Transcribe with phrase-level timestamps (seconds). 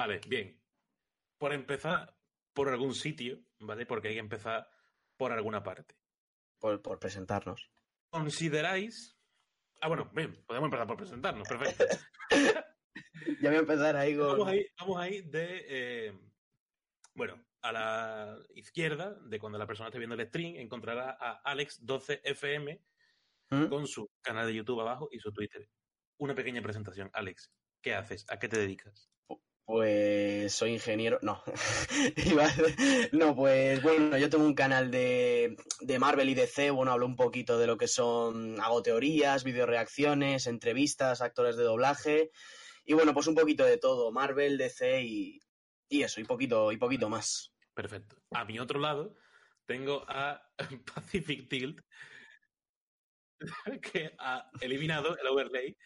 [0.00, 0.58] Vale, bien.
[1.36, 2.16] Por empezar,
[2.54, 3.84] por algún sitio, ¿vale?
[3.84, 4.66] Porque hay que empezar
[5.18, 5.94] por alguna parte.
[6.58, 7.70] Por, por presentarnos.
[8.08, 9.18] ¿Consideráis?
[9.82, 11.84] Ah, bueno, bien, podemos empezar por presentarnos, perfecto.
[13.42, 14.38] Ya voy a empezar ahí con...
[14.38, 15.64] Vamos ahí, vamos ahí de.
[15.68, 16.18] eh,
[17.14, 22.80] bueno, a la izquierda, de cuando la persona esté viendo el stream, encontrará a Alex12FM
[23.50, 23.66] ¿Mm?
[23.66, 25.68] con su canal de YouTube abajo y su Twitter.
[26.16, 27.10] Una pequeña presentación.
[27.12, 28.24] Alex, ¿qué haces?
[28.30, 29.10] ¿A qué te dedicas?
[29.70, 31.20] Pues soy ingeniero.
[31.22, 31.44] No.
[33.12, 36.70] No, pues bueno, yo tengo un canal de, de Marvel y DC.
[36.72, 38.60] Bueno, hablo un poquito de lo que son.
[38.60, 42.32] Hago teorías, videoreacciones, entrevistas, actores de doblaje.
[42.84, 44.10] Y bueno, pues un poquito de todo.
[44.10, 45.38] Marvel, DC y,
[45.88, 47.52] y eso, y poquito, y poquito más.
[47.72, 48.16] Perfecto.
[48.32, 49.14] A mi otro lado
[49.66, 50.42] tengo a
[50.94, 51.78] Pacific Tilt,
[53.92, 55.76] que ha eliminado el overlay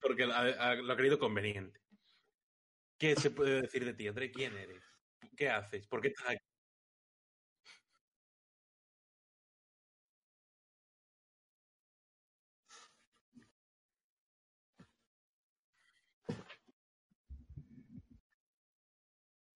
[0.00, 1.80] porque ha- ha- lo ha querido conveniente.
[2.98, 4.30] ¿Qué se puede decir de ti, André?
[4.30, 4.82] ¿Quién eres?
[5.36, 5.86] ¿Qué haces?
[5.86, 6.44] ¿Por qué estás aquí?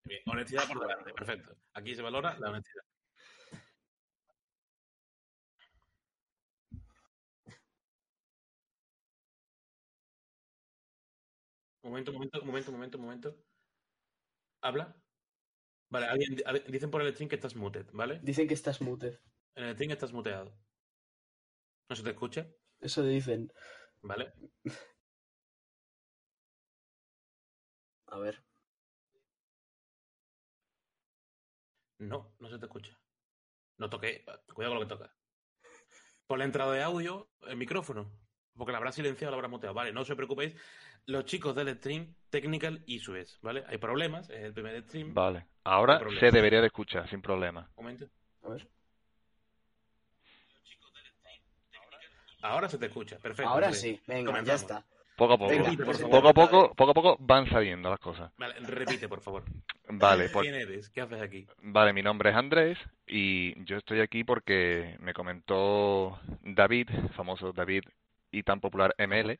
[0.04, 1.56] Bien, honestidad por delante, perfecto.
[1.72, 2.89] Aquí se valora la honestidad.
[11.82, 13.28] Momento, momento, momento, momento, momento.
[14.62, 14.96] ¿Habla?
[15.90, 16.36] Vale, alguien,
[16.68, 18.20] dicen por el stream que estás muted, ¿vale?
[18.22, 19.20] Dicen que estás mute.
[19.56, 20.52] En el stream estás muteado.
[21.88, 22.48] ¿No se te escucha?
[22.80, 23.52] Eso dicen.
[24.02, 24.32] ¿Vale?
[28.08, 28.44] A ver.
[32.00, 32.98] No, no se te escucha.
[33.78, 34.24] No toque.
[34.54, 35.16] Cuidado con lo que toca.
[36.26, 38.12] Por la entrada de audio, el micrófono.
[38.56, 39.74] Porque la habrá silenciado, la habrá muteado.
[39.74, 40.54] Vale, no os preocupéis.
[41.06, 43.64] Los chicos del stream, technical issues, ¿vale?
[43.68, 45.12] Hay problemas, es el primer stream.
[45.14, 45.46] Vale.
[45.64, 47.68] Ahora se debería de escuchar, sin problema.
[47.76, 48.06] Un momento.
[48.44, 48.66] A ver.
[52.42, 53.50] Ahora se te escucha, perfecto.
[53.50, 54.00] Ahora sí.
[54.06, 54.84] Venga, ya está.
[55.16, 55.50] Poco a poco.
[55.50, 56.10] Venga, Repite, por favor.
[56.10, 58.32] Poco a poco, poco a poco van saliendo las cosas.
[58.38, 59.44] Vale, repite, por favor.
[59.90, 60.88] Vale, por- ¿Quién eres?
[60.88, 61.46] ¿Qué haces aquí?
[61.58, 67.82] vale, mi nombre es Andrés y yo estoy aquí porque me comentó David, famoso David
[68.30, 69.38] y tan popular ML,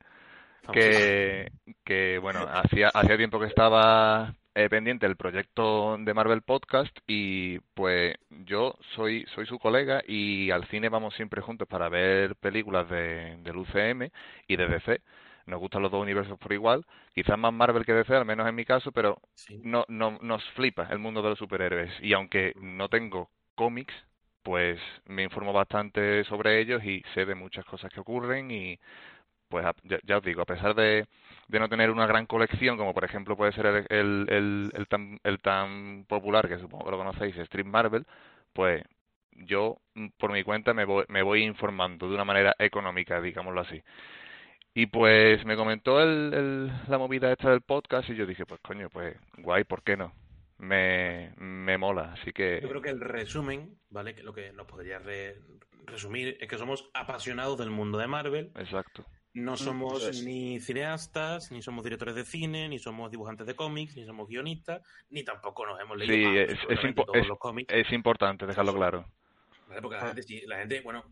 [0.71, 1.51] que,
[1.85, 7.59] que bueno, hacía, hacía tiempo que estaba eh, pendiente del proyecto de Marvel Podcast y
[7.75, 12.89] pues yo soy, soy su colega y al cine vamos siempre juntos para ver películas
[12.89, 14.11] de, del UCM
[14.47, 15.03] y de DC.
[15.47, 16.85] Nos gustan los dos universos por igual,
[17.15, 19.61] quizás más Marvel que DC, al menos en mi caso, pero Sí.
[19.63, 21.93] no, no, nos flipa el mundo de los superhéroes.
[22.03, 23.95] Y aunque no tengo cómics,
[24.43, 28.79] pues me informo bastante sobre ellos y sé de muchas cosas que ocurren y
[29.51, 31.07] pues ya, ya os digo, a pesar de,
[31.49, 34.89] de no tener una gran colección, como por ejemplo puede ser el, el, el, el
[34.89, 38.07] tan, el tan popular, que supongo que lo conocéis, Street Marvel,
[38.55, 38.83] pues
[39.33, 43.61] yo mm, por mi cuenta me voy, me voy informando de una manera económica, digámoslo
[43.63, 43.83] así.
[44.75, 48.61] Y pues me comentó el, el- la movida esta del podcast y yo dije, pues
[48.63, 50.13] coño, pues guay, ¿por qué no?
[50.59, 54.15] Me, me mola, así que Yo creo que el resumen, ¿vale?
[54.15, 55.39] Que lo que nos podría re-
[55.87, 58.51] resumir es que somos apasionados del mundo de Marvel.
[58.57, 59.05] exacto.
[59.33, 60.25] No somos es.
[60.25, 64.83] ni cineastas, ni somos directores de cine, ni somos dibujantes de cómics, ni somos guionistas,
[65.11, 67.73] ni tampoco nos hemos leído Sí, es- todos los cómics.
[67.73, 69.07] Es importante dejarlo claro.
[69.69, 69.81] ¿vale?
[69.83, 70.07] Porque la Ah.
[70.09, 71.05] gente, sí- la gente, bueno,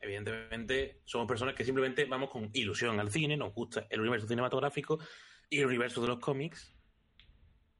[0.00, 4.98] evidentemente somos personas que simplemente vamos con ilusión al cine, nos gusta el universo cinematográfico
[5.48, 6.74] y el universo de los cómics.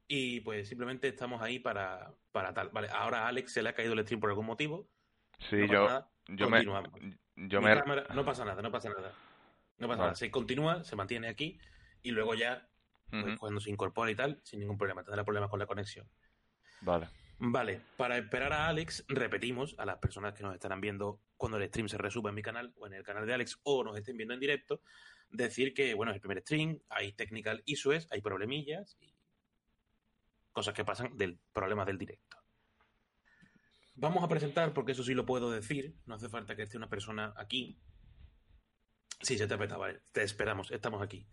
[0.07, 2.69] Y pues simplemente estamos ahí para, para tal.
[2.69, 4.87] Vale, ahora a Alex se le ha caído el stream por algún motivo.
[5.51, 6.93] Sí, no yo, yo me, continuamos.
[7.37, 9.13] yo Mi me, cámara- no pasa nada, no pasa nada.
[9.79, 10.09] No pasa Vale.
[10.09, 10.15] nada.
[10.15, 11.59] Se continúa, se mantiene aquí
[12.03, 12.69] y luego ya,
[13.11, 15.03] pues, cuando se incorpora y tal, sin ningún problema.
[15.05, 16.09] Tendrá problemas con la conexión.
[16.81, 17.09] Vale.
[17.39, 21.69] Vale, para esperar a Alex, repetimos a las personas que nos estarán viendo cuando el
[21.69, 24.17] stream se resuba en mi canal o en el canal de Alex o nos estén
[24.17, 24.81] viendo en directo,
[25.31, 29.15] decir que, bueno, es el primer stream, hay technical issues, hay problemillas y
[30.53, 32.39] cosas que pasan del problema del directo.
[33.97, 36.89] Vamos a presentar, porque eso sí lo puedo decir, no hace falta que esté una
[36.89, 37.79] persona aquí.
[39.21, 41.27] Sí, se te peta, vale, te esperamos, estamos aquí.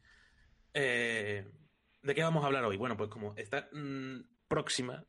[0.73, 1.45] Eh,
[2.01, 2.77] ¿De qué vamos a hablar hoy?
[2.77, 5.05] Bueno, pues como está mm, próxima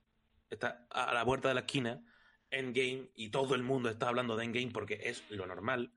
[0.50, 2.04] está a la puerta de la esquina,
[2.50, 5.92] Endgame, y todo el mundo está hablando de Endgame porque es lo normal.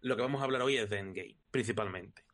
[0.00, 2.24] Lo que vamos a hablar hoy es de Endgame, principalmente.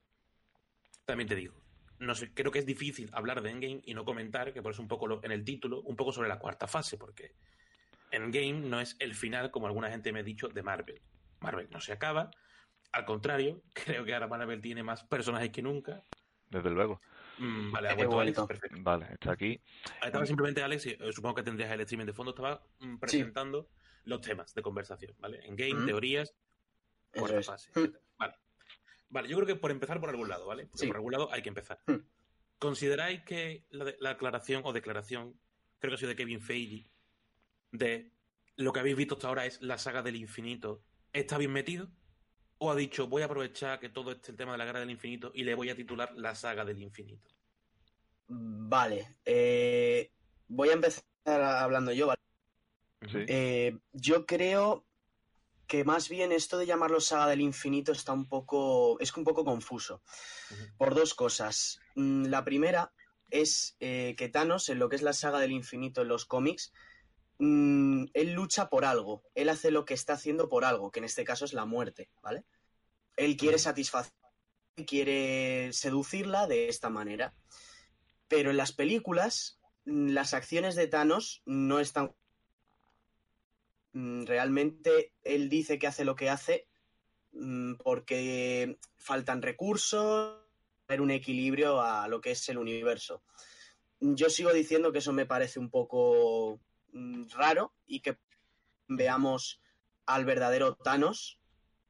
[1.07, 1.55] También te digo,
[2.01, 4.83] no sé, creo que es difícil hablar de Endgame y no comentar, que por eso
[4.83, 7.33] un poco lo- en el título, un poco sobre la cuarta fase, porque
[8.11, 11.01] Endgame no es el final, como alguna gente me ha dicho, de Marvel.
[11.41, 12.31] Marvel no se acaba,
[12.95, 16.03] al contrario, creo que ahora Marvel tiene más personajes que nunca,
[16.51, 17.01] Desde luego.
[17.39, 18.77] Mm, vale, ha vuelto Alex, perfecto.
[18.81, 19.61] Vale, está aquí.
[20.05, 23.69] Estaba simplemente Alex, y, eh, supongo que tendrías el streaming de fondo, estaba mm, presentando
[24.05, 25.41] los temas de conversación, ¿vale?
[25.45, 25.87] En game, Ujú.
[25.87, 26.35] teorías,
[27.13, 27.47] cuarta es.
[27.47, 27.93] fase, Mm.
[28.19, 28.35] Vale.
[29.09, 30.67] Vale, yo creo que por empezar por algún lado, ¿vale?
[30.67, 30.87] Porque Sí.
[30.87, 31.81] por algún lado hay que empezar.
[31.87, 31.97] Mm.
[32.59, 35.39] ¿Consideráis que la, de- la aclaración o declaración,
[35.81, 36.91] creo que ha sido de Kevin Feige,
[37.73, 38.13] de
[38.57, 41.89] lo que habéis visto hasta ahora es la saga del infinito, está bien metido?
[42.65, 44.91] ¿O ha dicho, voy a aprovechar que todo este el tema de la guerra del
[44.91, 47.29] infinito y le voy a titular la saga del infinito?
[48.27, 49.19] Vale.
[49.27, 50.11] eh,
[50.49, 52.23] voy a empezar hablando yo, ¿vale?
[53.03, 53.19] Sí.
[53.29, 54.87] Eh, yo creo
[55.67, 58.99] que más bien esto de llamarlo saga del infinito está un poco.
[58.99, 60.01] es un poco confuso.
[60.79, 61.81] Por dos cosas.
[61.97, 62.95] Mm, La primera
[63.29, 66.73] es eh, que Thanos, en lo que es la saga del infinito en los cómics,
[67.41, 69.23] mm, él lucha por algo.
[69.35, 72.09] Él hace lo que está haciendo por algo, que en este caso es la muerte,
[72.23, 72.47] ¿vale?
[73.17, 74.13] Él quiere satisfacer,
[74.87, 77.35] quiere seducirla de esta manera.
[78.29, 82.15] Pero en las películas, mm, las acciones de Thanos no están.
[83.93, 86.67] Mm, Realmente él dice que hace lo que hace
[87.33, 90.41] mm, porque faltan recursos,
[90.89, 93.23] haber un equilibrio a lo que es el universo.
[94.01, 96.61] Yo sigo diciendo que eso me parece un poco
[97.35, 98.19] raro y que
[98.89, 99.61] veamos
[100.07, 101.41] al verdadero Thanos,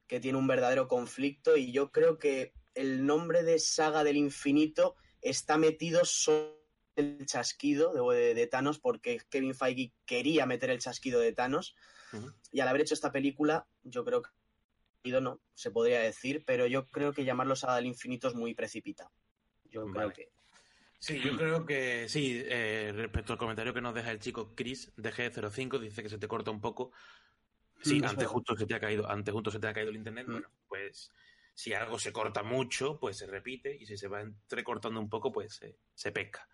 [0.06, 4.96] que tiene un verdadero conflicto, y yo creo que el nombre de Saga del Infinito
[5.20, 6.58] está metido solo
[6.96, 11.74] en el chasquido de, de Thanos, porque Kevin Feige quería meter el chasquido de Thanos,
[12.52, 14.30] y al haber hecho esta película, yo creo que
[15.20, 19.10] no, se podría decir, pero yo creo que llamarlo Saga del Infinito es muy precipitado.
[19.70, 20.30] Yo creo que.
[20.98, 22.42] Sí, yo creo que sí.
[22.46, 26.18] eh, respecto al comentario que nos deja el chico Chris de G05, dice que se
[26.18, 26.92] te corta un poco.
[27.90, 29.96] Sí, es antes justo se te ha caído, antes justo se te ha caído el
[29.96, 30.26] internet.
[30.28, 31.10] Bueno, pues
[31.54, 35.30] si algo se corta mucho, pues se repite, y si se va entrecortando un poco,
[35.32, 36.48] pues se, se pesca.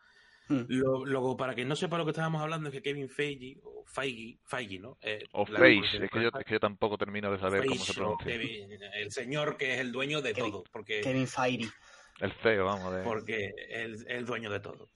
[0.48, 0.64] Hmm.
[0.68, 3.84] Lo- Luego, para quien no sepa lo que estábamos hablando, es que Kevin Feige, o
[3.86, 4.98] Feige, Feige ¿no?
[5.00, 7.74] Eh, O pronunciación es que, yo, correcta, es que yo tampoco termino de saber cómo
[7.76, 8.26] se Feige, pronuncia.
[8.32, 11.70] Kevin, el señor que es el dueño de Kevin- todo, porque Kevin Feige.
[12.20, 13.02] El CEO, vamos, de...
[13.02, 14.90] porque es el dueño de todo.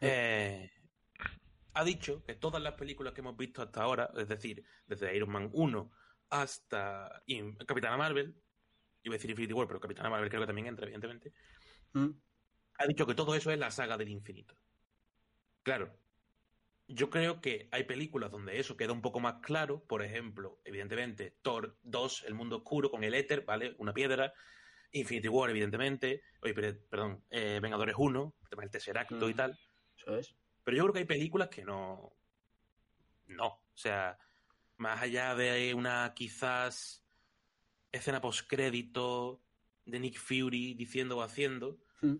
[0.00, 0.70] Eh,
[1.74, 5.30] ha dicho que todas las películas que hemos visto hasta ahora, es decir, desde Iron
[5.30, 5.90] Man 1
[6.30, 8.34] hasta In- Capitana Marvel,
[9.02, 11.32] iba a decir Infinity War, pero Capitana Marvel creo que también entra, evidentemente,
[11.92, 12.10] Hmm.
[12.78, 14.56] ha dicho que todo eso es la saga del infinito.
[15.62, 15.96] Claro,
[16.88, 21.36] yo creo que hay películas donde eso queda un poco más claro, por ejemplo, evidentemente,
[21.42, 23.74] Thor 2, El Mundo Oscuro, con el éter, ¿vale?
[23.78, 24.32] Una piedra.
[24.92, 26.22] Infinity War, evidentemente.
[26.40, 29.36] Oye, per- perdón, eh, Vengadores 1, el tema del Tesseracto y Ujú.
[29.36, 29.58] tal.
[29.96, 30.36] Eso es.
[30.64, 32.12] Pero yo creo que hay películas que no.
[33.26, 33.46] No.
[33.46, 34.18] O sea,
[34.76, 37.04] más allá de una quizás
[37.92, 39.42] escena postcrédito
[39.84, 42.16] de Nick Fury diciendo o haciendo, Hmm.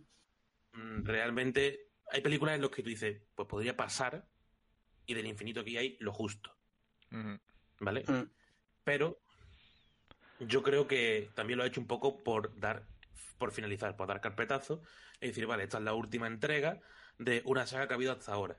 [0.73, 4.26] mm, realmente hay películas en las que tú dices, pues podría pasar
[5.06, 6.56] y del infinito que hay lo justo.
[7.81, 8.05] ¿vale?
[8.06, 8.31] Hmm.
[8.82, 9.20] Pero
[10.41, 12.88] yo creo que también lo ha hecho un poco por dar,
[13.38, 14.82] por finalizar, por dar carpetazo
[15.20, 16.81] y decir, vale, esta es la última entrega
[17.19, 18.57] de una saga que ha habido hasta ahora.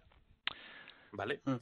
[1.11, 1.41] ¿Vale?
[1.45, 1.55] Mm.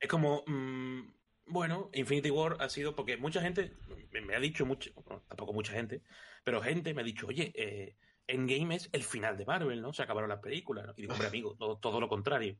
[0.00, 1.12] Es como, mm,
[1.46, 3.76] bueno, Infinity War ha sido, porque mucha gente
[4.12, 6.02] me, me ha dicho, mucho, bueno, tampoco mucha gente,
[6.44, 7.96] pero gente me ha dicho, oye, eh,
[8.26, 9.92] Endgame es el final de Marvel, ¿no?
[9.92, 10.92] Se acabaron las películas, ¿no?
[10.96, 12.58] Y digo, hombre, amigo, todo, todo lo contrario.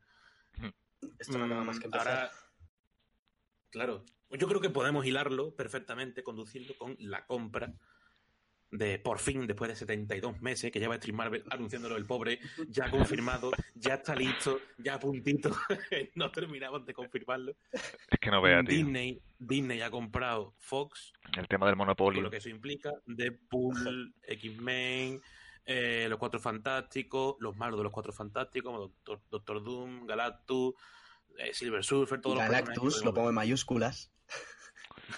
[1.19, 2.09] Esto no acaba más que Mm, empezar.
[2.09, 2.30] Ahora,
[3.71, 7.75] claro, yo creo que podemos hilarlo perfectamente, conducirlo con la compra
[8.70, 12.90] de por fin, después de 72 meses, que lleva Stream Marvel anunciándolo el pobre, ya
[12.90, 15.50] confirmado, ya está listo, ya a puntito,
[16.14, 17.54] no terminamos de confirmarlo.
[17.72, 18.76] Es que no vea, tío.
[18.76, 22.22] Disney, Disney ha comprado Fox, El tema del monopolio.
[22.22, 25.20] lo que eso implica, Deadpool, X-Men,
[25.64, 30.75] eh, Los Cuatro Fantásticos, los malos de los Cuatro Fantásticos, como Doctor, Doctor Doom, Galactus,
[31.38, 34.12] eh, Silver Surfer, todos los Galactus, personajes lo pongo en mayúsculas.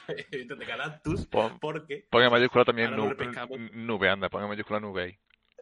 [0.30, 5.18] de Galactus, Pon, porque pon en mayúscula también nube, anda, pon en mayúscula nube ahí.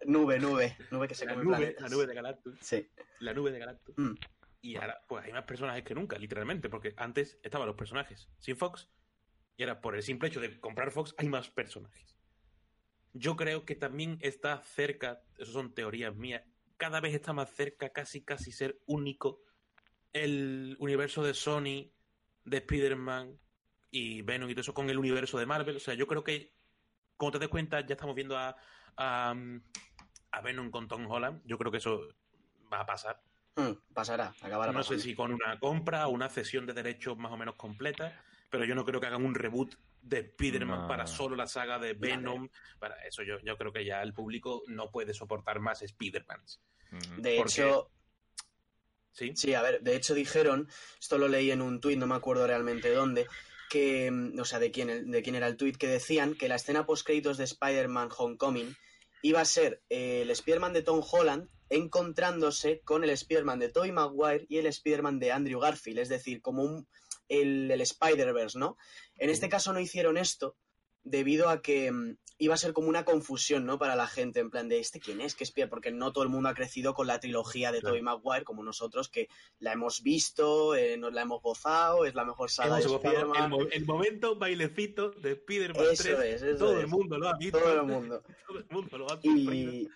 [0.07, 0.77] Nube, nube.
[0.91, 1.83] Nube que se la come nube, planetas.
[1.83, 2.89] la nube de Galactus, Sí.
[3.21, 3.99] la nube de Galactus.
[3.99, 4.15] Mm.
[4.61, 8.57] Y ahora, pues hay más personajes que nunca, literalmente, porque antes estaban los personajes sin
[8.57, 8.91] Fox,
[9.57, 12.17] y ahora por el simple hecho de comprar Fox hay más personajes.
[13.13, 16.43] Yo creo que también está cerca, eso son teorías mías,
[16.77, 19.43] cada vez está más cerca, casi casi ser único,
[20.13, 21.91] el universo de Sony,
[22.45, 23.39] de Spider-Man
[23.91, 25.77] y Venom y todo eso con el universo de Marvel.
[25.77, 26.53] O sea, yo creo que,
[27.17, 28.57] como te des cuenta, ya estamos viendo a,
[28.97, 29.35] a,
[30.31, 31.43] a Venom con Tom Holland.
[31.45, 32.09] Yo creo que eso
[32.73, 33.23] va a pasar.
[33.57, 37.33] Mm, pasará, acabará No sé si con una compra o una cesión de derechos más
[37.33, 41.35] o menos completa, pero yo no creo que hagan un reboot de Spider-Man para solo
[41.35, 42.49] la saga de Venom.
[42.79, 46.61] Para eso yo, yo creo que ya el público no puede soportar más Spider-Mans.
[47.19, 47.91] De hecho,
[49.11, 49.33] ¿Sí?
[49.35, 50.69] sí, a ver, de hecho dijeron,
[50.99, 53.27] esto lo leí en un tuit, no me acuerdo realmente dónde,
[53.69, 56.57] que, mm, o sea, de quién, de quién era el tuit, que decían que la
[56.57, 58.75] escena post-créditos de Spider-Man Homecoming
[59.23, 64.47] iba a ser el Spider-Man de Tom Holland encontrándose con el Spider-Man de Tobey Maguire
[64.49, 66.89] y el Spider-Man de Andrew Garfield, es decir, como un,
[67.29, 68.77] el, el Spider-Verse, ¿no?
[69.17, 70.57] En este caso no hicieron esto
[71.11, 73.79] debido a que mm, iba a ser como una confusión, ¿no?
[73.79, 76.31] Para la gente, en plan de este quién es, que es porque no todo el
[76.31, 80.75] mundo ha crecido con la trilogía de Tobey Maguire como nosotros, que la hemos visto,
[80.75, 83.53] eh, nos la hemos gozado, es la mejor saga de Spider-Man.
[83.73, 87.59] El, momento bailecito de Spider-Man 3, todo el mundo lo ha visto.
[87.59, 88.23] Todo el mundo.
[88.47, 89.53] todo el mundo lo ha visto.
[89.53, 89.89] Y,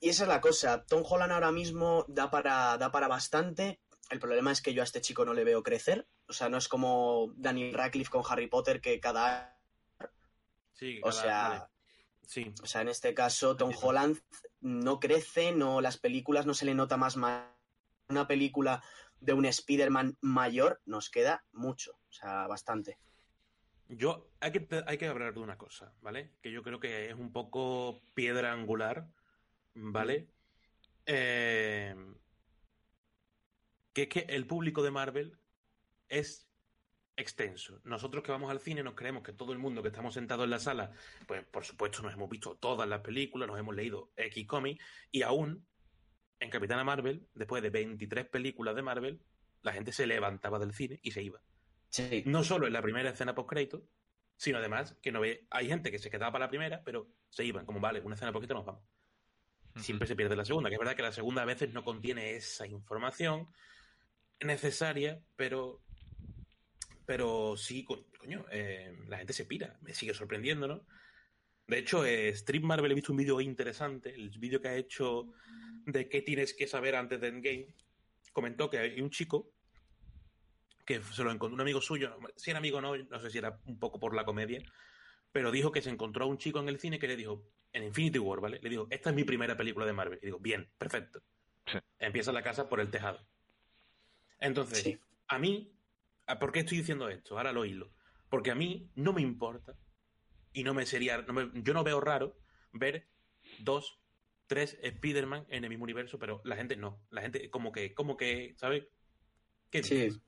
[0.00, 3.80] y esa es la cosa, Tom Holland ahora mismo da para, da para bastante,
[4.10, 6.06] el problema es que yo a este chico no le veo crecer.
[6.28, 9.53] O sea, no es como Daniel Radcliffe con Harry Potter que cada.
[10.74, 11.68] Sí, o sea.
[12.26, 12.52] Sí.
[12.62, 14.18] O sea, en este caso, Tom Holland
[14.60, 17.16] no crece, no, las películas no se le nota más
[18.08, 18.82] Una película
[19.20, 22.98] de un Spider-Man mayor nos queda mucho, o sea, bastante.
[23.88, 26.32] Yo, hay que, hay que hablar de una cosa, ¿vale?
[26.40, 29.06] Que yo creo que es un poco piedra angular,
[29.74, 30.28] ¿vale?
[31.06, 31.94] Eh,
[33.92, 35.38] que es que el público de Marvel
[36.08, 36.48] es
[37.16, 37.80] extenso.
[37.84, 40.50] Nosotros que vamos al cine nos creemos que todo el mundo que estamos sentados en
[40.50, 40.92] la sala,
[41.26, 45.22] pues por supuesto nos hemos visto todas las películas, nos hemos leído X cómics y
[45.22, 45.66] aún
[46.40, 49.20] en Capitana Marvel, después de 23 películas de Marvel,
[49.62, 51.40] la gente se levantaba del cine y se iba.
[52.26, 53.84] No solo en la primera escena post crédito,
[54.36, 57.44] sino además que no ve, hay gente que se quedaba para la primera, pero se
[57.44, 58.82] iban, como vale, una escena post crédito nos vamos.
[59.76, 62.34] Siempre se pierde la segunda, que es verdad que la segunda a veces no contiene
[62.34, 63.48] esa información,
[64.40, 65.83] necesaria, pero
[67.06, 70.86] pero sí, coño, eh, la gente se pira, me sigue sorprendiendo, ¿no?
[71.66, 75.32] De hecho, eh, Street Marvel he visto un vídeo interesante, el vídeo que ha hecho
[75.86, 77.68] de qué tienes que saber antes de Endgame,
[78.32, 79.50] comentó que hay un chico
[80.84, 83.38] que se lo encontró un amigo suyo, si era amigo o no, no sé si
[83.38, 84.62] era un poco por la comedia,
[85.32, 87.42] pero dijo que se encontró a un chico en el cine que le dijo,
[87.72, 88.60] en Infinity War, ¿vale?
[88.62, 90.18] Le dijo, esta es mi primera película de Marvel.
[90.22, 91.22] Y digo, bien, perfecto.
[91.98, 93.26] Empieza la casa por el tejado.
[94.38, 95.72] Entonces, a mí,
[96.40, 97.36] ¿por qué estoy diciendo esto?
[97.36, 97.92] Ahora lo hilo.
[98.28, 99.76] Porque a mí no me importa
[100.52, 102.36] y no me sería, yo no veo raro
[102.72, 103.08] ver
[103.60, 103.98] dos,
[104.46, 107.02] tres Spider-Man en el mismo universo, pero la gente no.
[107.10, 108.84] La gente como que, como que, ¿sabes?
[109.70, 110.20] ¿Qué dices?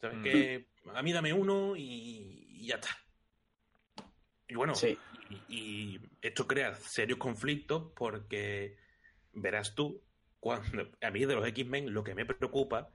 [0.00, 0.18] ¿Sabes?
[0.18, 0.22] Mm.
[0.22, 2.90] Que a mí dame uno y, ya está.
[4.46, 4.74] Y bueno,
[5.48, 8.76] y, esto crea serios conflictos porque
[9.32, 10.02] verás tú,
[10.40, 12.90] cuando a mí de los X-Men lo que me preocupa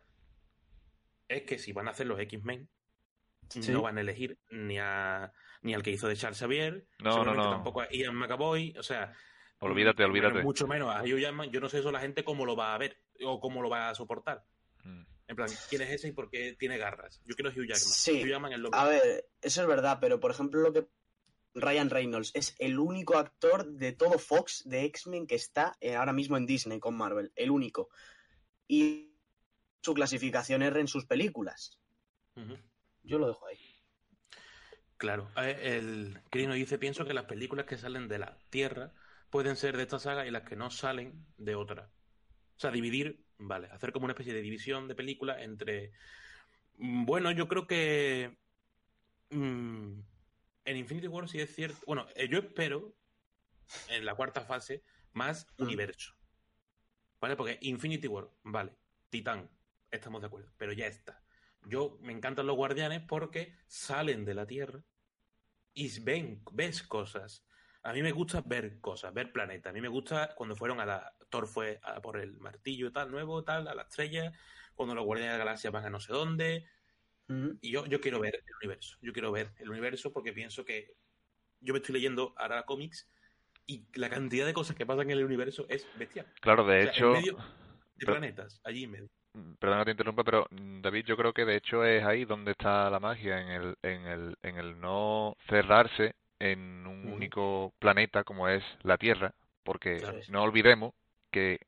[1.30, 2.68] es que si van a hacer los X-Men,
[3.70, 5.32] no van a elegir ni a
[5.62, 7.50] ni al que hizo de Charles Xavier, no, no, no.
[7.52, 9.14] tampoco a Ian McAvoy, o sea,
[9.60, 10.42] olvídate, olvídate.
[10.42, 12.78] Mucho menos a Hugh Jackman, yo no sé eso la gente cómo lo va a
[12.78, 14.44] ver o cómo lo va a soportar.
[14.84, 15.04] Mm.
[15.28, 17.22] En plan, ¿quién es ese y por qué tiene garras?
[17.26, 17.78] Yo quiero Hugh Jackman.
[17.78, 18.24] Sí.
[18.24, 20.88] Hugh Jackman es lo A ver, eso es verdad, pero por ejemplo lo que
[21.54, 26.14] Ryan Reynolds es el único actor de todo Fox de X-Men que está eh, ahora
[26.14, 27.90] mismo en Disney con Marvel, el único.
[28.68, 29.09] Y
[29.82, 31.80] su clasificación R en sus películas.
[33.04, 33.60] Yo lo dejo ahí.
[34.98, 38.94] Claro, el Crino dice, pienso que las películas que salen de la Tierra
[39.30, 41.90] pueden ser de esta saga y las que no salen de otra.
[42.58, 45.94] O sea, dividir, vale, hacer como una especie de división de películas entre...
[46.78, 48.38] Mm, bueno, yo creo que...
[49.30, 50.02] Mm,
[50.66, 51.80] en Infinity War sí es cierto...
[51.88, 52.94] Bueno, eh, yo espero,
[53.88, 54.84] en la cuarta fase,
[55.14, 55.64] más mm.
[55.64, 56.14] universo.
[57.22, 57.38] ¿Vale?
[57.38, 58.76] Porque Infinity War, vale,
[59.10, 59.50] Titán,
[59.92, 61.24] estamos de acuerdo, pero ya está.
[61.66, 64.84] Yo me encantan los guardianes porque salen de la Tierra
[65.74, 67.46] y ven, ves cosas.
[67.84, 69.72] A mí me gusta ver cosas, ver planetas.
[69.72, 71.14] A mí me gusta cuando fueron a la.
[71.30, 74.32] Thor fue a por el martillo y tal, nuevo, tal, a la estrella.
[74.74, 76.66] Cuando los guardianes de la galaxia van a no sé dónde.
[77.62, 78.98] Y yo, yo quiero ver el universo.
[79.02, 80.96] Yo quiero ver el universo porque pienso que.
[81.62, 83.10] Yo me estoy leyendo ahora cómics
[83.66, 86.26] y la cantidad de cosas que pasan en el universo es bestial.
[86.42, 87.08] Claro, de hecho.
[87.08, 87.38] En medio
[87.96, 89.10] de planetas, allí en medio.
[89.34, 92.26] Mm, perdona que te interrumpa, pero mm, David, yo creo que de hecho es ahí
[92.26, 97.74] donde está la magia, en el, en el, en el no cerrarse en un único
[97.80, 99.34] planeta como es la Tierra,
[99.64, 100.94] porque no olvidemos
[101.32, 101.60] que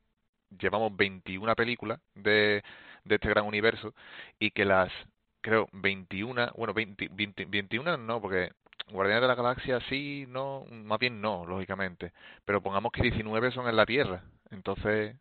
[0.60, 2.64] llevamos 21 películas de,
[3.04, 3.94] de este gran universo
[4.40, 4.92] y que las,
[5.42, 7.10] creo, 21, bueno, 20,
[7.48, 8.52] 21 no, porque
[8.90, 12.14] Guardianes de la Galaxia sí, no, más bien no, lógicamente,
[12.46, 15.16] pero pongamos que 19 son en la Tierra, entonces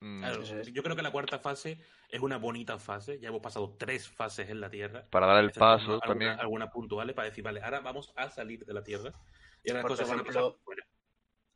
[0.00, 0.72] Claro, es.
[0.72, 3.18] Yo creo que la cuarta fase es una bonita fase.
[3.18, 5.06] Ya hemos pasado tres fases en la Tierra.
[5.10, 6.30] para dar el paso alguna- también.
[6.38, 9.12] Algunas puntuales para decir, vale, ahora vamos a salir de la Tierra.
[9.64, 10.86] Y ahora las Por cosas van a ejemplo, pasar fuera.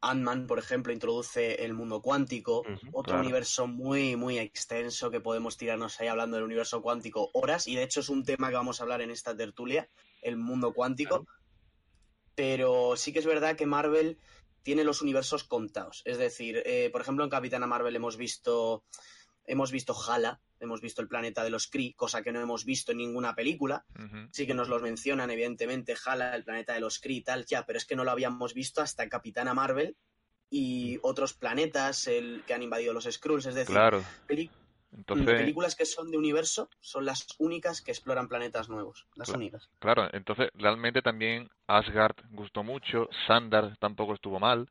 [0.05, 3.21] Ant-Man, por ejemplo, introduce el mundo cuántico, otro claro.
[3.21, 7.85] universo muy, muy extenso que podemos tirarnos ahí hablando del universo cuántico horas, y de
[7.85, 9.89] hecho es un tema que vamos a hablar en esta tertulia,
[10.21, 11.25] el mundo cuántico.
[12.35, 14.19] Pero sí que es verdad que Marvel
[14.63, 16.03] tiene los universos contados.
[16.05, 18.85] Es decir, eh, por ejemplo, en Capitana Marvel hemos visto,
[19.45, 22.93] hemos visto Hala, hemos visto el planeta de los Kree, cosa que no hemos visto
[22.93, 23.85] en ninguna película.
[24.31, 27.67] Sí que nos los mencionan, evidentemente, Hala, el planeta de los Kree y tal, ya,
[27.67, 29.97] pero es que no lo habíamos visto hasta Capitana Marvel
[30.49, 33.47] y otros planetas el, que han invadido los Skrulls.
[33.47, 34.05] Es decir, Claro.
[34.97, 39.07] Entonces, películas que son de universo son las únicas que exploran planetas nuevos.
[39.15, 39.39] Las Claro.
[39.39, 39.69] únicas.
[39.79, 44.69] claro, entonces realmente también Asgard gustó mucho, Sandar tampoco estuvo mal.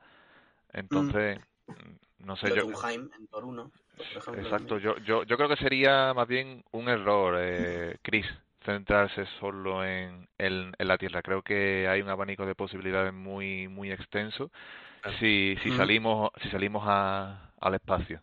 [0.74, 4.50] Entonces, mm, no sé, yo, Jotunheim en Thor 1, por ejemplo.
[4.50, 8.26] exacto, yo, yo, yo creo que sería más bien un error, eh, Chris,
[8.66, 11.22] centrarse solo en, en, en la Tierra.
[11.22, 14.52] Creo que hay un abanico de posibilidades muy, muy extenso
[15.20, 15.74] si, si Ujú.
[15.74, 18.22] salimos, si salimos a, al espacio.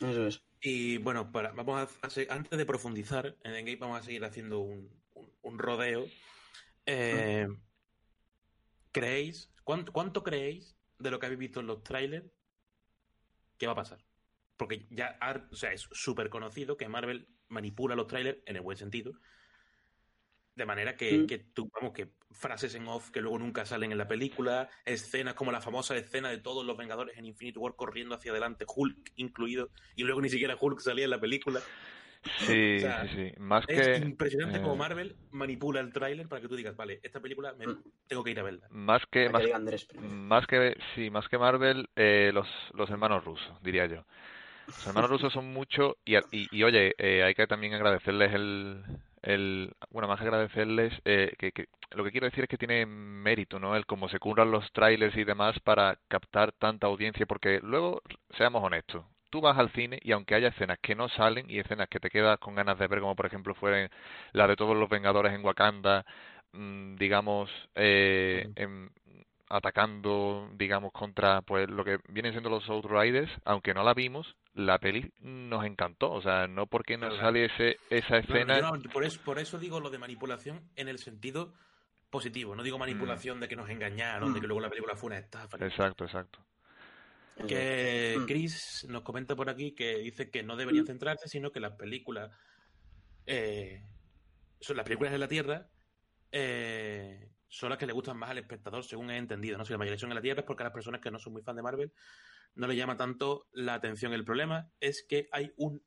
[0.00, 0.40] Eso es.
[0.66, 4.90] Y bueno, para, vamos a, antes de profundizar en Endgame, vamos a seguir haciendo un,
[5.42, 6.06] un- rodeo.
[6.86, 7.46] Eh,
[8.92, 9.52] ¿Creéis?
[9.62, 12.24] ¿cuánto, ¿Cuánto creéis de lo que habéis visto en los trailers
[13.58, 14.04] que va a pasar?
[14.56, 15.18] Porque ya
[15.50, 19.12] o sea, es súper conocido que Marvel manipula los trailers en el buen sentido.
[20.54, 21.26] De manera que, Mm.
[21.26, 25.34] que tú, vamos, que frases en off que luego nunca salen en la película, escenas
[25.34, 29.12] como la famosa escena de todos los Vengadores en Infinity War corriendo hacia adelante, Hulk
[29.16, 31.60] incluido, y luego ni siquiera Hulk salía en la película.
[32.46, 33.32] Sí, O sea, sí, sí.
[33.38, 37.00] Más Es que, impresionante eh, cómo Marvel manipula el tráiler para que tú digas, vale,
[37.02, 37.82] esta película me- Mm.
[38.06, 38.68] tengo que ir a verla.
[38.70, 39.98] más que, más que.
[40.00, 44.04] Más que, sí, más que Marvel, eh, los, los hermanos rusos, diría yo.
[44.66, 48.82] Los hermanos rusos son mucho y, y, y, oye, eh, hay que también agradecerles el,
[49.24, 53.58] el bueno, más agradecerles, eh, que, que lo que quiero decir es que tiene mérito,
[53.58, 53.76] ¿no?
[53.76, 58.02] El cómo se curran los trailers y demás para captar tanta audiencia, porque luego,
[58.36, 61.88] seamos honestos, tú vas al cine y aunque haya escenas que no salen y escenas
[61.88, 63.88] que te quedas con ganas de ver, como por ejemplo fueron
[64.32, 66.04] la de todos los Vengadores en Wakanda,
[66.52, 68.90] mm, digamos, eh, en-
[69.48, 74.78] atacando, digamos, contra pues lo que vienen siendo los Outriders, aunque no la vimos, la
[74.78, 77.24] peli nos encantó, o sea, no porque nos Claro.
[77.26, 81.52] saliese esa escena, no- por, eso, por eso digo lo de manipulación en el sentido
[82.10, 82.54] positivo.
[82.54, 84.48] No digo manipulación de que nos engañaron, de que Mm.
[84.48, 85.56] luego la película fue una estafa.
[85.64, 86.38] exacto, exacto.
[87.48, 88.26] Que Mm.
[88.26, 92.30] Chris nos comenta por aquí que dice que no deberían centrarse, sino que las películas
[93.26, 93.82] eh,
[94.60, 95.66] son las películas de la Tierra
[96.30, 99.56] eh, son las que le gustan más al espectador, según he entendido.
[99.56, 101.20] No si la mayoría son en la Tierra es porque a las personas que no
[101.20, 101.92] son muy fan de Marvel
[102.56, 104.12] no le llama tanto la atención.
[104.12, 105.80] El problema es que hay un,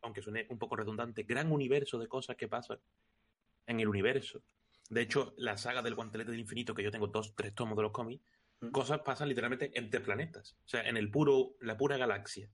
[0.00, 2.78] aunque suene un poco redundante, gran universo de cosas que pasan
[3.66, 4.42] en el universo.
[4.90, 7.82] De hecho, la saga del guantelete del infinito, que yo tengo dos, tres tomos de
[7.82, 8.24] los cómics,
[8.72, 10.56] cosas pasan literalmente entre planetas.
[10.64, 12.50] O sea, en el puro, la pura galaxia.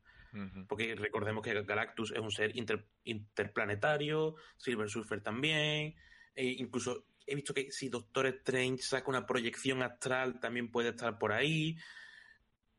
[0.68, 5.96] Porque recordemos que Galactus es un ser inter- interplanetario, Silver Surfer también,
[6.34, 11.18] e incluso he visto que si Doctor Strange saca una proyección astral también puede estar
[11.18, 11.76] por ahí.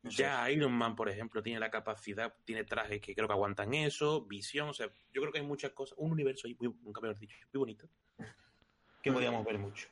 [0.03, 3.73] Eso Ya Iron Man, por ejemplo, tiene la capacidad, tiene trajes que creo que aguantan
[3.73, 7.01] eso, visión, o sea, yo creo que hay muchas cosas, un universo ahí, muy, nunca
[7.01, 7.89] mejor dicho, muy bonito,
[9.03, 9.89] que podíamos ver mucho.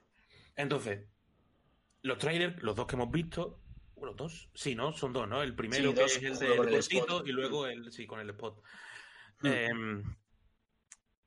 [0.56, 1.06] Entonces,
[2.04, 3.62] los trailers, los dos que hemos visto,
[3.96, 4.94] bueno, dos, sí, ¿no?
[4.94, 5.44] Son dos, ¿no?
[5.44, 7.28] El primero Sí, que dos, es el del cortito spot.
[7.28, 8.64] y luego el, sí, con el spot.
[9.42, 9.48] Mm.
[9.48, 10.16] Em,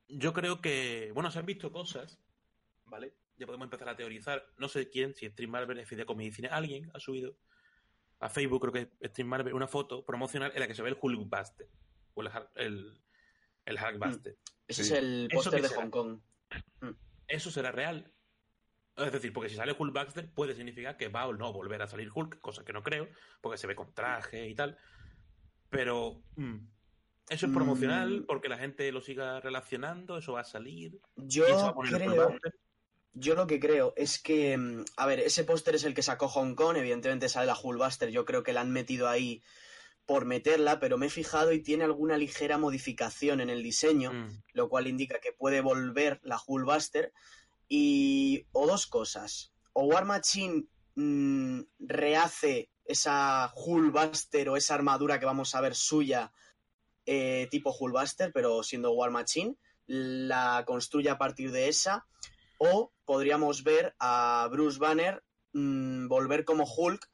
[0.07, 2.19] yo creo que, bueno, se han visto cosas,
[2.85, 3.13] ¿vale?
[3.41, 4.45] Ya podemos empezar a teorizar.
[4.57, 7.35] No sé quién, si Stream Marvel, FD Comedy Cine, alguien ha subido
[8.19, 10.89] a Facebook, creo que es Stream Marvel, una foto promocional en la que se ve
[10.89, 11.67] el Hulkbuster.
[12.13, 13.01] O el, Hulk- el,
[13.65, 14.37] el Hulkbuster.
[14.67, 14.93] Ese Sí.
[14.93, 15.81] es el ¿Eso póster de será?
[15.81, 16.19] Hong Kong.
[17.27, 18.13] ¿Eso será real?
[18.95, 22.11] Es decir, porque si sale Hulkbuster puede significar que va o no volver a salir
[22.13, 23.07] Hulk, cosa que no creo,
[23.41, 24.77] porque se ve con traje y tal.
[25.71, 26.57] Pero mm,
[27.29, 28.25] eso es promocional Mm.
[28.27, 30.99] porque la gente lo siga relacionando, eso va a salir.
[31.15, 32.37] Yo ¿Quién se va a poner el creo?
[33.13, 36.27] Yo lo que creo es que, mm, a ver, ese póster es el que sacó
[36.27, 39.41] Hong Kong, evidentemente sale la Hulkbuster, yo creo que la han metido ahí
[40.05, 44.41] por meterla, pero me he fijado y tiene alguna ligera modificación en el diseño, Mm,
[44.53, 47.13] lo cual indica que puede volver la Hulkbuster.
[47.67, 55.25] Y, o dos cosas, o War Machine mm, rehace esa Hulkbuster o esa armadura que
[55.25, 56.33] vamos a ver suya,
[57.05, 59.55] eh, tipo Hulkbuster, pero siendo War Machine,
[59.87, 62.05] la construye a partir de esa,
[62.57, 65.21] o podríamos ver a Bruce Banner
[65.51, 67.09] mm, volver como Hulk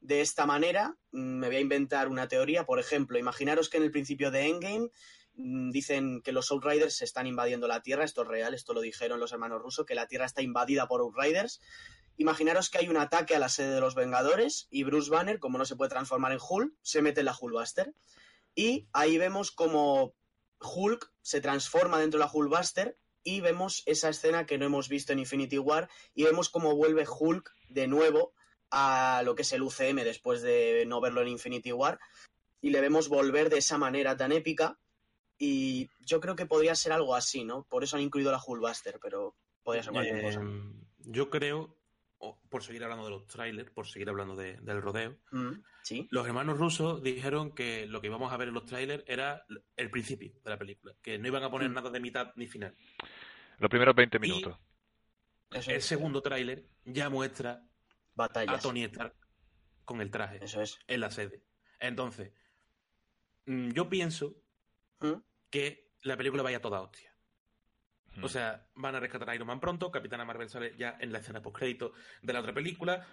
[0.00, 2.64] de esta manera, mm, me voy a inventar una teoría.
[2.64, 4.88] Por ejemplo, imaginaros que en el principio de Endgame
[5.34, 8.02] mm, dicen que los Outriders están invadiendo la Tierra.
[8.02, 11.02] Esto es real, esto lo dijeron los hermanos rusos, que la Tierra está invadida por
[11.02, 11.60] Outriders.
[12.16, 15.58] Imaginaros que hay un ataque a la sede de los Vengadores y Bruce Banner, como
[15.58, 17.92] no se puede transformar en Hulk, se mete en la Hulkbuster.
[18.54, 20.14] Y ahí vemos como
[20.62, 25.12] Hulk se transforma dentro de la Hulkbuster y vemos esa escena que no hemos visto
[25.12, 28.32] en Infinity War y vemos cómo vuelve Hulk de nuevo
[28.70, 32.00] a lo que es el UCM después de no verlo en Infinity War
[32.60, 34.78] y le vemos volver de esa manera tan épica
[35.38, 37.64] y yo creo que podría ser algo así, ¿no?
[37.64, 40.40] Por eso han incluido la Hulkbuster, pero podría ser cualquier cosa.
[40.40, 41.76] Eh, yo creo,
[42.48, 46.26] por seguir hablando de los trailers, por seguir hablando de- del rodeo, Mm, sí, los
[46.26, 49.44] hermanos rusos dijeron que lo que íbamos a ver en los trailers era
[49.76, 51.74] el principio de la película, que no iban a poner Mm.
[51.74, 52.76] nada de mitad ni final.
[53.58, 54.56] Los primeros 20 Y- minutos.
[55.50, 55.84] El es.
[55.84, 57.62] segundo tráiler ya muestra a
[58.14, 58.62] Batallas.
[58.62, 59.14] Tony Stark
[59.84, 60.78] con el traje Eso es.
[60.86, 61.42] en la sede.
[61.80, 62.32] Entonces,
[63.46, 64.36] mm, yo pienso
[65.00, 65.14] Mm,
[65.50, 67.11] que la película vaya toda hostia.
[68.20, 71.18] O sea, van a rescatar a Iron Man pronto, Capitana Marvel sale ya en la
[71.18, 73.06] escena post-crédito de la otra película,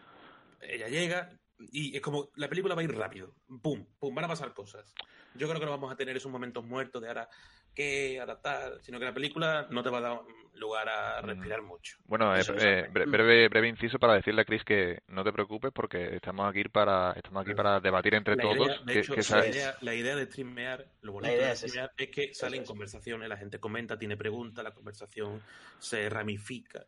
[0.62, 1.30] ella llega
[1.72, 4.94] y es como, la película va a ir rápido, pum, pum, van a pasar cosas.
[5.36, 7.30] Yo creo que no vamos a tener esos momentos muertos de ahora
[7.76, 10.20] que adaptar, sino que la película no te va a dar
[10.56, 11.26] lugar a Mm.
[11.26, 11.98] respirar mucho.
[12.06, 15.72] Bueno, eh, eh, bre- breve, breve inciso para decirle a Chris que no te preocupes
[15.74, 18.68] porque estamos aquí para estamos aquí para debatir entre La todos.
[18.68, 21.54] idea, de que- hecho, que la, idea, la idea de streamear, lo bonito idea de
[21.54, 21.68] es esa.
[21.68, 22.68] streamear es que salen es.
[22.68, 25.42] conversaciones, la gente comenta, tiene preguntas, la conversación
[25.78, 26.86] se ramifica.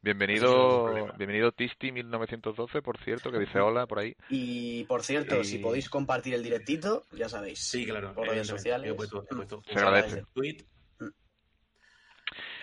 [0.00, 4.14] Bienvenido, bienvenido Tisti 1912, por cierto, que dice hola por ahí.
[4.28, 7.58] Y por cierto, Y- si podéis compartir el directito, ya sabéis.
[7.58, 8.14] Sí, claro.
[8.14, 8.86] Por redes sociales.
[8.86, 10.24] Yo he puesto, he puesto Se agradece.
[10.32, 10.64] tweet.
[11.00, 11.08] Mm.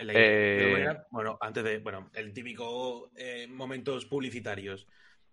[0.02, 0.14] La.
[0.16, 4.88] Eh, bueno, antes de, bueno, el típico eh, momentos publicitarios.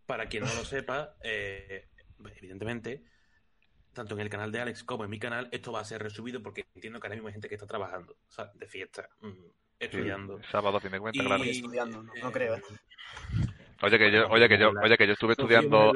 [0.05, 1.89] Para quien no lo sepa, eh,
[2.37, 3.05] evidentemente,
[3.93, 6.43] tanto en el canal de Alex como en mi canal, esto va a ser resubido
[6.43, 9.31] porque entiendo que ahora mismo hay gente que está trabajando, o sea, de fiesta, mm,
[9.91, 10.41] Sí, estudiando.
[10.51, 11.45] sábado, a fin de cuentas, Y, claro.
[11.45, 12.63] Estudiando, no- no eh, creo, ¿eh?
[13.83, 15.93] Oye, que yo, oye, que yo, oye, que yo estuve estudiando,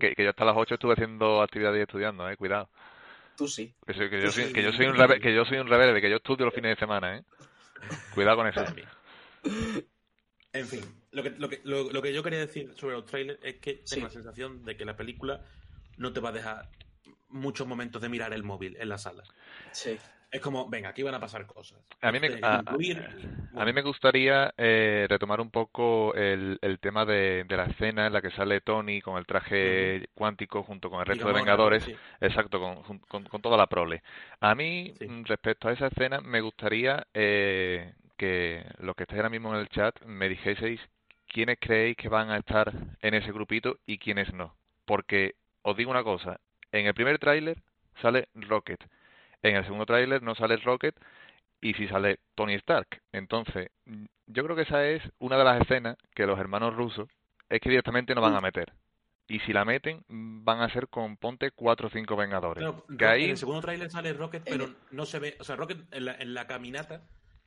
[0.00, 2.70] que, que yo hasta las 8 estuve haciendo actividades y estudiando, eh, cuidado.
[3.36, 3.74] Tú sí.
[3.86, 6.00] Que, soy- que yo soy, que yo soy un rebe- que yo soy un rebelde,
[6.00, 7.22] que yo estudio los fines de semana, eh.
[8.14, 8.64] Cuidado con eso.
[10.54, 10.80] En fin,
[11.12, 13.82] lo que, lo, que, lo, lo que yo quería decir sobre los trailers es que
[13.84, 13.96] Sí.
[13.96, 15.44] tengo la sensación de que la película
[15.98, 16.68] no te va a dejar
[17.28, 19.22] muchos momentos de mirar el móvil en la sala.
[19.72, 19.98] Sí.
[20.30, 21.78] Es como, venga, aquí van a pasar cosas.
[22.02, 22.62] A mí me, a,
[23.56, 28.06] a mí me gustaría eh, retomar un poco el, el tema de, de la escena
[28.06, 31.82] en la que sale Tony con el traje cuántico junto con el resto de Vengadores.
[31.84, 31.92] sí.
[32.20, 34.02] Exacto, con, jun- con, con toda la prole.
[34.40, 35.06] A mí, Sí.
[35.08, 39.60] mm, respecto a esa escena, me gustaría eh, que los que estáis ahora mismo en
[39.60, 40.80] el chat me dijeseis
[41.26, 44.54] quiénes creéis que van a estar en ese grupito y quiénes no.
[44.84, 46.38] Porque os digo una cosa,
[46.72, 47.56] en el primer tráiler
[48.02, 48.80] sale Rocket,
[49.42, 50.94] en el segundo tráiler no sale Rocket
[51.60, 53.00] y sí sale Tony Stark.
[53.12, 57.08] Entonces, mm, yo creo que esa es una de las escenas que los hermanos rusos
[57.48, 58.72] es que directamente no van a meter.
[59.30, 62.62] Y si la meten, mm, van a ser con ponte cuatro o cinco Vengadores.
[62.64, 65.36] Claro, que ahí, En el segundo tráiler sale Rocket, En pero no se ve.
[65.40, 67.02] O sea, Rocket en la, en la caminata.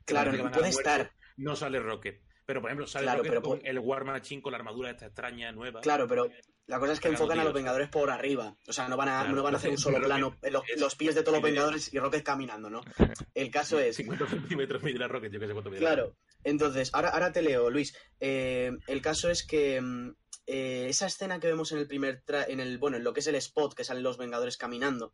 [0.06, 1.12] Claro, la muerte, estar.
[1.38, 2.22] No sale Rocket.
[2.46, 4.90] Pero, por ejemplo, sale Claro, Rocket pero con por- el War Machine con la armadura
[4.92, 5.82] esta extraña nueva.
[5.82, 6.28] Claro, pero
[6.68, 7.54] la cosa es que enfocan a los.
[7.54, 8.56] Vengadores por arriba.
[8.68, 10.80] O sea, no van a, Claro, no van a hacer un solo plano los, es-
[10.80, 12.82] los pies de todos los Vengadores y Rocket caminando, ¿no?
[13.36, 16.16] El caso es, 50 centímetros la Rocket, yo que sé cuánto Claro.
[16.44, 17.96] Entonces, ahora, ahora te leo, Luis.
[18.20, 20.16] Eh, el caso es que mm,
[20.48, 23.20] eh, esa escena que vemos en el primer tra- en el bueno, en lo que
[23.20, 25.14] es el spot que salen los Vengadores caminando,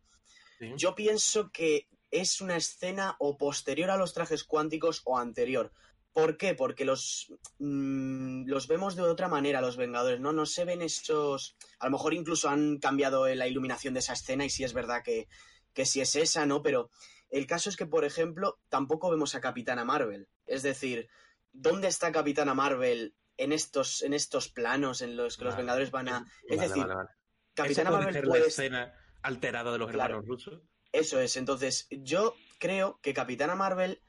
[0.58, 0.72] Sí.
[0.76, 5.70] yo pienso que es una escena o posterior a los trajes cuánticos o anterior.
[6.18, 6.54] ¿Por qué?
[6.56, 10.32] Porque los, mm, los vemos de otra manera, los Vengadores, ¿no?
[10.32, 11.56] No se ven esos...
[11.78, 15.04] A lo mejor incluso han cambiado la iluminación de esa escena y sí es verdad
[15.04, 15.28] que,
[15.72, 16.60] que sí es esa, ¿no?
[16.60, 16.90] Pero
[17.30, 20.28] el caso es que, por ejemplo, tampoco vemos a Capitana Marvel.
[20.46, 21.08] Es decir,
[21.52, 25.56] ¿dónde está Capitana Marvel en estos, en estos planos en los que los.
[25.56, 26.26] Vengadores van a...
[26.48, 27.10] Es Vale, decir, vale.
[27.54, 28.40] Capitana puede Marvel ser puede...
[28.40, 30.16] la escena alterada de los Claro.
[30.16, 30.62] hermanos rusos.
[30.90, 34.02] Eso es, entonces yo creo que Capitana Marvel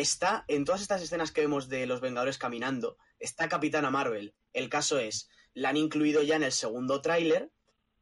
[0.00, 4.34] está en todas estas escenas que vemos de los Vengadores caminando, está Capitana Marvel.
[4.52, 7.50] El caso es, la han incluido ya en el segundo tráiler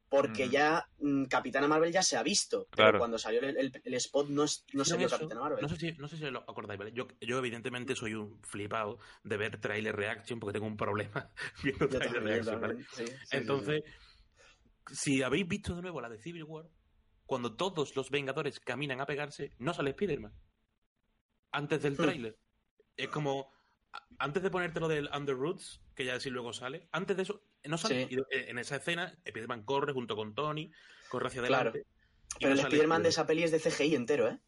[0.08, 2.98] porque ya mm, Capitana Marvel ya se ha visto, pero Claro.
[2.98, 5.62] cuando salió el, el- el spot no, es- no se vio eso, Capitana Marvel.
[5.62, 6.92] no sé si, no sé si lo acordáis, ¿vale?
[6.92, 11.30] Yo, yo evidentemente soy un flipado de ver trailer reaction porque tengo un problema
[11.64, 12.74] viendo Yo trailer también, reaction, ¿vale?
[12.74, 13.82] también, sí, sí, sí, Entonces,
[14.92, 16.66] si habéis visto de nuevo la de Civil War,
[17.26, 20.32] cuando todos los Vengadores caminan a pegarse, no sale Spider-Man.
[21.54, 22.02] Antes del Hmm.
[22.02, 22.36] tráiler.
[22.96, 23.52] Es como,
[24.18, 27.42] antes de ponerte lo del Under Roots, que ya sí luego sale, antes de eso,
[27.64, 28.08] no sale.
[28.08, 28.16] Sí.
[28.16, 30.70] Y, eh, en esa escena, Spider-Man corre junto con Tony,
[31.08, 31.70] corre hacia Claro.
[31.70, 31.88] adelante.
[32.36, 34.38] y Pero no el Spider-Man de esa peli es de CGI entero, ¿eh?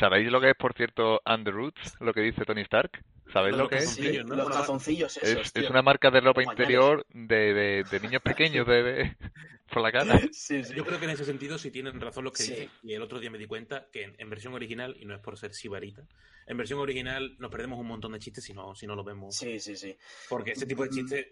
[0.00, 1.94] ¿Sabéis lo que es, por cierto, Under Roots?
[2.00, 2.90] Lo que dice Tony Stark.
[3.32, 3.90] ¿Sabéis Lo que es?
[3.90, 4.34] Sí, ¿no?
[4.36, 5.64] los calzoncillos esos, Es, tío.
[5.64, 9.16] es una marca de ropa interior de, de, de niños pequeños de, de-
[9.72, 10.18] por la cara.
[10.32, 10.74] Sí, sí.
[10.74, 12.52] Yo creo que en ese sentido sí tienen razón los que Sí.
[12.52, 12.70] dicen.
[12.82, 15.20] Y el otro día me di cuenta que en, en versión original, y no es
[15.20, 16.02] por ser sibarita,
[16.46, 19.34] en versión original nos perdemos un montón de chistes si no, si no lo vemos.
[19.36, 19.96] Sí, sí, sí.
[20.28, 20.92] Porque ese tipo de Mm.
[20.92, 21.26] chistes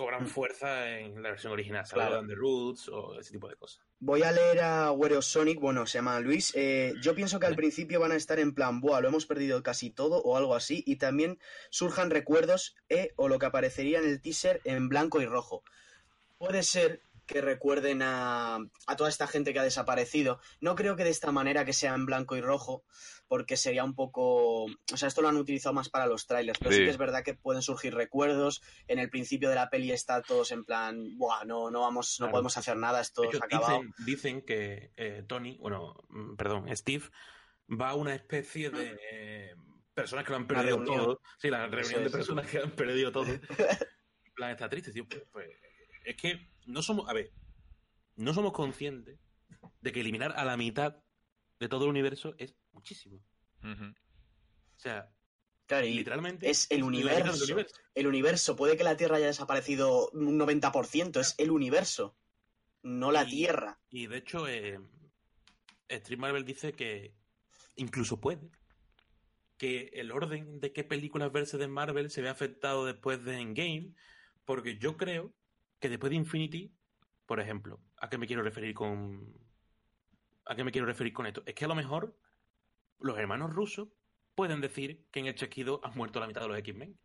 [0.00, 2.06] cobran fuerza en la versión original, ¿sabes?
[2.06, 2.26] Claro.
[2.26, 3.84] The Roots o ese tipo de cosas.
[3.98, 6.54] Voy a leer a Wero Sonic, bueno, se llama Luis.
[6.56, 9.62] Eh, yo pienso que al principio van a estar en plan, buah, lo hemos perdido
[9.62, 14.06] casi todo o algo así, y también surjan recuerdos e o lo que aparecería en
[14.06, 15.64] el teaser en blanco y rojo.
[16.38, 20.40] Puede ser que recuerden a, a toda esta gente que ha desaparecido.
[20.60, 22.84] No creo que de esta manera que sea en blanco y rojo,
[23.28, 24.64] porque sería un poco...
[24.64, 26.84] O sea, esto lo han utilizado más para los trailers, pero sí, Sí.
[26.84, 28.62] que es verdad que pueden surgir recuerdos.
[28.88, 32.24] En el principio de la peli está todos en plan, buah, no, no vamos, no
[32.26, 32.32] Claro.
[32.32, 33.78] podemos hacer nada, esto se ha acabado.
[33.78, 37.04] dicen, dicen que eh, Tony, bueno, mm, perdón, Steve,
[37.70, 39.54] va a una especie de eh,
[39.94, 41.20] personas que lo han perdido todo.
[41.38, 43.26] Sí, la reunión de personas que han perdido todo.
[43.26, 43.40] En
[44.34, 45.06] plan, está triste, tío.
[45.06, 45.48] Pues, pues,
[46.04, 47.32] es que no somos, a ver,
[48.16, 49.18] no somos conscientes
[49.80, 50.96] de que eliminar a la mitad
[51.58, 53.20] de todo el universo es muchísimo.
[53.62, 55.10] O sea,
[55.66, 57.44] Claro, y literalmente es el universo.
[57.44, 57.76] universo.
[57.94, 62.16] el universo, puede que la Tierra haya desaparecido un 90%, es el universo,
[62.82, 63.78] no la Y- Tierra.
[63.90, 64.80] Y de hecho, eh,
[65.88, 67.14] Street Marvel dice que
[67.76, 68.50] incluso puede
[69.58, 73.94] que el orden de qué películas verse de Marvel se ve afectado después de Endgame,
[74.44, 75.32] porque yo creo
[75.80, 76.72] que después de Infinity,
[77.26, 79.34] por ejemplo, ¿a qué me quiero referir con
[80.46, 81.42] a qué me quiero referir con esto?
[81.46, 82.16] Es que a lo mejor
[82.98, 83.88] los hermanos rusos
[84.34, 86.98] pueden decir que en el chasquido han muerto la mitad de los X-Men,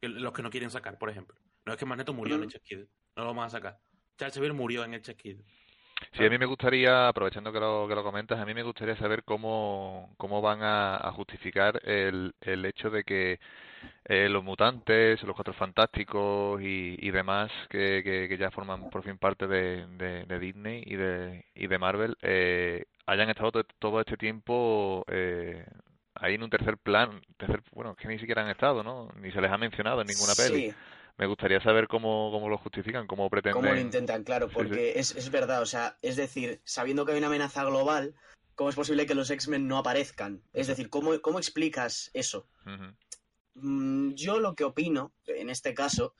[0.00, 1.36] los que no quieren sacar, por ejemplo.
[1.64, 3.80] No es que Magneto murió en el chasquido, no lo vamos a sacar.
[4.16, 5.44] Charles Xavier murió en el chasquido.
[6.12, 8.96] Sí, a mí me gustaría, aprovechando que lo, que lo comentas, a mí me gustaría
[8.96, 13.38] saber cómo, cómo van a, justificar el, el hecho de que
[14.06, 19.18] eh, los mutantes, los cuatro fantásticos y, y demás que, que, ya forman por fin
[19.18, 24.16] parte de, de, Disney y de, y de Marvel eh, hayan estado to- todo este
[24.16, 25.64] tiempo eh,
[26.14, 29.08] ahí en un tercer plan, tercer, bueno, que ni siquiera han estado, ¿no?
[29.20, 30.66] Ni se les ha mencionado en ninguna peli.
[31.18, 33.60] Me gustaría saber cómo, cómo lo justifican, cómo pretenden.
[33.60, 37.12] cómo lo intentan, claro, Sí, porque Es, es verdad, o sea, es decir, sabiendo que
[37.12, 38.14] hay una amenaza global,
[38.54, 40.42] ¿cómo es posible que los X-Men no aparezcan?
[40.52, 42.48] Es decir, ¿cómo, cómo explicas eso?
[43.54, 46.14] Mm, Yo lo que opino, en este caso,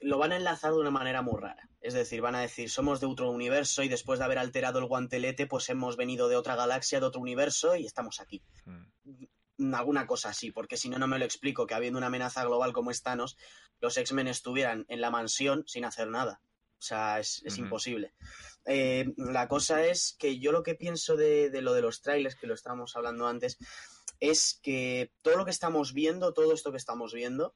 [0.00, 1.68] lo van a enlazar de una manera muy rara.
[1.80, 4.86] Es decir, van a decir, somos de otro universo y después de haber alterado el
[4.86, 8.42] guantelete, pues hemos venido de otra galaxia, de otro universo y estamos aquí.
[8.64, 8.84] Mm.
[9.58, 12.44] Mm, Alguna cosa así, porque si no, no me lo explico, que habiendo una amenaza
[12.44, 13.36] global como es Thanos,
[13.80, 16.40] los X-Men estuvieran en la mansión sin hacer nada.
[16.78, 18.12] O sea, es, imposible.
[18.66, 22.36] Eh, la cosa es que yo lo que pienso de, de lo de los trailers,
[22.36, 23.56] que lo estábamos hablando antes,
[24.20, 27.54] es que todo lo que estamos viendo, todo esto que estamos viendo,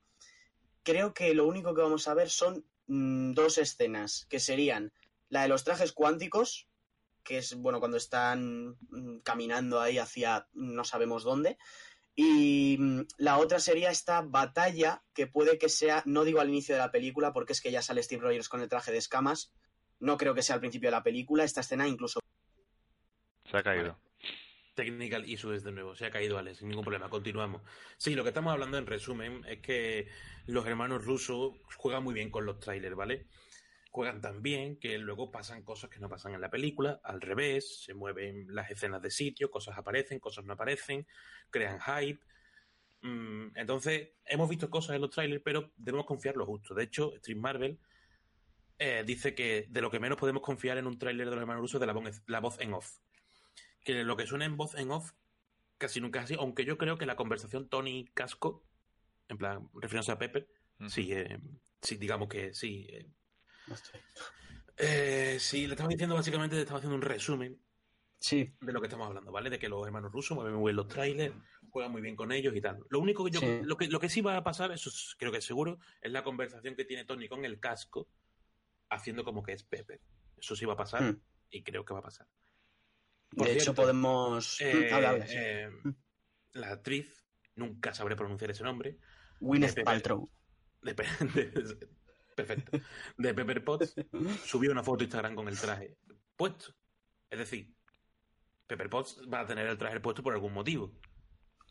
[0.82, 4.92] creo que lo único que vamos a ver son mm, dos escenas, que serían
[5.28, 6.68] la de los trajes cuánticos,
[7.22, 11.58] que es, bueno, cuando están mm, caminando ahí hacia no sabemos dónde,
[12.20, 16.74] y mm, la otra sería esta batalla, que puede que sea, no digo al inicio
[16.74, 19.54] de la película, porque es que ya sale Steve Rogers con el traje de escamas,
[20.00, 22.18] no creo que sea al principio de la película, esta escena incluso...
[23.48, 24.00] Se ha caído.
[24.74, 27.62] Technical issues de nuevo, se ha caído Alex, sin ningún problema, continuamos.
[27.98, 30.08] Sí, lo que estamos hablando en resumen es que
[30.46, 33.28] los hermanos rusos juegan muy bien con los trailers, ¿vale?
[33.90, 37.84] Juegan tan bien que luego pasan cosas que no pasan en la película, al revés,
[37.84, 41.06] se mueven las escenas de sitio, cosas aparecen, cosas no aparecen,
[41.50, 42.20] crean hype.
[43.02, 46.74] Mm, entonces, hemos visto cosas en los trailers, pero debemos confiar lo justo.
[46.74, 47.78] De hecho, Street Marvel
[48.78, 51.62] eh, dice que de lo que menos podemos confiar en un tráiler de los hermanos
[51.62, 52.98] rusos es de la voz, la voz en off
[53.84, 55.12] que lo que suena en voz en off
[55.78, 58.64] casi nunca es así, aunque yo creo que la conversación Tony Casco,
[59.28, 60.48] en plan, refiriéndose a Pepper,
[60.88, 61.38] sí, eh,
[61.80, 62.86] sí, digamos que sí.
[62.90, 63.06] eh,
[64.76, 67.60] eh, sí, le estaba diciendo básicamente, le estaba haciendo un resumen
[68.20, 69.48] Sí, de lo que estamos hablando, ¿vale?
[69.48, 71.34] De que los hermanos rusos mueven muy bien los trailers,
[71.70, 72.78] juegan muy bien con ellos y tal.
[72.90, 73.60] Lo único que yo, Sí.
[73.62, 76.10] lo, que, lo que sí va a pasar, eso es- creo que es seguro, es
[76.10, 78.08] la conversación que tiene Tony con el casco,
[78.90, 80.00] haciendo como que es Pepper.
[80.36, 81.20] Eso sí va a pasar Mm.
[81.50, 82.26] y creo que va a pasar.
[83.36, 84.60] Por de hecho podemos...
[84.62, 85.34] Eh, habla, sí.
[85.36, 85.70] eh,
[86.54, 88.98] la actriz, nunca sabré pronunciar ese nombre,
[89.38, 90.28] Gwyneth Paltrow.
[90.82, 91.04] de, Pe-
[91.34, 91.88] de-
[92.46, 92.78] perfecto,
[93.16, 93.94] de Pepper Potts,
[94.44, 95.96] subió una foto a Instagram con el traje
[96.36, 96.72] puesto.
[97.30, 97.74] Es decir,
[98.66, 100.92] Pepper Potts va a tener el traje puesto por algún motivo.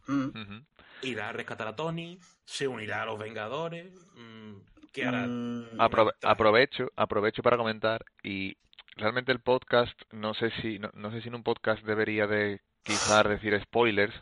[0.08, 0.60] Mm.
[1.02, 3.94] Irá a rescatar a Tony, se unirá a los Vengadores.
[4.16, 4.54] mm,
[4.94, 5.28] ¿qué hará?
[5.28, 8.58] Mm, Aprove- aprovecho, aprovecho para comentar y
[8.96, 12.62] realmente el podcast, no sé si, no, no sé si en un podcast debería de
[12.84, 14.14] quizás decir spoilers.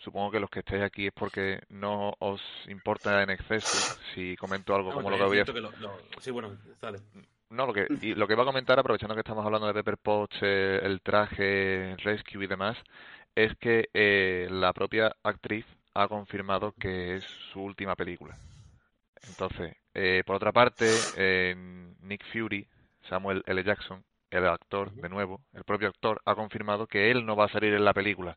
[0.00, 3.78] Supongo que los que estéis aquí es porque no os importa en exceso
[4.14, 6.52] si comento algo No, como lo que voy a siento que lo- lo- Sí, bueno,
[6.80, 6.98] dale.
[7.50, 9.98] No, lo que, y lo que iba a comentar, aprovechando que estamos hablando de Pepper
[9.98, 12.76] Potts, eh, el traje, Rescue y demás,
[13.34, 18.38] es que eh, la propia actriz ha confirmado que es su última película.
[19.22, 21.54] Entonces, eh, por otra parte, eh,
[22.02, 22.66] Nick Fury,
[23.08, 23.62] Samuel L.
[23.64, 27.48] Jackson, el actor, de nuevo, el propio actor, ha confirmado que él no va a
[27.48, 28.36] salir en la película.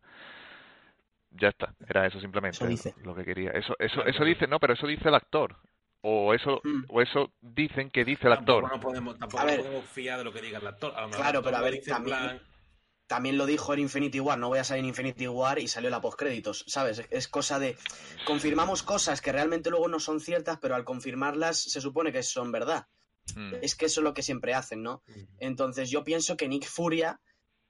[1.35, 2.93] Ya está, era eso simplemente Eso dice.
[3.03, 3.51] lo que quería.
[3.51, 4.25] Eso, eso, Claro, eso claro.
[4.25, 5.57] dice, no, pero eso dice el actor.
[6.01, 6.83] O eso, Mm.
[6.89, 8.63] o eso dicen que dice el actor.
[8.63, 9.61] Tampoco, no podemos, tampoco A ver.
[9.61, 10.91] podemos fiar de lo que diga el actor.
[10.95, 12.41] A lo mejor Claro, actor pero a ver, también- plan,
[13.05, 15.89] También lo dijo en Infinity War, no voy a salir en Infinity War y salió
[15.89, 16.99] la postcréditos, ¿sabes?
[16.99, 17.75] Es- Es cosa de...
[18.25, 22.51] Confirmamos cosas que realmente luego no son ciertas, pero al confirmarlas se supone que son
[22.51, 22.87] verdad.
[23.35, 23.55] Mm.
[23.61, 25.03] Es que eso es lo que siempre hacen, ¿no?
[25.07, 27.19] mm, Entonces yo pienso que Nick Furia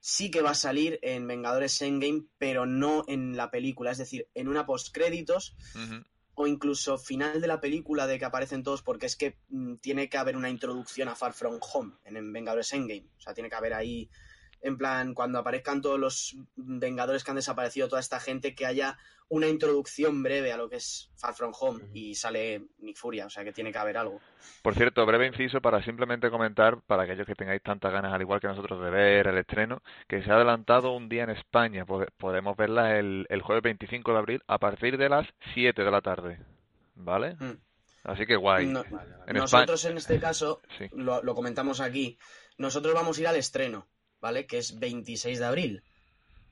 [0.06, 4.28] sí que va a salir en Vengadores Endgame, pero no en la película, es decir,
[4.34, 6.04] en una postcréditos Ujú.
[6.34, 10.10] o incluso final de la película de que aparecen todos, porque es que mm, tiene
[10.10, 13.06] que haber una introducción a Far From Home en, en Vengadores Endgame.
[13.16, 14.10] O sea, tiene que haber ahí,
[14.64, 18.98] en plan, cuando aparezcan todos los Vengadores que han desaparecido, toda esta gente, que haya
[19.28, 23.30] una introducción breve a lo que es Far From Home y sale Nick Furia, o
[23.30, 24.20] sea que tiene que haber algo.
[24.62, 28.40] Por cierto, breve inciso para simplemente comentar, para aquellos que tengáis tantas ganas, al igual
[28.40, 31.86] que nosotros, de ver el estreno, que se ha adelantado un día en España.
[31.86, 35.90] Pode- Podemos verla el, el jueves 25 de abril a partir de las 7 de
[35.90, 36.38] la tarde.
[36.94, 37.34] ¿Vale?
[37.40, 37.58] Mm.
[38.04, 38.66] Así que guay.
[38.66, 38.84] No-.
[39.26, 40.86] En Nosotros en este caso Sí.
[40.92, 42.18] lo, lo comentamos aquí.
[42.58, 43.86] Nosotros vamos a ir al estreno,
[44.24, 44.46] ¿vale?
[44.46, 45.82] Que es 26 de abril.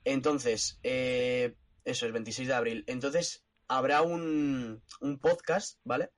[0.05, 1.55] Entonces, eh,
[1.87, 2.85] eso es 26 de abril.
[2.87, 6.11] Entonces, habrá un, un podcast, ¿vale?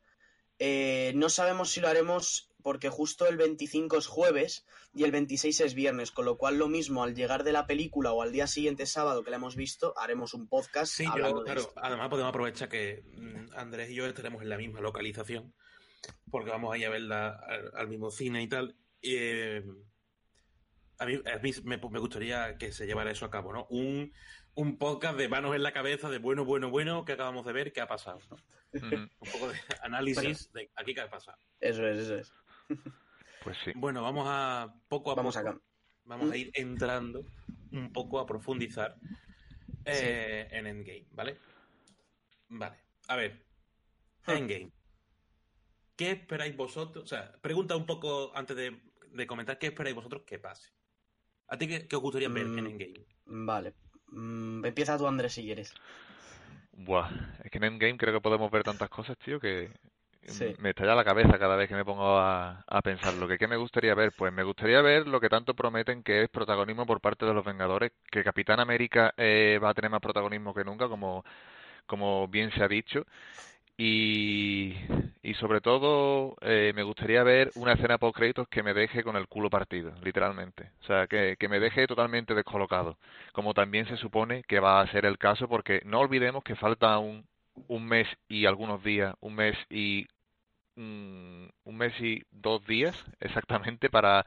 [0.58, 5.60] Eh, no sabemos si lo haremos porque justo el 25 es jueves y el 26
[5.60, 8.48] es viernes, con lo cual lo mismo al llegar de la película o al día
[8.48, 11.72] siguiente sábado que la hemos visto, haremos un podcast Sí, hablando yo, de claro, esto.
[11.76, 15.54] además podemos aprovechar que mm, Andrés y yo estaremos en la misma localización,
[16.30, 18.74] porque vamos a ir a verla al, al mismo cine y tal.
[19.02, 19.62] eh,
[20.98, 23.66] a mí, a mí me, me gustaría que se llevara eso a cabo, ¿no?
[23.70, 24.12] Un,
[24.54, 27.72] un podcast de manos en la cabeza, de bueno, bueno, bueno, que acabamos de ver,
[27.72, 28.20] qué ha pasado.
[28.72, 31.38] Un poco de análisis de aquí qué ha pasado.
[31.61, 32.33] Eso es, eso es.
[33.42, 33.72] Pues sí.
[33.76, 35.48] Bueno, vamos a poco a Vamos poco.
[35.48, 35.61] acá.
[36.04, 37.24] vamos a ir entrando
[37.72, 38.96] un poco a profundizar
[39.85, 41.38] eh, en Endgame, ¿vale?
[42.48, 42.78] Vale,
[43.09, 43.44] a ver.
[44.26, 44.72] Endgame.
[45.96, 47.04] ¿Qué esperáis vosotros?
[47.04, 48.80] O sea, pregunta un poco antes de,
[49.11, 50.70] de comentar, ¿qué esperáis vosotros que pase?
[51.54, 52.68] ¿A ti qué, qué os gustaría ver en Mm.
[52.70, 53.00] Endgame?
[53.50, 53.68] Vale.
[54.08, 55.70] Mm, empieza tú, Andrés, si quieres.
[56.72, 57.08] Buah,
[57.44, 59.70] es que en Endgame creo que podemos ver tantas cosas, tío, que
[60.26, 60.56] Sí.
[60.58, 63.14] me estalla la cabeza cada vez que me pongo a, a pensar.
[63.14, 64.12] Lo que, ¿qué me gustaría ver?
[64.12, 67.44] Pues me gustaría ver lo que tanto prometen que es protagonismo por parte de los
[67.44, 71.24] Vengadores, que Capitán América eh, va a tener más protagonismo que nunca, como,
[71.86, 73.06] como bien se ha dicho.
[73.76, 74.74] Y,
[75.22, 79.16] y sobre todo eh, me gustaría ver una escena post créditos que me deje con
[79.16, 80.70] el culo partido, literalmente.
[80.82, 82.98] O sea, que, que me deje totalmente descolocado,
[83.32, 86.98] como también se supone que va a ser el caso, porque no olvidemos que falta
[86.98, 87.26] un,
[87.68, 90.06] un mes y algunos días, un mes y
[90.76, 94.26] mm, un mes y dos días exactamente para,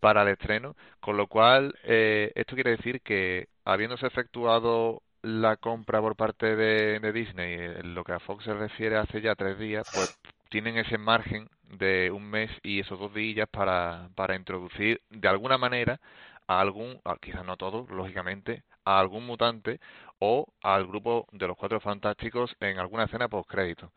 [0.00, 6.00] para el estreno, con lo cual eh, esto quiere decir que habiéndose efectuado la compra
[6.00, 9.58] por parte de, de Disney, en lo que a Fox se refiere hace ya tres
[9.58, 10.08] días, pues
[10.50, 15.58] tienen ese margen de un mes y esos dos días para, para introducir de alguna
[15.58, 16.00] manera
[16.46, 19.80] a algún, a- quizás no todos, lógicamente, a algún mutante
[20.20, 23.92] o al grupo de los Cuatro Fantásticos en alguna escena post crédito.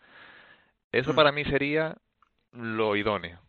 [0.91, 1.15] Eso Mm.
[1.15, 1.95] para mí sería
[2.53, 3.39] lo idóneo,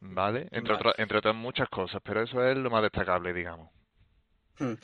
[0.00, 0.48] ¿vale?
[0.52, 0.74] Entre Vale.
[0.74, 3.70] otras, entre otras muchas cosas, pero eso es lo más destacable, digamos.
[4.58, 4.74] Hmm.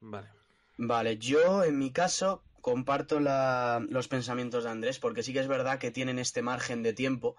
[0.00, 0.28] Vale.
[0.82, 5.46] Vale, yo en mi caso comparto la- los pensamientos de Andrés, porque sí que es
[5.46, 7.36] verdad que tienen este margen de tiempo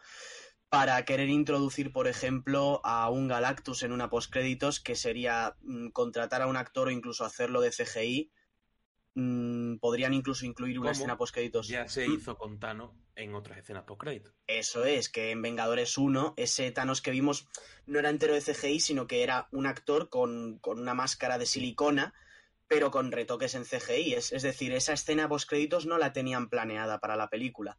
[0.69, 6.43] para querer introducir, por ejemplo, a un Galactus en una postcréditos, que sería mm, contratar
[6.43, 8.31] a un actor o incluso hacerlo de CGI.
[9.15, 10.99] Mm, podrían incluso incluir una ¿Cómo?
[10.99, 11.67] escena postcréditos.
[11.67, 14.31] Ya se hizo con Thanos en otras escenas post-crédito.
[14.45, 17.47] Eso es, que en Vengadores 1, ese Thanos que vimos
[17.87, 21.47] no era entero de CGI, sino que era un actor con, con una máscara de
[21.47, 22.13] silicona,
[22.71, 24.13] pero con retoques en CGI.
[24.13, 27.77] Es, es decir, esa escena post-créditos no la tenían planeada para la película.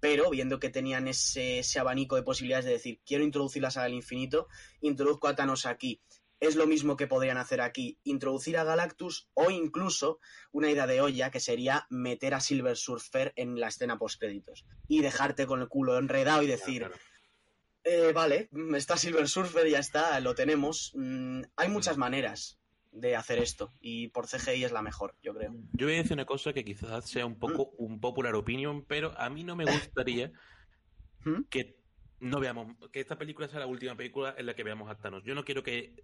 [0.00, 3.84] Pero viendo que tenían ese, ese abanico de posibilidades de decir, quiero introducir la saga
[3.86, 4.48] del infinito,
[4.82, 6.02] introduzco a Thanos aquí.
[6.40, 10.20] Es lo mismo que podrían hacer aquí, introducir a Galactus o incluso
[10.52, 15.00] una idea de olla que sería meter a Silver Surfer en la escena post-créditos y
[15.00, 18.08] dejarte con el culo enredado y decir, Claro, claro.
[18.08, 20.92] Eh, vale, mm, está Silver Surfer, ya está, lo tenemos.
[20.94, 22.58] Mm, hay muchas maneras
[22.90, 25.54] de hacer esto y por CGI es la mejor, yo creo.
[25.72, 29.18] Yo voy a decir una cosa que quizás sea un poco un popular opinion, pero
[29.18, 30.32] a mí no me gustaría
[31.24, 31.42] ¿Mm?
[31.50, 31.76] que
[32.20, 35.22] no veamos que esta película sea la última película en la que veamos a Thanos.
[35.24, 35.94] Yo no quiero que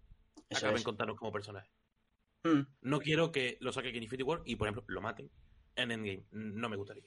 [0.49, 0.85] Eso acaben es.
[0.85, 1.71] con Thanos como personaje.
[2.45, 5.31] Mm, No quiero que lo saquen en Infinity War y, por ejemplo, lo maten
[5.77, 6.25] en Endgame.
[6.31, 7.05] No me gustaría.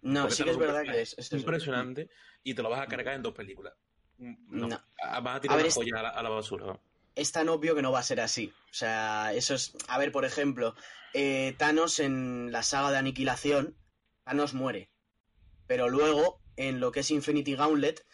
[0.00, 2.08] No, Porque sí que es verdad que es, es impresionante
[2.42, 3.74] y te lo vas a cargar en dos películas.
[4.18, 4.66] No.
[4.66, 4.80] No.
[5.02, 6.66] Ah, Vas a tirar a la, a la basura.
[6.66, 6.80] ¿no?
[7.14, 8.52] Es tan obvio que no va a ser así.
[8.70, 9.72] O sea, eso es.
[9.88, 10.74] A ver, por ejemplo,
[11.14, 13.76] eh, Thanos en la saga de Aniquilación,
[14.24, 14.90] Thanos muere.
[15.66, 18.04] Pero luego, en lo que es Infinity Gauntlet,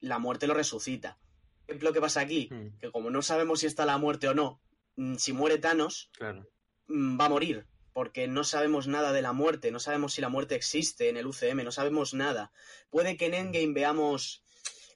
[0.00, 1.18] la muerte lo resucita.
[1.66, 2.48] ¿Qué es lo que pasa aquí?
[2.50, 4.60] Mm, Que como no sabemos si está la muerte o no,
[4.96, 6.46] mm, si muere Thanos, claro.
[6.88, 7.66] mm, va a morir.
[7.94, 11.26] Porque no sabemos nada de la muerte, no sabemos si la muerte existe en el
[11.26, 12.50] UCM, no sabemos nada.
[12.90, 14.42] Puede que en Endgame veamos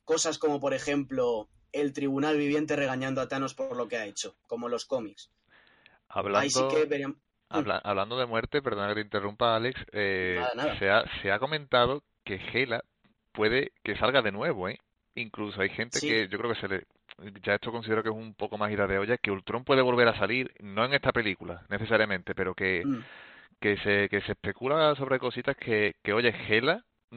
[0.04, 4.34] cosas como, por ejemplo, el tribunal viviente regañando a Thanos por lo que ha hecho,
[4.46, 5.30] como los cómics.
[6.34, 7.18] Ahí sí Hablando, que veríamos.
[7.50, 10.78] habla- hablando de muerte, perdona que te interrumpa, Alex, eh, Nada, nada.
[10.78, 12.82] Se, ha, se ha comentado que Hela
[13.32, 14.78] puede que salga de nuevo, ¿eh?
[15.14, 16.06] Incluso hay gente Sí.
[16.06, 16.86] que yo creo que se le...
[17.44, 20.06] Ya esto considero que es un poco más ida de olla, que Ultron puede volver
[20.08, 23.00] a salir, no en esta película necesariamente, pero que, Mm,
[23.60, 27.16] que se, que se especula sobre cositas que, que oye, Hela, mm,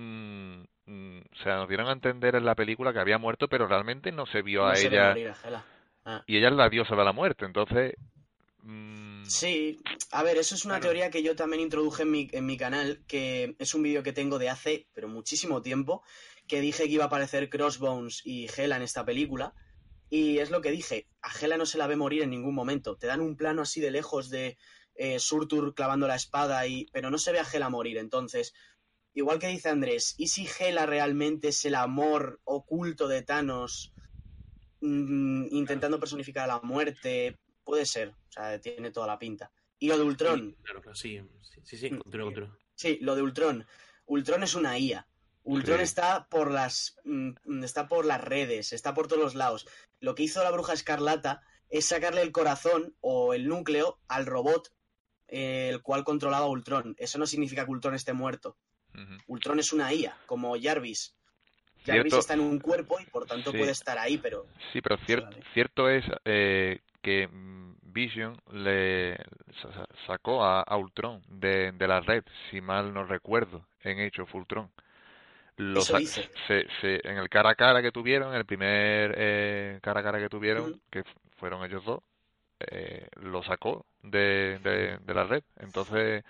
[0.61, 4.11] mm, o sea, nos dieron a entender en la película que había muerto, pero realmente
[4.11, 5.33] no se vio no a se ella, morir.
[6.03, 6.23] Ah.
[6.25, 7.93] y ella es la diosa de la muerte, entonces...
[8.63, 9.79] mm, Sí,
[10.11, 13.01] a ver, eso es una teoría que yo también introduje en mi, en mi canal,
[13.07, 16.03] que es un vídeo que tengo de hace, pero muchísimo tiempo,
[16.47, 19.53] que dije que iba a aparecer Crossbones y Hela en esta película.
[20.09, 22.97] Y es lo que dije, a Hela no se la ve morir en ningún momento.
[22.97, 24.57] Te dan un plano así de lejos de
[24.95, 27.97] eh, Surtur clavando la espada, y pero no se ve a Hela morir.
[27.97, 28.53] Entonces,
[29.13, 33.93] igual que dice Andrés, ¿y si Hela realmente es el amor oculto de Thanos
[34.81, 37.37] mm, intentando personificar a la muerte?
[37.63, 39.51] Puede ser, o sea, tiene toda la pinta.
[39.79, 41.21] Y lo de Ultron, Sí, claro, claro, sí,
[41.63, 42.57] sí, sí, continúa, continúa.
[42.75, 43.65] Sí, lo de Ultron.
[44.05, 45.07] Ultron es una IA.
[45.43, 45.83] Ultron Sí.
[45.83, 49.67] está por las mm, está por las redes, está por todos los lados.
[49.99, 54.71] Lo que hizo la bruja escarlata es sacarle el corazón o el núcleo al robot
[55.27, 56.93] eh, el cual controlaba a Ultron.
[56.97, 58.57] Eso no significa que Ultron esté muerto.
[59.27, 61.13] Ultron es una IA, como Jarvis.
[61.85, 62.19] Jarvis Cierto.
[62.19, 63.57] está en un cuerpo y por tanto Sí.
[63.57, 65.43] puede estar ahí, pero Sí, pero cier- vale.
[65.53, 69.17] cierto es eh, que mm, Vision le
[69.61, 73.99] sa- sa- sacó a, a Ultron de, de la red, si mal no recuerdo, en
[74.21, 74.69] of Ultron.
[75.57, 75.81] Lo
[76.47, 80.19] se- se- en el cara a cara que tuvieron, el primer eh, cara a cara
[80.19, 81.03] que tuvieron, que
[81.37, 82.01] fueron ellos dos,
[82.59, 85.43] eh, lo sacó de, de, de la red.
[85.57, 86.23] Entonces,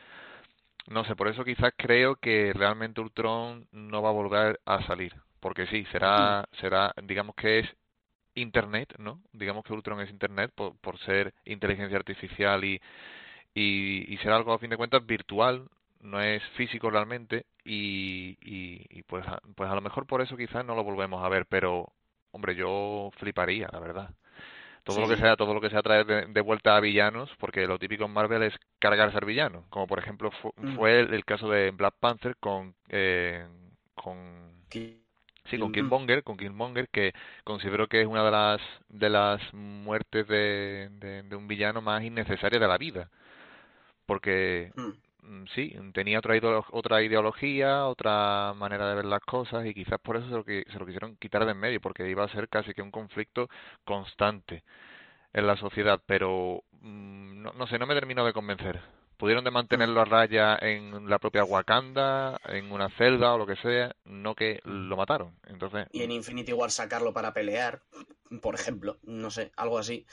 [0.87, 5.13] no sé, por eso quizás creo que realmente Ultron no va a volver a salir.
[5.39, 7.69] Porque sí, será, será, digamos que es
[8.35, 9.21] Internet, ¿no?
[9.33, 12.81] Digamos que Ultron es Internet por, por ser inteligencia artificial y,
[13.53, 15.69] y, y ser algo a fin de cuentas virtual,
[16.01, 19.25] no es físico realmente y, y, y pues,
[19.55, 21.93] pues a lo mejor por eso quizás no lo volvemos a ver, pero
[22.31, 24.15] hombre, yo fliparía, la verdad.
[24.83, 25.21] Todo lo que Sí.
[25.21, 28.11] sea, todo lo que sea traer de, de vuelta a villanos, porque lo típico en
[28.13, 30.75] Marvel es cargarse al villano, como por ejemplo fu- Mm.
[30.75, 33.47] fue el, el caso de Black Panther con eh,
[33.95, 34.51] con
[35.49, 35.73] Sí, con Ujú.
[35.73, 37.13] Killmonger, con Killmonger, que
[37.43, 42.03] considero que es una de las de las muertes de, de, de un villano más
[42.03, 43.09] innecesarias de la vida.
[44.05, 44.91] Porque mm, mm,
[45.53, 46.35] sí, tenía otra
[46.71, 50.65] otra ideología, otra manera de ver las cosas y quizás por eso se lo, que,
[50.71, 53.49] se lo quisieron quitar de en medio, porque iba a ser casi que un conflicto
[53.83, 54.63] constante
[55.33, 58.81] en la sociedad, pero mm, no, no sé, no me terminó de convencer.
[59.17, 63.55] Pudieron de mantenerlo a raya en la propia Wakanda, en una celda o lo que
[63.57, 65.35] sea, no que lo mataron.
[65.45, 67.83] Entonces, y en Infinity War sacarlo para pelear,
[68.41, 70.07] por ejemplo, no sé, algo así.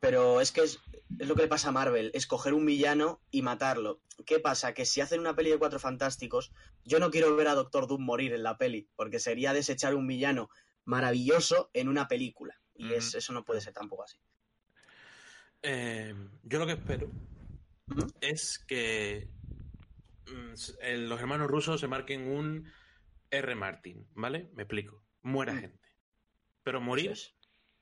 [0.00, 0.78] Pero es que es,
[1.18, 4.00] es lo que le pasa a Marvel, escoger un villano y matarlo.
[4.24, 4.74] ¿Qué pasa?
[4.74, 6.52] Que si hacen una peli de Cuatro Fantásticos,
[6.84, 10.06] yo no quiero ver a Doctor Doom morir en la peli, porque sería desechar un
[10.06, 10.50] villano
[10.84, 12.60] maravilloso en una película.
[12.74, 14.18] Y es, eso no puede ser tampoco así.
[15.62, 17.10] Eh, yo lo que espero
[18.20, 19.28] es que
[20.26, 20.52] mm,
[21.08, 22.70] los hermanos rusos se marquen un
[23.30, 23.54] R.
[23.54, 24.50] Martin, ¿vale?
[24.54, 25.02] Me explico.
[25.22, 25.60] Muera Mm.
[25.60, 25.88] gente.
[26.62, 27.16] Pero morir,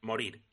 [0.00, 0.44] morir.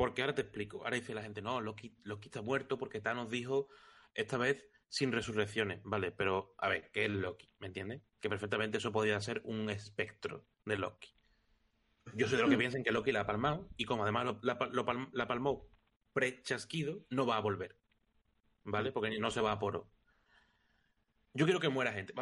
[0.00, 0.78] Porque ahora te explico.
[0.82, 3.68] Ahora dice la gente, no, Loki, Loki está muerto porque Thanos dijo
[4.14, 5.82] esta vez sin resurrecciones.
[5.84, 7.54] Vale, pero a ver, ¿qué es Loki?
[7.58, 8.00] ¿Me entiendes?
[8.18, 11.14] Que perfectamente eso podría ser un espectro de Loki.
[12.14, 12.60] Yo soy de los que Mm.
[12.60, 15.68] piensan que Loki la ha palmado y como además lo, la, lo palm- la palmó
[16.14, 17.76] pre-chasquido, no va a volver.
[18.64, 18.92] ¿Vale?
[18.92, 19.92] Porque no se va a poro.
[21.34, 22.14] Yo quiero que muera gente.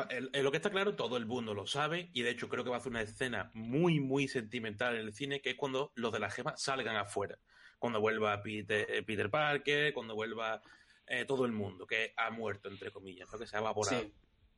[0.43, 2.77] Lo que está claro, todo el mundo lo sabe, y de hecho creo que va
[2.77, 6.19] a hacer una escena muy, muy sentimental en el cine, que es cuando los de
[6.19, 7.39] la gema salgan afuera.
[7.79, 10.63] Cuando vuelva Peter, eh, Peter Parker, cuando vuelva
[11.07, 13.39] eh, todo el mundo, que ha muerto, entre comillas, ¿no?
[13.39, 14.03] que se ha evaporado.
[14.03, 14.13] Sí.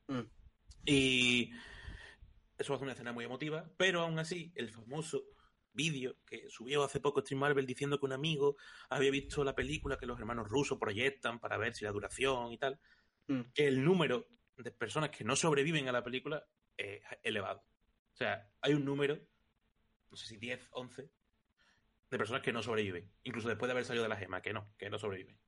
[0.09, 0.31] Mm.
[0.87, 1.51] Y
[2.59, 5.25] eso ser una escena muy emotiva, pero aún así, el famoso
[5.73, 8.57] vídeo que subió hace poco Stream Marvel diciendo que un amigo
[8.89, 12.59] había visto la película que los hermanos rusos proyectan para ver si la duración y
[12.59, 12.81] tal,
[13.31, 13.53] Mm.
[13.55, 16.45] que el número de personas que no sobreviven a la película
[16.77, 17.61] es elevado.
[18.13, 19.21] O sea, hay un número,
[20.11, 21.09] no sé si 10, 11,
[22.11, 24.73] de personas que no sobreviven, incluso después de haber salido de la gema, que no,
[24.79, 25.39] que no sobreviven.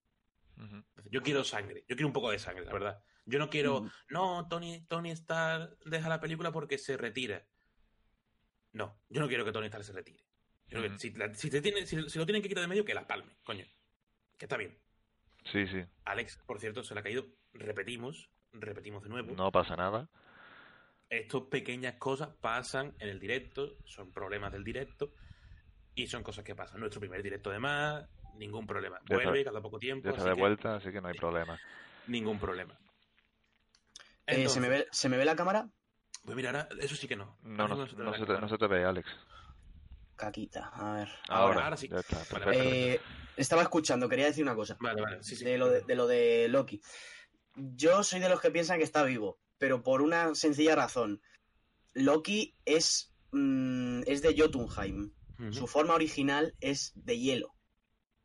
[1.11, 3.03] Yo quiero sangre, yo quiero un poco de sangre, la verdad.
[3.27, 3.91] Yo no quiero, Mm.
[4.11, 7.45] no, Tony, Tony Stark deja la película porque se retira.
[8.73, 10.23] No, yo no quiero que Tony Stark se retire.
[10.69, 10.99] Yo creo que Ujú.
[10.99, 13.07] si, la- si te tiene, si, si lo tienen que quitar de medio, que la
[13.07, 13.65] palme, coño.
[14.39, 14.79] Que está bien.
[15.45, 17.27] Sí, sí, Alex, por cierto, se le ha caído.
[17.53, 19.35] Repetimos, repetimos de nuevo.
[19.35, 20.09] no pasa nada.
[21.11, 25.13] Estas pequeñas cosas pasan en el directo, son problemas del directo
[25.95, 26.81] y son cosas que pasan.
[26.81, 28.05] Nuestro primer directo de más,
[28.37, 28.99] ningún problema.
[29.09, 30.05] Ya está- Vuelve cada poco tiempo.
[30.05, 31.59] Ya está así de que vuelta, así que no hay problema.
[32.07, 32.79] Ningún problema.
[34.27, 35.69] Eh, ¿se, me ve, ¿Se me ve la cámara?
[36.25, 37.37] Pues mira, ahora, eso sí que no.
[37.43, 38.41] No, se te ve no la se te, cámara.
[38.41, 39.09] no se te ve, Alex.
[40.17, 41.09] Caquita, a ver.
[41.29, 41.89] Ahora, ahora sí.
[41.89, 42.63] Ya está, Vale, perfecto.
[42.63, 43.01] Eh,
[43.37, 44.77] estaba escuchando, quería decir una cosa.
[44.81, 45.45] Vale, vale, sí, sí.
[45.45, 46.81] de lo de, de lo de Loki.
[47.57, 51.21] Yo soy de los que piensan que está vivo, pero por una sencilla razón.
[51.95, 55.13] Loki es, mm, es de Jotunheim.
[55.51, 57.55] Su forma original es de hielo.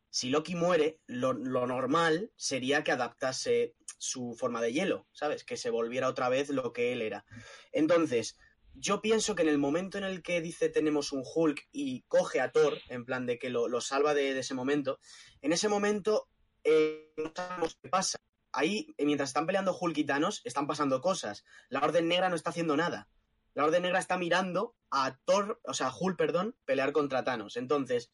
[0.10, 5.44] Si Loki muere, lo, lo normal sería que adaptase su forma de hielo, ¿sabes?
[5.44, 7.26] Que se volviera otra vez lo que él era.
[7.72, 8.38] Entonces,
[8.80, 12.40] yo pienso que en el momento en el que dice tenemos un Hulk y coge
[12.42, 15.00] a Thor, en plan de que lo, lo salva de, ese momento,
[15.42, 16.30] en ese momento
[16.64, 18.20] eh, no sabemos qué pasa.
[18.52, 21.44] Ahí, mientras están peleando Hulk y Thanos, están pasando cosas.
[21.70, 23.10] La Orden Negra no está haciendo nada.
[23.58, 27.58] La Orden Negra está mirando a Thor, o sea, a Hulk, perdón, pelear contra Thanos.
[27.58, 28.12] Entonces,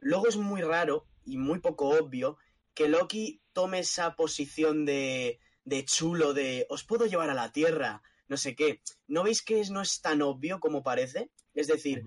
[0.00, 2.36] luego es muy raro y muy poco obvio
[2.74, 8.02] que Loki tome esa posición de, de chulo, de os puedo llevar a la Tierra,
[8.26, 8.82] no sé qué.
[9.06, 11.30] ¿No veis que es- no es tan obvio como parece?
[11.54, 12.02] Es decir,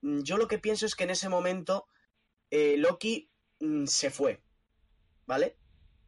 [0.00, 1.86] mm, yo lo que pienso es que en ese momento
[2.50, 4.42] eh, Loki mm, se fue,
[5.26, 5.56] ¿vale?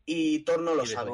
[0.06, 1.12] Y Thor no lo Y dejó- sabe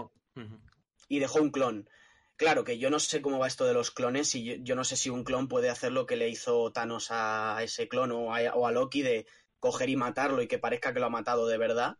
[1.08, 1.88] y dejó un clon.
[2.36, 4.84] Claro que yo no sé cómo va esto de los clones y yo, yo no
[4.84, 8.34] sé si un clon puede hacer lo que le hizo Thanos a ese clon o
[8.34, 9.26] a, o a Loki de
[9.58, 11.96] coger y matarlo y que parezca que lo ha matado de verdad.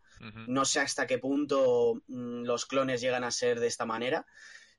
[0.47, 4.27] No sé hasta qué punto mm, los clones llegan a ser de esta manera,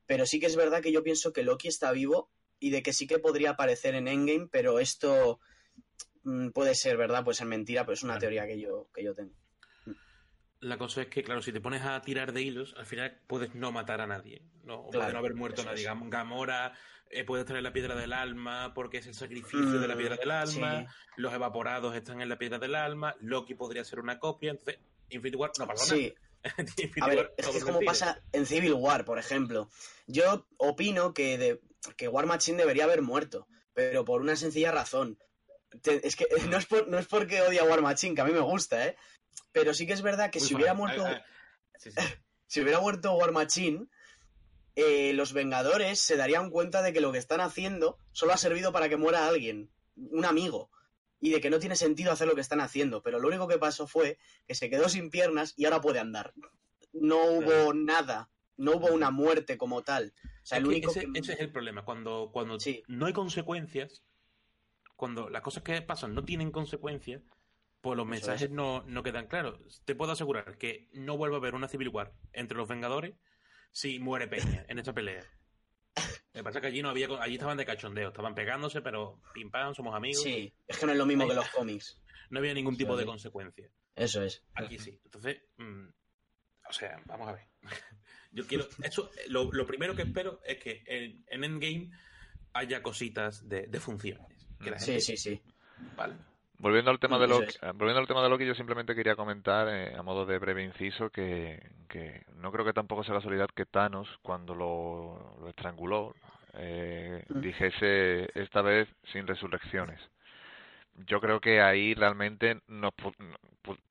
[0.05, 2.93] pero sí que es verdad que yo pienso que Loki está vivo y de que
[2.93, 5.39] sí que podría aparecer en Endgame, pero esto
[6.23, 9.13] mm, puede ser verdad, puede ser mentira, pero es una teoría que yo, que yo
[9.13, 9.33] tengo.
[10.59, 13.53] La cosa es que, claro, si te pones a tirar de hilos, al final puedes
[13.53, 14.41] no matar a nadie.
[14.63, 15.83] No, O Claro, puede no haber muerto eso nadie.
[15.87, 16.09] es.
[16.09, 16.73] Gamora
[17.09, 20.15] eh, puede traer la piedra del alma porque es el sacrificio de la Mm, piedra
[20.17, 20.81] del alma.
[20.81, 20.87] sí.
[21.17, 23.15] Los evaporados están en la piedra del alma.
[23.19, 24.51] Loki podría ser una copia.
[24.51, 24.79] Entonces,
[25.09, 26.21] Infinity War no pasa Sí, nada.
[27.01, 29.69] A ver, es que es como pasa en Civil War, por ejemplo.
[30.07, 31.61] Yo opino que, de,
[31.95, 35.17] que War Machine debería haber muerto, pero por una sencilla razón.
[35.81, 38.25] Te- es que no es, por- no es porque odia a War Machine, que a
[38.25, 38.95] mí me gusta, ¿eh?
[39.51, 41.05] Pero sí que es verdad que si hubiera muerto,
[41.77, 41.97] sí, sí.
[42.47, 43.87] si hubiera muerto War Machine,
[44.75, 48.71] eh, los Vengadores se darían cuenta de que lo que están haciendo solo ha servido
[48.71, 50.69] para que muera alguien, un amigo,
[51.19, 53.01] y de que no tiene sentido hacer lo que están haciendo.
[53.01, 56.33] Pero lo único que pasó fue que se quedó sin piernas y ahora puede andar.
[56.93, 60.13] No hubo nada, no hubo una muerte como tal.
[60.23, 61.19] O sea, el único ese, que...
[61.19, 61.83] ese es el problema.
[61.83, 62.57] Cuando, cuando
[62.87, 64.03] no hay consecuencias,
[64.95, 67.23] cuando las cosas que pasan no tienen consecuencias,
[67.87, 68.51] pues los Eso mensajes es.
[68.51, 69.81] no, no quedan claros.
[69.85, 73.15] Te puedo asegurar que no vuelve a haber una Civil War entre los Vengadores
[73.71, 75.23] si muere Peña en esta pelea.
[76.33, 79.73] Que pasa que allí no había, allí estaban de cachondeo, estaban pegándose, pero pim pam,
[79.73, 80.21] somos amigos.
[80.21, 81.99] Sí, es que no es lo mismo que los cómics.
[82.29, 83.07] No había ningún Eso tipo de es.
[83.07, 83.69] consecuencia.
[83.95, 84.43] Eso es.
[84.53, 84.99] Aquí sí.
[85.03, 85.87] Entonces, mm,
[86.69, 87.47] o sea, vamos a ver.
[88.31, 88.67] Yo quiero.
[88.83, 91.89] Eso, lo, lo primero que espero es que en, en Endgame
[92.53, 94.47] haya cositas de, de funciones.
[94.63, 95.41] Que la Sí, sí, sí.
[95.95, 96.15] Vale.
[96.59, 99.67] Volviendo al tema de Loki, eh, volviendo al tema de Loki, yo simplemente quería comentar,
[99.69, 103.65] eh, a modo de breve inciso, que, que no creo que tampoco sea casualidad que
[103.65, 106.15] Thanos, cuando lo, lo estranguló,
[106.53, 107.41] eh, Mm.
[107.41, 109.99] dijese esta vez sin resurrecciones.
[111.05, 112.91] Yo creo que ahí realmente nos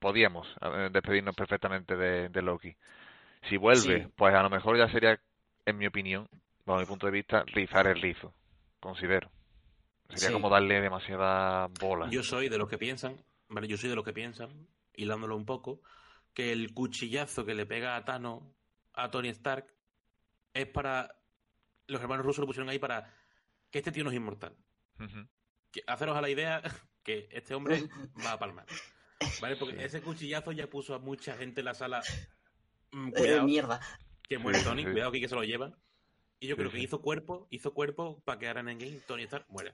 [0.00, 2.74] podíamos eh, despedirnos perfectamente de, de Loki.
[3.48, 4.12] Si vuelve, Sí.
[4.16, 5.20] pues a lo mejor ya sería,
[5.66, 6.28] en mi opinión,
[6.64, 8.34] bajo mi punto de vista, rizar el rizo,
[8.80, 9.30] considero.
[10.10, 10.32] Sería Sí.
[10.32, 12.08] como darle demasiada bola.
[12.10, 13.16] Yo soy de los que piensan,
[13.48, 13.66] ¿vale?
[13.68, 15.80] Yo soy de los que piensan, hilándolo un poco,
[16.32, 18.42] que el cuchillazo que le pega a Thanos
[18.94, 19.66] a Tony Stark
[20.54, 21.16] es para
[21.88, 23.12] los hermanos rusos lo pusieron ahí para
[23.70, 24.56] que este tío no es inmortal.
[25.70, 26.62] Que- haceros a la idea
[27.02, 27.82] que este hombre
[28.24, 28.66] va a palmar.
[29.40, 29.56] ¿Vale?
[29.56, 32.02] Porque ese cuchillazo ya puso a mucha gente en la sala.
[32.92, 33.80] mm, Eh, cuidado, mierda.
[34.22, 35.74] que muere Tony, cuidado aquí que se lo llevan.
[36.38, 39.46] Y yo creo que hizo cuerpo, hizo cuerpo para que ahora en Endgame Tony Stark
[39.48, 39.72] muera.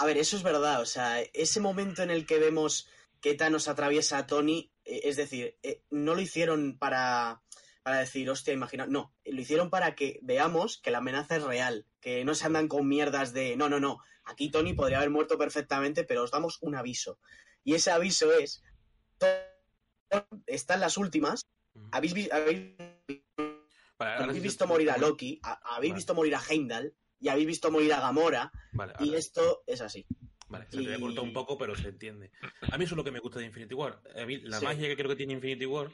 [0.00, 0.80] A ver, eso es verdad.
[0.80, 2.88] O sea, ese momento en el que vemos
[3.20, 7.42] que Thanos atraviesa a Tony, eh, es decir, eh, no lo hicieron para,
[7.82, 8.86] para decir, hostia, imagina.
[8.86, 11.86] No, lo hicieron para que veamos que la amenaza es real.
[12.00, 13.98] Que no se andan con mierdas de, no, no, no.
[14.24, 17.18] Aquí Tony podría haber muerto perfectamente, pero os damos un aviso.
[17.62, 18.62] Y ese aviso es,
[20.46, 21.42] están las últimas.
[21.92, 22.74] Habéis, vi- habéis
[23.98, 25.98] Vale, habéis visto morir a Loki, habéis Vale.
[25.98, 30.06] visto morir a Heimdall y habéis visto morir a Gamora, Vale, y esto es así.
[30.48, 32.32] Vale, se te Y- cortar un poco, pero se entiende.
[32.72, 34.00] A mí eso es lo que me gusta de Infinity War.
[34.20, 34.64] A mí la Sí.
[34.64, 35.90] magia que creo que tiene Infinity War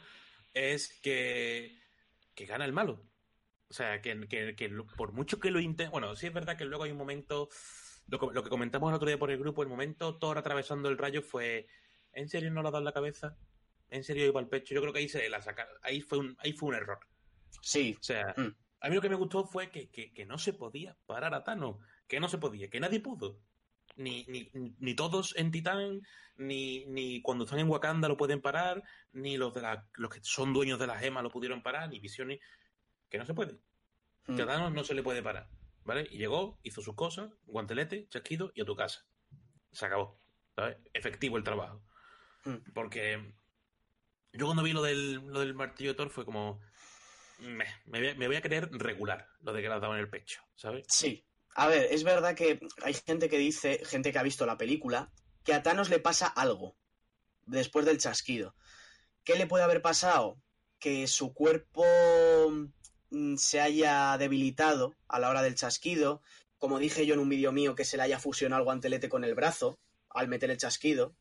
[0.54, 1.78] es que,
[2.34, 3.02] que gana el malo.
[3.68, 5.90] O sea, que, que- que por mucho que lo intente...
[5.90, 7.48] Bueno, sí es verdad que luego hay un momento...
[8.08, 10.88] Lo, que- lo que comentamos el otro día por el grupo, el momento Thor atravesando
[10.88, 11.66] el rayo fue...
[12.12, 13.36] ¿En serio no le ha dado en la cabeza?
[13.90, 14.72] ¿En serio iba al pecho?
[14.74, 15.76] Yo creo que ahí se la sacaron.
[15.82, 17.00] Ahí fue un, ahí fue un error.
[17.60, 18.54] Sí, O sea, Mm.
[18.80, 21.44] A mí lo que me gustó fue que, que- que no se podía parar a
[21.44, 21.76] Thanos.
[22.06, 23.38] Que no se podía, que nadie pudo.
[23.96, 26.02] Ni, ni, ni todos en Titán,
[26.36, 30.20] ni, ni cuando están en Wakanda lo pueden parar, ni los, de la, los que
[30.22, 32.38] son dueños de la gema lo pudieron parar, ni Visión, ni...
[33.08, 33.58] Que no se puede.
[34.26, 34.36] Mm.
[34.36, 35.48] Que a Thanos no se le puede parar.
[35.84, 36.06] ¿Vale?
[36.10, 39.06] Y llegó, hizo sus cosas, guantelete, chasquido y a tu casa.
[39.72, 40.20] Se acabó.
[40.54, 40.76] ¿Sabes?
[40.92, 41.82] Efectivo el trabajo.
[42.44, 42.72] Mm.
[42.74, 43.32] Porque
[44.32, 46.60] yo cuando vi lo del, lo del martillo de Thor fue como...
[47.38, 50.00] me, voy a, me voy a creer regular lo de que le has dado en
[50.00, 50.86] el pecho, ¿sabes?
[50.88, 51.24] Sí.
[51.54, 55.10] A ver, es verdad que hay gente que dice, gente que ha visto la película,
[55.42, 56.76] que a Thanos le pasa algo
[57.46, 58.54] después del chasquido.
[59.24, 60.38] ¿Qué le puede haber pasado?
[60.78, 61.84] Que su cuerpo
[63.10, 66.22] mm, se haya debilitado a la hora del chasquido.
[66.58, 69.24] Como dije yo en un vídeo mío, que se le haya fusionado el guantelete con
[69.24, 69.78] el brazo
[70.10, 71.14] al meter el chasquido.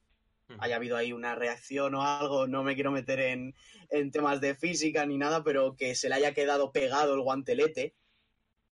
[0.60, 3.56] Haya habido ahí una reacción o algo, no me quiero meter en,
[3.90, 7.96] en temas de física ni nada, pero que se le haya quedado pegado el guantelete,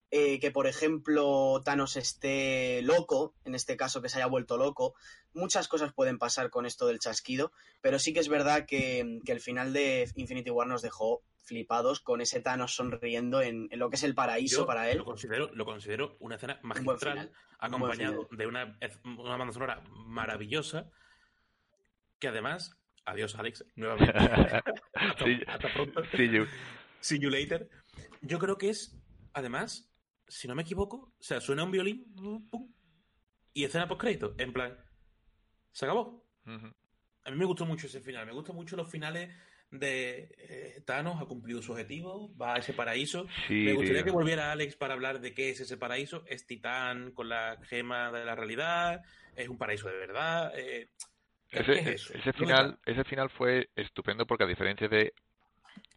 [0.09, 4.95] eh, que por ejemplo Thanos esté loco, en este caso que se haya vuelto loco,
[5.33, 7.51] muchas cosas pueden pasar con esto del chasquido,
[7.81, 12.01] pero sí que es verdad que, que el final de Infinity War nos dejó flipados
[12.01, 14.97] con ese Thanos sonriendo en, en lo que es el paraíso Yo para él.
[14.97, 20.89] Lo considero, lo considero una escena magistral, acompañado de una, una banda sonora maravillosa,
[22.19, 24.17] que además, adiós Alex, nuevamente.
[25.47, 26.03] hasta, pronto.
[26.15, 26.45] See you.
[26.99, 27.69] See you later.
[28.21, 28.97] Yo creo que es,
[29.33, 29.91] además,
[30.27, 32.13] si no me equivoco, o sea, suena un violín
[32.49, 32.73] pum,
[33.53, 34.77] y escena post crédito, en plan,
[35.71, 36.25] se acabó.
[36.45, 39.35] A mí me gustó mucho ese final, me gustan mucho los finales
[39.69, 43.27] de eh, Thanos ha cumplido su objetivo, va a ese paraíso.
[43.47, 44.05] Sí, me gustaría tío.
[44.05, 46.23] que volviera Alex para hablar de qué es ese paraíso.
[46.27, 49.01] Es Titán con la gema de la realidad,
[49.35, 50.53] es un paraíso de verdad.
[50.57, 51.16] eh, ¿qué,
[51.51, 55.13] Ese, es ese ¿Dónde final, ese final fue estupendo porque a diferencia de,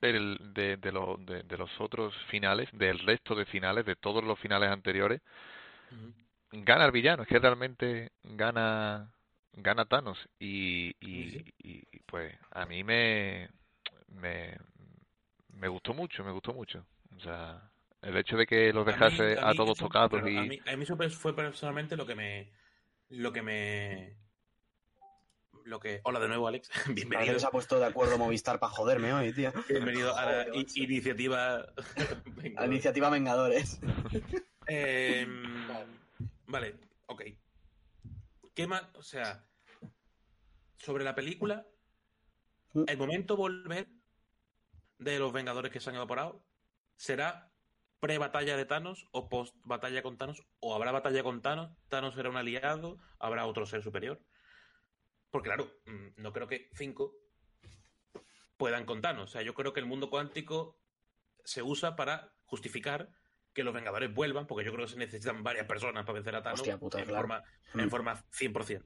[0.01, 4.24] del- de, de, lo- de- de los otros finales, del resto de finales, de todos
[4.24, 5.20] los finales anteriores,
[5.92, 6.14] Ujú.
[6.53, 9.11] gana el villano, es que realmente gana
[9.53, 11.44] gana Thanos y, y, Sí, sí.
[11.62, 13.48] y- y, pues a mí me,
[14.09, 14.57] me
[15.55, 16.84] me gustó mucho, me gustó mucho.
[17.16, 17.62] O sea,
[18.03, 20.44] el hecho de que los A mí- dejase a, mí todos eso- tocados y A
[20.44, 22.51] mí, a mí eso fue personalmente lo que me...
[23.11, 24.16] Lo que me...
[25.70, 26.00] Lo que...
[26.02, 26.68] Hola de nuevo, Alex.
[26.92, 27.38] Bienvenido.
[27.38, 29.52] se ha puesto de acuerdo Movistar para joderme hoy, tío.
[29.68, 31.58] Bienvenido a la Joder, iniciativa...
[32.56, 33.80] A la iniciativa Vengadores.
[34.66, 35.66] Em,
[36.46, 36.74] vale,
[37.06, 37.22] ok.
[38.54, 38.82] ¿Qué más?
[38.94, 39.44] O sea,
[40.76, 41.66] sobre la película,
[42.72, 42.84] Mm.
[42.86, 43.88] el momento volver
[44.98, 46.44] de los Vengadores que se han evaporado
[46.96, 47.50] será
[47.98, 52.36] pre-batalla de Thanos o post-batalla con Thanos, o habrá batalla con Thanos, Thanos será un
[52.36, 54.20] aliado, habrá otro ser superior.
[55.31, 57.14] Porque claro, mm, no creo que cinco
[58.57, 59.31] puedan con Thanos.
[59.31, 60.78] O sea, yo creo que el mundo cuántico
[61.45, 63.11] se usa para justificar
[63.53, 66.43] que los Vengadores vuelvan, porque yo creo que se necesitan varias personas para vencer a
[66.43, 67.22] Thanos Hostia puta, en, claro.
[67.22, 67.43] forma,
[67.74, 67.81] Mm.
[67.81, 68.85] en forma 100%.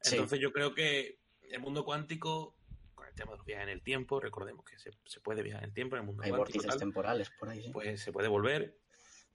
[0.00, 0.16] Sí.
[0.16, 2.56] Entonces yo creo que el mundo cuántico,
[2.94, 5.62] con el tema de los viajes en el tiempo, recordemos que se, se puede viajar
[5.62, 7.70] en el tiempo en el mundo Hay cuántico, vórtices tal, temporales por ahí, sí.
[7.72, 8.76] pues se puede volver.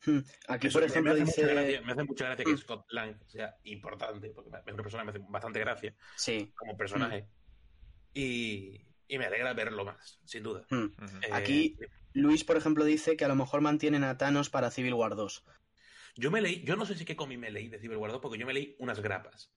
[0.06, 0.20] Hmm.
[0.48, 1.54] Aquí, Eso por me- ejemplo, me hace, mucha dice...
[1.54, 2.58] gracia, me hace mucha gracia que Mm.
[2.58, 6.52] Scott Lang sea importante, porque me- es una persona que me hace bastante gracia Sí.
[6.56, 7.28] como personaje.
[8.14, 10.66] Y, y me alegra verlo más, sin duda.
[10.70, 10.88] Hmm.
[11.24, 11.78] Eh, Aquí-
[12.14, 15.44] Luis, por ejemplo, dice que a lo mejor mantienen a Thanos para Civil War 2.
[16.16, 18.22] Yo me leí, yo no sé si qué cómic me leí de Civil War 2,
[18.22, 19.52] porque yo me leí unas grapas.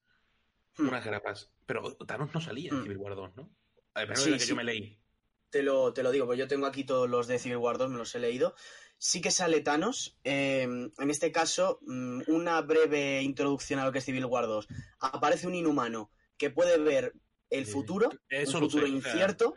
[0.76, 0.88] Hmm.
[0.88, 1.55] Unas grapas.
[1.64, 2.82] Pero Thanos no salía en.
[2.82, 3.51] Civil War 2, ¿no?
[3.95, 4.51] Menos Sí, de la que sí.
[4.51, 5.01] yo me leí.
[5.49, 7.91] Te lo, te lo digo, pues yo tengo aquí todos los de Civil War 2,
[7.91, 8.55] me los he leído.
[9.01, 10.19] Sí que sale Thanos.
[10.25, 14.69] eh, en este caso, mm, una breve introducción a lo que es Civil War 2.
[15.01, 17.15] Aparece un inhumano que puede ver
[17.49, 19.55] el futuro, Eso un futuro sé, incierto,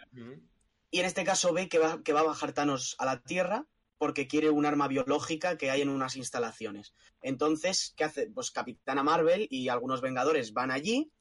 [0.89, 3.68] y en este caso ve que va, que va a bajar Thanos a la Tierra
[3.98, 6.94] porque quiere un arma biológica que hay en unas instalaciones.
[7.22, 8.30] Entonces, ¿qué hace?
[8.30, 11.12] Pues Capitana Marvel y algunos Vengadores van allí,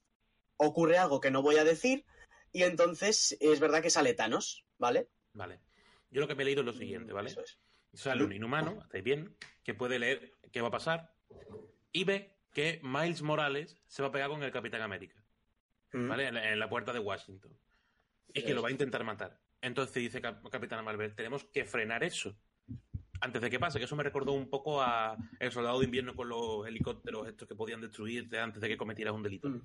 [0.56, 2.04] ocurre algo que no voy a decir,
[2.52, 5.08] y entonces es verdad que sale Thanos, ¿vale?
[5.32, 5.60] Vale.
[6.10, 7.30] Yo lo que me he leído es lo siguiente, ¿vale?
[7.30, 7.58] Eso es.
[7.92, 11.12] Sale un inhumano, estáis bien, que puede leer qué va a pasar
[11.92, 15.22] y ve que Miles Morales se va a pegar con el Capitán América,
[15.92, 16.08] Mm.
[16.08, 16.26] ¿vale?
[16.28, 17.52] En la, en la puerta de Washington.
[18.32, 19.38] Y que lo va a intentar matar.
[19.60, 22.34] Entonces dice Cap- Capitana Marvel, tenemos que frenar eso.
[23.20, 26.16] Antes de que pase, que eso me recordó un poco a El Soldado de Invierno
[26.16, 29.48] con los helicópteros estos que podían destruirte antes de que cometieras un delito.
[29.50, 29.60] Mm.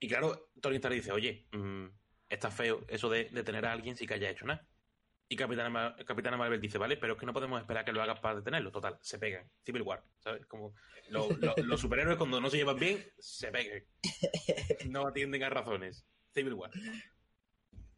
[0.00, 1.84] Y claro, Tony Stark dice, oye, mm,
[2.30, 4.66] está feo eso de detener a alguien sin que haya hecho nada.
[5.32, 8.02] Y Capitana, Mar- Capitana Marvel dice, vale, pero es que no podemos esperar que lo
[8.02, 8.72] hagas para detenerlo.
[8.72, 9.48] Total, se pegan.
[9.64, 10.44] Civil War, ¿sabes?
[10.46, 10.74] Como
[11.08, 13.84] lo- lo- los superhéroes cuando no se llevan bien, se pegan.
[14.90, 16.04] No atienden a razones.
[16.34, 16.70] Civil War.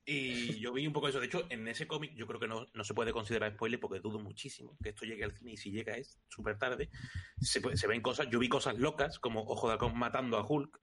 [0.05, 1.21] Y yo vi un poco eso.
[1.21, 4.01] De hecho, en ese cómic yo creo que no, no se puede considerar spoiler porque
[4.01, 6.91] dudo muchísimo que esto llegue al cine y si llega es súper tarde.
[7.41, 10.81] Se, se ven cosas, yo vi cosas locas como Ojo de Halcón matando a Hulk.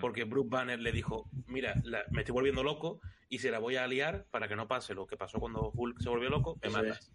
[0.00, 3.76] Porque Bruce Banner le dijo, mira, la- me estoy volviendo loco y se la voy
[3.76, 6.70] a liar para que no pase lo que pasó cuando Hulk se volvió loco, me
[6.70, 7.12] matas.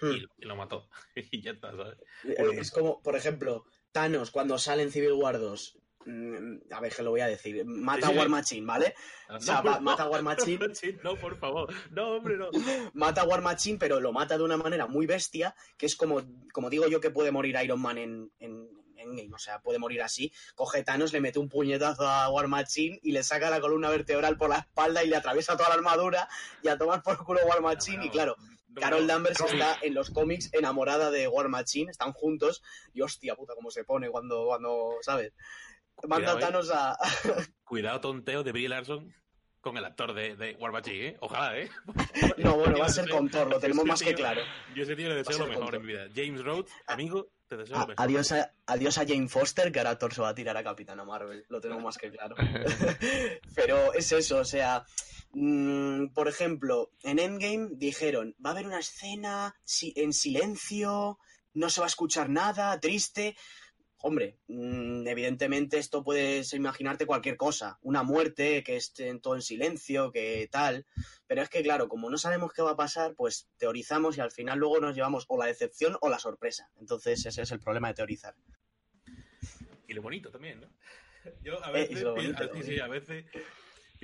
[0.00, 0.10] Mm.
[0.10, 0.88] Y, y lo mató.
[1.16, 1.98] y ya está, ¿sabes?
[2.24, 2.34] Eh.
[2.58, 5.78] Es como, por ejemplo, Thanos cuando sale en Civil War 2.
[6.06, 7.64] mm, A ver, que lo voy a decir.
[7.64, 8.94] Mata a War Machine, ¿vale?
[9.28, 10.22] O sea, va- mata a War.
[10.24, 10.58] Machine.
[11.04, 11.72] No, por favor.
[11.92, 12.50] No, hombre, no.
[12.92, 16.22] Mata a War Machine, pero lo mata de una manera muy bestia, que es como,
[16.52, 18.68] como digo yo que puede morir Iron Man en, en,
[19.04, 19.34] Endgame.
[19.34, 20.32] O sea, puede morir así.
[20.54, 24.36] Coge Thanos, le mete un puñetazo a War Machine y le saca la columna vertebral
[24.36, 26.28] por la espalda y le atraviesa toda la armadura
[26.62, 28.06] y a tomar por culo War Machine.
[28.06, 28.36] Y claro,
[28.74, 29.06] Carol.
[29.06, 33.70] Danvers está en los cómics enamorada de War Machine, están juntos y hostia puta cómo
[33.70, 35.32] se pone cuando, cuando ¿sabes?
[36.08, 36.98] Manda a Cuidado, Thanos a...
[37.64, 39.14] Cuidado, tonteo de Brie Larson
[39.60, 41.16] con el actor de, de War Machine, ¿eh?
[41.20, 41.70] Ojalá, ¿eh?
[42.36, 44.42] No, bueno, va a ser con Thor, lo tenemos más que claro.
[44.74, 46.06] Yo ese tío le deseo lo mejor en mi vida.
[46.14, 50.12] James Rhodes, amigo, te deseo A- adiós, a, adiós a Jane Foster, que ahora Thor
[50.14, 52.34] se va a tirar a Capitana Marvel, lo tenemos más que claro.
[53.54, 54.84] Pero es eso, o sea,
[55.32, 61.18] mm, por ejemplo, en Endgame dijeron, va a haber una escena si- en silencio,
[61.54, 63.36] no se va a escuchar nada, triste.
[64.06, 70.12] Hombre, mm, evidentemente esto puedes imaginarte cualquier cosa, una muerte, que esté todo en silencio,
[70.12, 70.84] que tal.
[71.26, 74.30] Pero es que, claro, como no sabemos qué va a pasar, pues teorizamos y al
[74.30, 76.70] final luego nos llevamos o la decepción o la sorpresa.
[76.78, 78.34] Entonces ese es el problema de teorizar.
[79.88, 80.68] Y lo bonito también, ¿no?
[81.42, 83.24] Yo a Eh, veces, pi- bonito, sí, a veces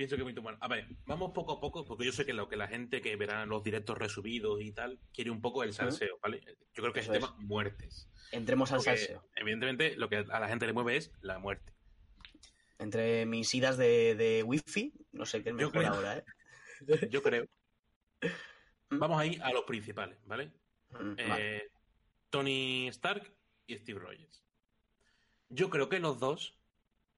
[0.01, 0.57] pienso que es muy humano.
[0.61, 3.15] A ver, vamos poco a poco, porque yo sé que lo que la gente que
[3.15, 6.41] verá los directos resubidos y tal, quiere un poco el salseo, ¿vale?
[6.73, 8.09] Yo creo que es el tema muertes.
[8.31, 9.23] Entremos al Porque, salseo.
[9.35, 11.71] evidentemente, lo que a la gente le mueve es la muerte.
[12.79, 15.93] Entre mis idas de, de wifi, no sé qué es Yo mejor creo.
[15.93, 17.07] ahora, ¿eh?
[17.11, 17.45] Yo creo.
[18.89, 20.51] Vamos ahí a los principales, ¿vale?
[20.99, 21.71] Mm, Eh, vale.
[22.31, 23.31] Tony Stark
[23.67, 24.43] y Steve Rogers.
[25.49, 26.57] Yo creo que los dos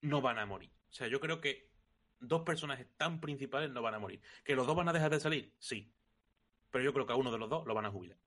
[0.02, 0.70] no van a morir.
[0.90, 1.72] O sea, yo creo que
[2.28, 4.20] dos personajes tan principales no van a morir.
[4.44, 5.52] ¿Que los dos van a dejar de salir?
[5.58, 5.92] Sí.
[6.70, 8.18] Pero yo creo que a uno de los dos lo van a jubilar.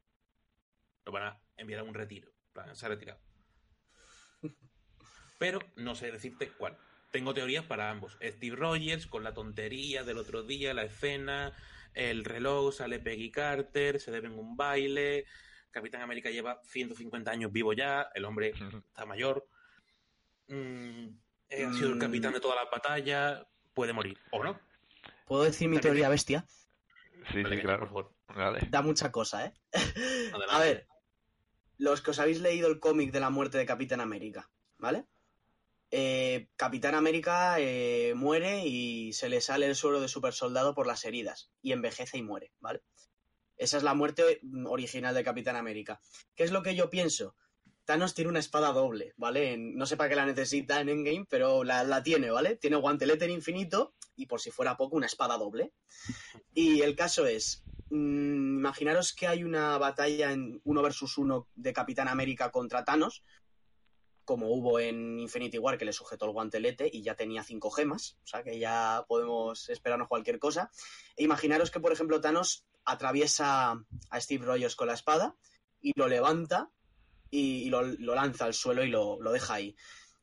[1.06, 2.32] Lo van a enviar a un retiro.
[2.54, 3.20] Plan, Se ha retirado.
[5.39, 6.78] Pero no sé decirte cuál.
[7.12, 8.18] Tengo teorías para ambos.
[8.22, 11.54] Steve Rogers con la tontería del otro día, la escena,
[11.93, 15.26] el reloj, sale Peggy Carter, se deben un baile.
[15.72, 18.54] Capitán América lleva 150 años vivo ya, el hombre
[18.88, 19.48] está mayor.
[20.48, 21.08] Mm,
[21.50, 22.00] eh, ha sido el Mm.
[22.00, 23.45] capitán de toda la batalla,
[23.78, 24.17] puede morir.
[24.32, 24.59] ¿O no?
[25.28, 26.45] ¿Puedo decir mi teoría bestia?
[27.32, 27.80] Sí, Vale, sí, que- claro.
[27.82, 28.15] por favor.
[28.36, 28.67] Vale.
[28.71, 29.53] Da mucha cosa, ¿eh?
[30.34, 30.55] Adelante.
[30.55, 30.88] A ver,
[31.78, 34.49] los que os habéis leído el cómic de la muerte de Capitán América,
[34.80, 35.05] ¿vale?
[35.91, 40.88] Eh, Capitán América eh, muere y se le sale el suero de super soldado por
[40.88, 42.82] las heridas y envejece y muere, ¿vale?
[43.57, 46.01] Esa es la muerte original de Capitán América.
[46.36, 47.36] ¿Qué es lo que yo pienso?
[47.88, 49.54] Thanos tiene una espada doble, ¿vale?
[49.54, 52.58] En- no sé para qué la necesita en Endgame, pero la, tiene, ¿vale?
[52.58, 55.72] Tiene guantelete en infinito y por si fuera poco, una espada doble.
[56.54, 61.72] Y el caso es, mm, imaginaros que hay una batalla en uno versus uno de
[61.72, 63.24] Capitán América contra Thanos,
[64.26, 68.18] como hubo en Infinity War, que le sujetó el guantelete y ya tenía cinco gemas,
[68.26, 70.70] o sea que ya podemos esperarnos cualquier cosa.
[71.16, 75.38] E imaginaros que, por ejemplo, Thanos atraviesa a Steve Rogers con la espada
[75.80, 76.70] y lo levanta
[77.30, 79.75] y, y lo, lo lanza al suelo y lo, lo deja ahí.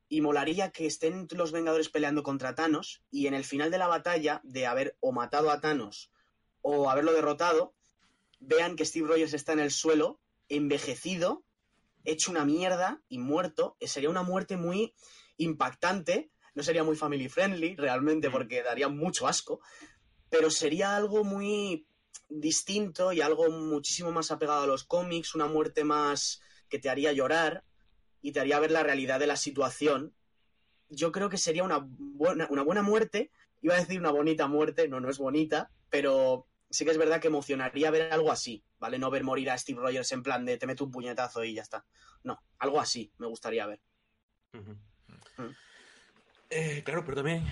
[0.09, 3.89] Y molaría que estén los Vengadores peleando contra Thanos y en el final de la
[3.89, 6.13] batalla, de haber o matado a Thanos
[6.63, 7.75] o haberlo derrotado,
[8.41, 11.45] vean que Steve Rogers está en el suelo, envejecido,
[12.05, 13.77] hecho una mierda y muerto.
[13.81, 14.95] Eh, Sería una muerte muy
[15.37, 16.31] impactante.
[16.55, 18.33] No sería muy family friendly realmente Mm.
[18.33, 19.61] porque daría mucho asco.
[20.31, 21.87] Pero sería algo muy
[22.29, 26.41] distinto y algo muchísimo más apegado a los cómics, una muerte más
[26.75, 27.63] que te haría llorar
[28.21, 30.13] y te haría ver la realidad de la situación.
[30.89, 33.31] Yo creo que sería una buena, una buena muerte.
[33.63, 37.21] Iba a decir una bonita muerte, no, no es bonita, pero sí que es verdad
[37.21, 38.99] que emocionaría ver algo así, ¿vale?
[38.99, 41.63] No ver morir a Steve Rogers en plan de te meto un puñetazo y ya
[41.63, 41.87] está.
[42.25, 43.81] No, algo así me gustaría ver.
[44.53, 45.55] Mm.
[46.51, 47.45] Eh, claro, pero también,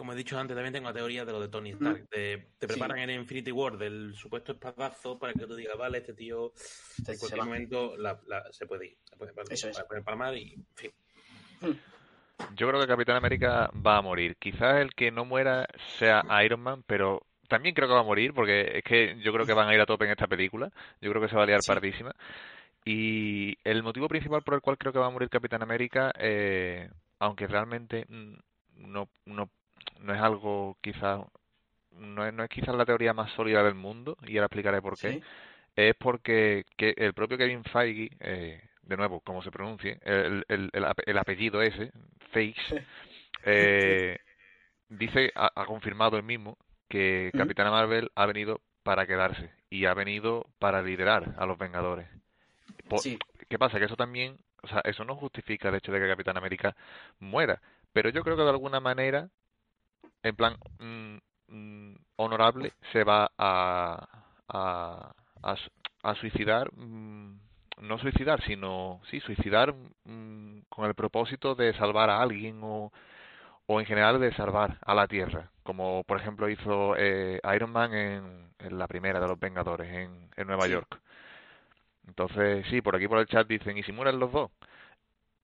[0.00, 2.08] como he dicho antes, también tengo la teoría de lo de Tony Stark.
[2.08, 6.52] te preparan en Infinity War del supuesto espadazo para que tú digas, vale, este tío
[6.54, 8.96] Se- en cualquier momento la- la- se puede ir.
[9.04, 9.82] Se puede, palmar, Eso es.
[9.86, 10.90] puede palmar y, en fin.
[12.56, 14.36] Yo creo que Capitán América va a morir.
[14.36, 18.32] Quizás el que no muera sea Iron Man, pero también creo que va a morir
[18.32, 20.70] porque es que yo creo que van a ir a tope en esta película.
[21.02, 21.68] Yo creo que se va a liar Sí.
[21.70, 22.14] pardísima.
[22.86, 26.88] Y el motivo principal por el cual creo que va a morir Capitán América, eh,
[27.18, 28.34] aunque realmente mm,
[28.76, 29.50] no, no,
[30.00, 31.22] no es algo quizás,
[31.92, 34.98] no es, no es quizás la teoría más sólida del mundo, y ahora explicaré por
[34.98, 35.24] qué ¿Sí?
[35.76, 40.70] es porque que el propio Kevin Feige, eh, de nuevo, como se pronuncie, el, el,
[40.72, 41.92] el, ape- el apellido ese,
[42.32, 42.62] Feige,
[43.44, 44.18] eh,
[44.88, 46.58] dice, ha, ha confirmado él mismo
[46.88, 47.32] que.
[47.36, 52.08] Capitana Marvel ha venido para quedarse y ha venido para liderar a los Vengadores.
[52.94, 53.18] Sí,
[53.48, 53.78] ¿Qué pasa?
[53.78, 56.76] Que eso también, o sea, eso no justifica el hecho de que Capitán América
[57.18, 57.60] muera,
[57.92, 59.28] pero yo creo que de alguna manera,
[60.22, 61.16] en plan mm,
[61.48, 64.08] mm, honorable, se va a,
[64.48, 65.12] a,
[65.42, 65.56] a,
[66.02, 67.38] a suicidar, mm,
[67.82, 69.74] no suicidar, sino, sí, suicidar
[70.68, 72.92] con el propósito de salvar a alguien o,
[73.66, 77.94] o en general de salvar a la Tierra, como por ejemplo hizo eh, Iron Man
[77.94, 80.72] en, en la primera de los Vengadores, en, en Nueva Sí.
[80.72, 81.00] York.
[82.06, 84.50] Entonces, sí, por aquí por el chat dicen, ¿y si mueren los dos?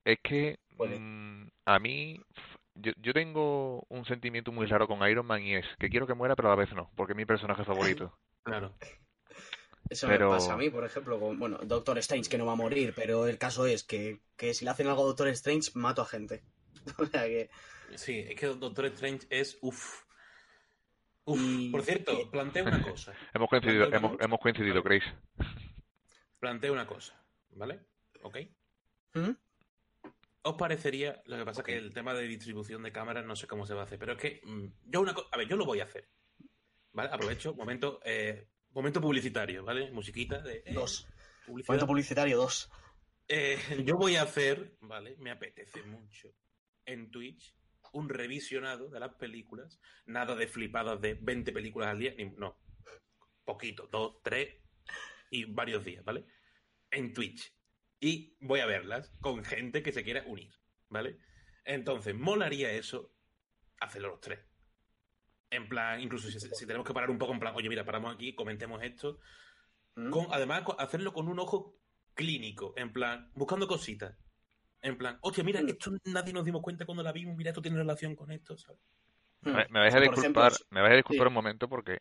[0.05, 0.59] Es que
[1.64, 2.20] a mí,
[2.77, 6.14] yo, yo tengo un sentimiento muy raro con Iron Man y es que quiero que
[6.14, 8.16] muera, pero a la vez no, porque es mi personaje favorito.
[8.47, 8.77] Claro.
[9.91, 12.53] eso Pero- me pasa a mí, por ejemplo, con, bueno, Doctor Strange, que no va
[12.53, 15.72] a morir, pero el caso es que, que si le hacen algo a Doctor Strange,
[15.74, 16.45] mato a gente.
[16.99, 17.51] o sea que,
[17.97, 20.05] Sí, es que Doctor Strange es uff.
[21.24, 23.12] Uf, Y- por cierto, planteo una cosa.
[23.35, 24.24] Hemos coincidido, hemos, cosa.
[24.24, 25.03] hemos coincidido, Chris.
[26.39, 27.20] Planteo una cosa,
[27.51, 27.81] ¿vale?
[28.22, 28.37] ¿Ok?
[29.14, 29.31] ¿Mm?
[30.47, 31.20] ¿Os parecería?
[31.26, 33.74] Lo que pasa es que el tema de distribución de cámaras no sé cómo se
[33.74, 35.80] va a hacer, pero es que mm, yo una cosa, a ver, yo lo voy
[35.80, 36.09] a hacer,
[36.92, 37.11] ¿vale?
[37.12, 39.90] Aprovecho, momento, eh, momento publicitario, ¿vale?
[39.90, 41.09] Musiquita de eh, Dos.
[41.44, 41.68] publicidad.
[41.74, 42.70] Momento publicitario, dos.
[43.26, 45.16] Eh, yo voy a hacer, ¿vale?
[45.18, 46.32] Me apetece mucho
[46.84, 47.57] en Twitch
[47.92, 52.57] un revisionado de las películas, nada de flipadas de 20 películas al día, ni, no,
[53.44, 54.61] poquito, dos, tres
[55.30, 56.24] y varios días, ¿vale?
[56.88, 57.55] En Twitch.
[58.01, 60.53] Y voy a verlas con gente que se quiera unir,
[60.88, 61.18] ¿vale?
[61.64, 63.12] Entonces, molaría eso
[63.80, 64.40] hacerlo los tres.
[65.51, 68.14] En plan, incluso si, si tenemos que parar un poco, en plan, oye, mira, paramos
[68.14, 69.18] aquí, comentemos esto,
[69.94, 70.11] ¿Mm?
[70.11, 71.78] con, además, hacerlo con un ojo
[72.14, 74.16] clínico, en plan, buscando cositas.
[74.82, 75.68] En plan, hostia, mira, Mm.
[75.68, 78.80] esto nadie nos dimos cuenta cuando la vimos, mira, esto tiene relación con esto, ¿sabes?
[79.40, 79.51] ¿Mm?
[79.51, 81.28] Me, me vais a ejemplo, disculpar, me vais a disculpar sí.
[81.28, 81.99] un momento porque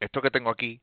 [0.00, 0.80] esto que tengo aquí,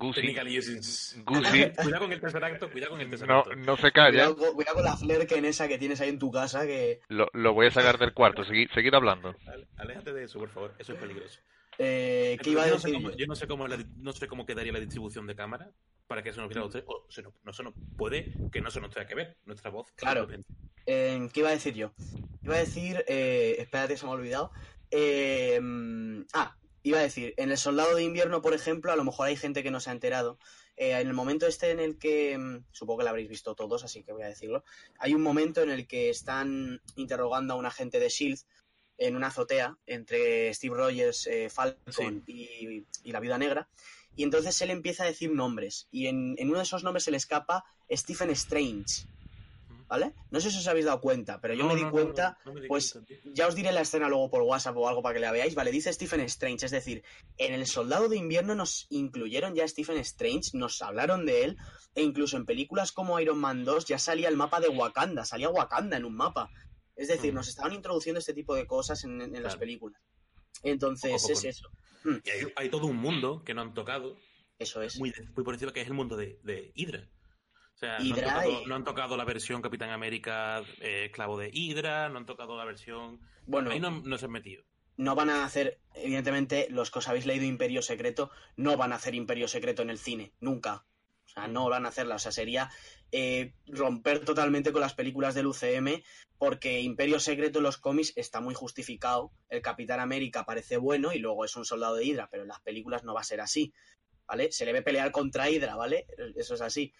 [0.00, 0.34] Usage.
[1.24, 3.54] Gucci, cuidado con el tercer acto, cuidado con el tercer no, acto.
[3.56, 6.30] no se calla, Cuidado, con- cuidado con la flerken esa que tienes ahí en tu
[6.30, 7.00] casa que...
[7.08, 9.34] lo, lo voy a sacar del cuarto, seguid, seguid hablando.
[9.76, 11.40] Aléjate de eso, por favor, eso es peligroso.
[11.78, 13.02] Eh, ¿Qué iba a yo, no sé decir?
[13.02, 15.70] cómo, yo no sé cómo la- no sé cómo quedaría la distribución de cámara
[16.06, 18.32] para que se nos viera a los tres, o se nos, no se nos puede
[18.52, 19.90] que no se nos tenga que ver nuestra voz.
[19.96, 20.28] Claro.
[20.86, 21.92] Eh, ¿Qué iba a decir yo?
[22.42, 24.52] Iba a decir, eh, espérate, se me ha olvidado.
[24.90, 26.54] Eh, mm, ah,
[26.84, 29.62] iba a decir, en el Soldado de Invierno, por ejemplo, a lo mejor hay gente
[29.62, 30.38] que no se ha enterado.
[30.76, 33.84] Eh, en el momento este en el que, mm, supongo que lo habréis visto todos,
[33.84, 34.64] así que voy a decirlo,
[34.98, 38.38] hay un momento en el que están interrogando a un agente de SHIELD
[38.98, 43.68] en una azotea entre Steve Rogers, eh, Falcon y, y la Viuda Negra.
[44.14, 45.88] Y entonces él empieza a decir nombres.
[45.90, 49.06] Y en, en uno de esos nombres se le escapa Stephen Strange.
[49.86, 50.14] ¿Vale?
[50.30, 52.38] No sé si os habéis dado cuenta, pero yo No, me di no, no, cuenta,
[52.44, 53.32] no, no me di pues, cuenta, tío.
[53.34, 55.70] ya os diré la escena luego por WhatsApp o algo para que la veáis, ¿vale?
[55.70, 57.04] Dice Stephen Strange, es decir,
[57.36, 61.56] en El Soldado de Invierno nos incluyeron ya a Stephen Strange, nos hablaron de él,
[61.94, 65.50] e incluso en películas como Iron Man 2 ya salía el mapa de Wakanda, salía
[65.50, 66.48] Wakanda en un mapa.
[66.96, 67.36] Es decir, Mm.
[67.36, 70.00] nos estaban introduciendo este tipo de cosas en, las películas.
[70.62, 71.68] Entonces, es eso.
[72.24, 74.16] Y hay, hay todo un mundo que no han tocado,
[74.58, 74.98] Eso es.
[74.98, 77.08] muy, muy por encima, que es el mundo de, de Hydra.
[77.74, 81.06] O sea, Hydra no, han tocado, y- no han tocado la versión Capitán América eh,
[81.06, 83.20] esclavo de Hydra, no han tocado la versión...
[83.46, 84.64] Bueno, Ahí no, no se han metido.
[84.96, 88.96] no van a hacer, evidentemente, los que os habéis leído Imperio Secreto, no van a
[88.96, 90.84] hacer Imperio Secreto en el cine, nunca.
[91.26, 92.14] O sea, no van a hacerla.
[92.14, 92.70] O sea, sería
[93.10, 96.02] eh, romper totalmente con las películas del UCM,
[96.38, 99.32] porque Imperio Secreto en los cómics está muy justificado.
[99.48, 102.60] El Capitán América parece bueno y luego es un soldado de Hydra, pero en las
[102.60, 103.72] películas no va a ser así.
[104.26, 104.52] ¿Vale?
[104.52, 106.06] Se le ve pelear contra Hydra, ¿vale?
[106.36, 106.94] Eso es así.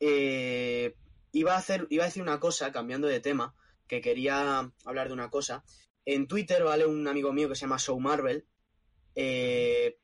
[0.00, 0.94] Eh,
[1.32, 3.54] iba, a hacer, iba a decir una cosa, cambiando de tema,
[3.86, 5.64] que quería hablar de una cosa.
[6.04, 6.86] En Twitter, ¿vale?
[6.86, 8.46] Un amigo mío que se llama Show Marvel
[9.14, 9.98] eh,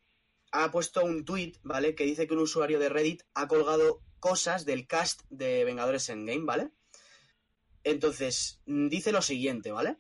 [0.50, 1.94] ha puesto un tweet, ¿vale?
[1.94, 6.44] Que dice que un usuario de Reddit ha colgado cosas del cast de Vengadores Endgame,
[6.44, 6.70] ¿vale?
[7.84, 9.98] Entonces, dice lo siguiente, ¿vale?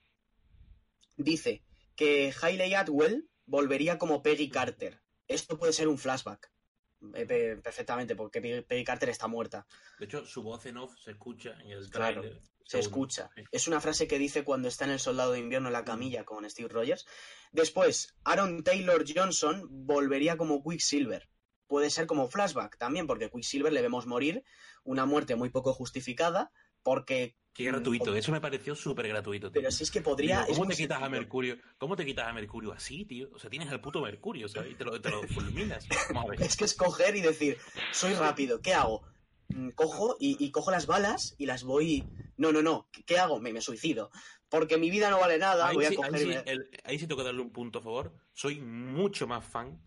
[1.16, 1.62] Dice
[1.96, 5.00] que Hayley Atwell volvería como Peggy Carter.
[5.28, 6.53] Esto puede ser un flashback.
[7.14, 9.66] Eh, perfectamente, porque Peggy Carter está muerta.
[9.98, 12.40] De hecho, su voz en off se escucha en el trailer.
[12.64, 13.30] se escucha.
[13.52, 16.24] Es una frase que dice cuando está en el Soldado de Invierno en la camilla
[16.24, 17.06] con Steve Rogers.
[17.52, 21.28] Después, Aaron Taylor Johnson volvería como Quicksilver.
[21.66, 24.44] Puede ser como flashback también, porque Quicksilver le vemos morir,
[24.82, 26.52] una muerte muy poco justificada,
[26.82, 29.52] porque Qué gratuito, eso me pareció súper gratuito.
[29.52, 30.44] Pero si es que podría.
[30.44, 31.56] ¿Cómo te quitas a Mercurio?
[31.78, 33.30] ¿Cómo te quitas a Mercurio así, tío?
[33.32, 34.72] O sea, tienes al puto Mercurio, ¿sabes?
[34.72, 35.86] Y te lo, te lo fulminas.
[36.40, 37.56] Es que es coger y decir,
[37.92, 39.02] soy rápido, ¿qué hago?
[39.50, 42.04] Mm, cojo y, cojo las balas y las voy.
[42.36, 43.38] No, no, no, ¿qué hago?
[43.38, 44.10] Me, me suicido.
[44.48, 45.68] Porque mi vida no vale nada.
[45.68, 45.96] Ahí, voy a sí,
[46.84, 48.12] ahí, sí, tengo que darle un punto a favor.
[48.32, 49.80] Soy mucho más fan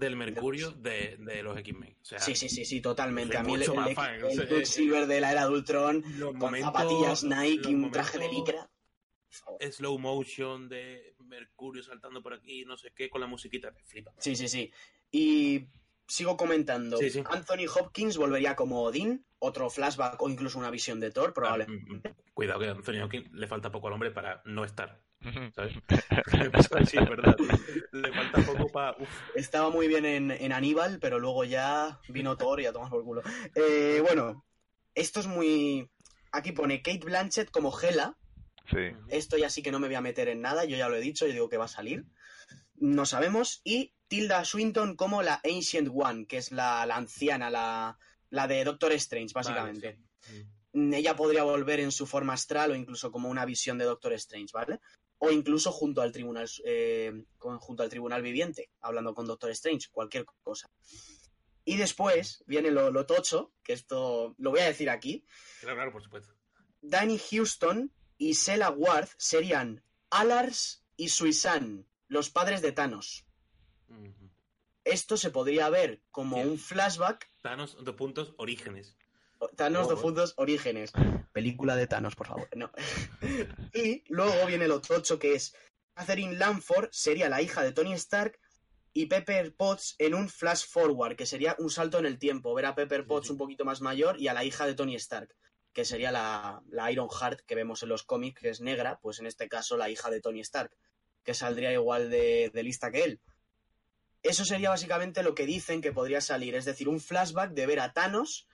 [0.00, 1.96] del Mercurio de, de los X-Men.
[2.02, 3.36] sí, sí, sí, sí, totalmente.
[3.36, 6.02] A mí el, el, Silver de la era de Ultron,
[6.38, 8.68] con zapatillas Nike y un traje de licra.
[9.70, 14.12] Slow motion de Mercurio saltando por aquí, no sé qué, con la musiquita, me flipa.
[14.18, 14.72] Sí, sí, sí.
[15.12, 15.68] Y
[16.08, 16.98] sigo comentando.
[17.26, 21.86] Anthony Hopkins volvería como Odin, otro flashback o incluso una visión de Thor, probablemente.
[21.88, 22.32] Ah, mm, mm.
[22.34, 25.00] cuidado que a Anthony Hopkins le falta poco al hombre para no estar.
[25.54, 25.74] ¿Sabes?
[26.90, 27.36] sí, es verdad.
[29.34, 33.22] Estaba muy bien en, Aníbal, pero luego ya vino Thor y a tomar por culo.
[33.54, 34.44] Eh, bueno,
[34.94, 35.90] esto es muy.
[36.32, 38.16] Aquí pone Kate Blanchett como Gela.
[38.70, 38.92] Sí.
[39.08, 41.00] Esto ya sí que no me voy a meter en nada, yo ya lo he
[41.00, 42.04] dicho, yo digo que va a salir.
[42.76, 43.60] No sabemos.
[43.64, 47.98] Y Tilda Swinton como la Ancient One, que es la, anciana, la,
[48.30, 49.98] la, de Doctor Strange, básicamente.
[50.72, 54.50] Ella podría volver en su forma astral o incluso como una visión de Doctor Strange,
[54.52, 54.80] ¿vale?
[55.22, 60.24] O incluso junto al tribunal, eh, junto al tribunal viviente, hablando con Doctor Strange, cualquier
[60.42, 60.70] cosa.
[61.64, 65.24] Y después viene lo, lo, tocho, que esto lo voy a decir aquí.
[65.60, 66.34] Claro, claro, por supuesto.
[66.80, 73.26] Danny Houston y Sela Ward serían Alars y Suisan, los padres de Thanos.
[74.84, 77.30] Esto se podría ver como un flashback.
[77.42, 78.96] Thanos, dos puntos, orígenes.
[79.56, 80.92] Thanos, dos puntos, orígenes.
[81.32, 82.48] Película de Thanos, por favor.
[82.56, 82.70] No.
[83.74, 85.54] y luego viene el otro ocho que es
[85.94, 88.38] Catherine Lanford sería la hija de Tony Stark
[88.92, 92.54] y Pepper Potts en un flash forward, que sería un salto en el tiempo.
[92.54, 95.34] Ver a Pepper Potts un poquito más mayor y a la hija de Tony Stark,
[95.72, 99.26] que sería la, Iron Heart que vemos en los cómics, que es negra, pues en
[99.26, 100.72] este caso la hija de Tony Stark,
[101.22, 103.20] que saldría igual de lista que él.
[104.22, 107.80] Eso sería básicamente lo que dicen que podría salir, es decir, un flashback de ver
[107.80, 108.46] a Thanos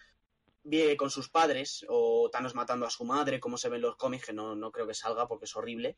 [0.96, 4.26] con sus padres o Thanos matando a su madre, como se ve en los cómics,
[4.26, 5.96] que no, no creo que salga porque es horrible,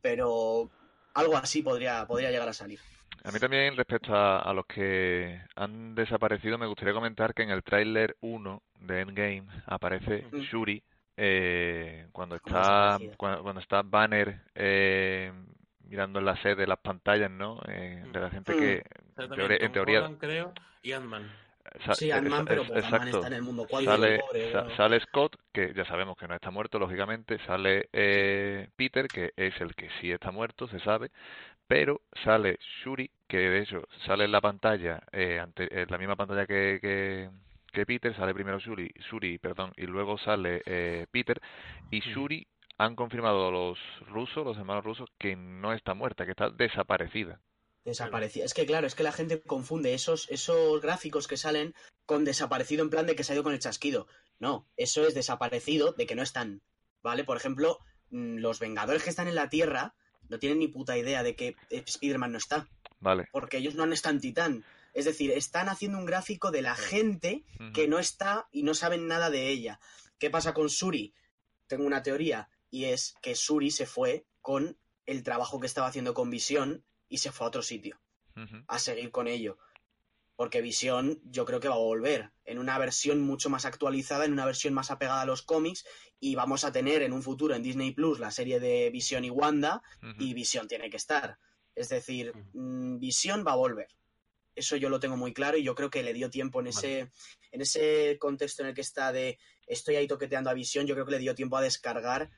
[0.00, 0.70] pero
[1.14, 2.80] algo así podría, podría llegar a salir.
[3.22, 7.62] A mí también, respecto a, los que han desaparecido, me gustaría comentar que en el
[7.62, 10.82] tráiler 1 de Endgame aparece Shuri
[11.16, 15.30] eh, cuando está cuando, está Banner eh,
[15.84, 17.60] mirando en la sede las pantallas, ¿no?
[17.68, 18.82] Eh, de la gente que,
[19.18, 20.10] en teoría...
[20.18, 21.30] creo, y Ant-Man.
[21.94, 23.16] Sí, Ant-Man, pero pues exacto.
[23.18, 24.20] está en el mundo sale,
[24.76, 27.38] sale Scott, que ya sabemos que no está muerto, lógicamente.
[27.46, 31.10] Sale eh, Peter, que es el que sí está muerto, se sabe.
[31.66, 36.16] Pero sale Shuri, que de hecho sale en la pantalla, eh, ante, en la misma
[36.16, 37.30] pantalla que, que,
[37.72, 41.40] que Peter, sale primero Shuri, Shuri perdón, y luego sale eh, Peter.
[41.90, 42.46] Y Shuri
[42.78, 47.38] han confirmado los rusos, los hermanos rusos, que no está muerta, que está desaparecida.
[47.84, 48.44] Desaparecida.
[48.44, 51.74] Es que claro, es que la gente confunde esos, esos gráficos que salen
[52.04, 54.06] con desaparecido en plan de que se ha ido con el chasquido.
[54.38, 56.62] No, eso es desaparecido de que no están.
[57.02, 57.24] ¿Vale?
[57.24, 57.78] Por ejemplo,
[58.10, 59.94] mm, los Vengadores que están en la Tierra
[60.28, 62.68] no tienen ni puta idea de que Spider-Man no está.
[63.00, 63.26] Vale.
[63.32, 64.64] Porque ellos no han estado en Titán.
[64.92, 69.06] Es decir, están haciendo un gráfico de la gente que no está y no saben
[69.06, 69.80] nada de ella.
[70.18, 71.14] ¿Qué pasa con Suri?
[71.66, 76.14] Tengo una teoría y es que Suri se fue con el trabajo que estaba haciendo
[76.14, 78.00] con Visión y se fue a otro sitio
[78.68, 79.58] a seguir con ello.
[80.34, 84.32] Porque Visión yo creo que va a volver en una versión mucho más actualizada, en
[84.32, 85.84] una versión más apegada a los cómics
[86.18, 89.30] y vamos a tener en un futuro en Disney Plus la serie de Visión y
[89.30, 89.82] Wanda
[90.18, 91.38] y Visión tiene que estar.
[91.74, 93.88] Es decir, mm, Visión va a volver.
[94.54, 97.12] Eso yo lo tengo muy claro y yo creo que le dio tiempo en ese,
[97.52, 101.04] en ese contexto en el que está de estoy ahí toqueteando a Visión, yo creo
[101.04, 102.30] que le dio tiempo a descargar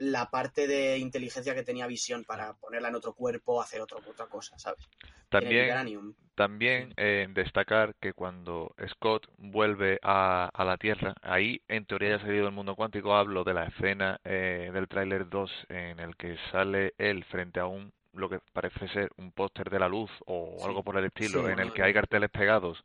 [0.00, 4.26] la parte de inteligencia que tenía visión para ponerla en otro cuerpo, hacer otro, otra
[4.26, 4.88] cosa, ¿sabes?
[5.28, 12.08] También, también eh, destacar que cuando Scott vuelve a, a, la Tierra, ahí en teoría
[12.08, 16.00] ya ha salido el mundo cuántico, hablo de la escena eh, del tráiler 2 en
[16.00, 19.88] el que sale él frente a un lo que parece ser un póster de la
[19.88, 22.82] luz o algo por el estilo, en el que hay carteles pegados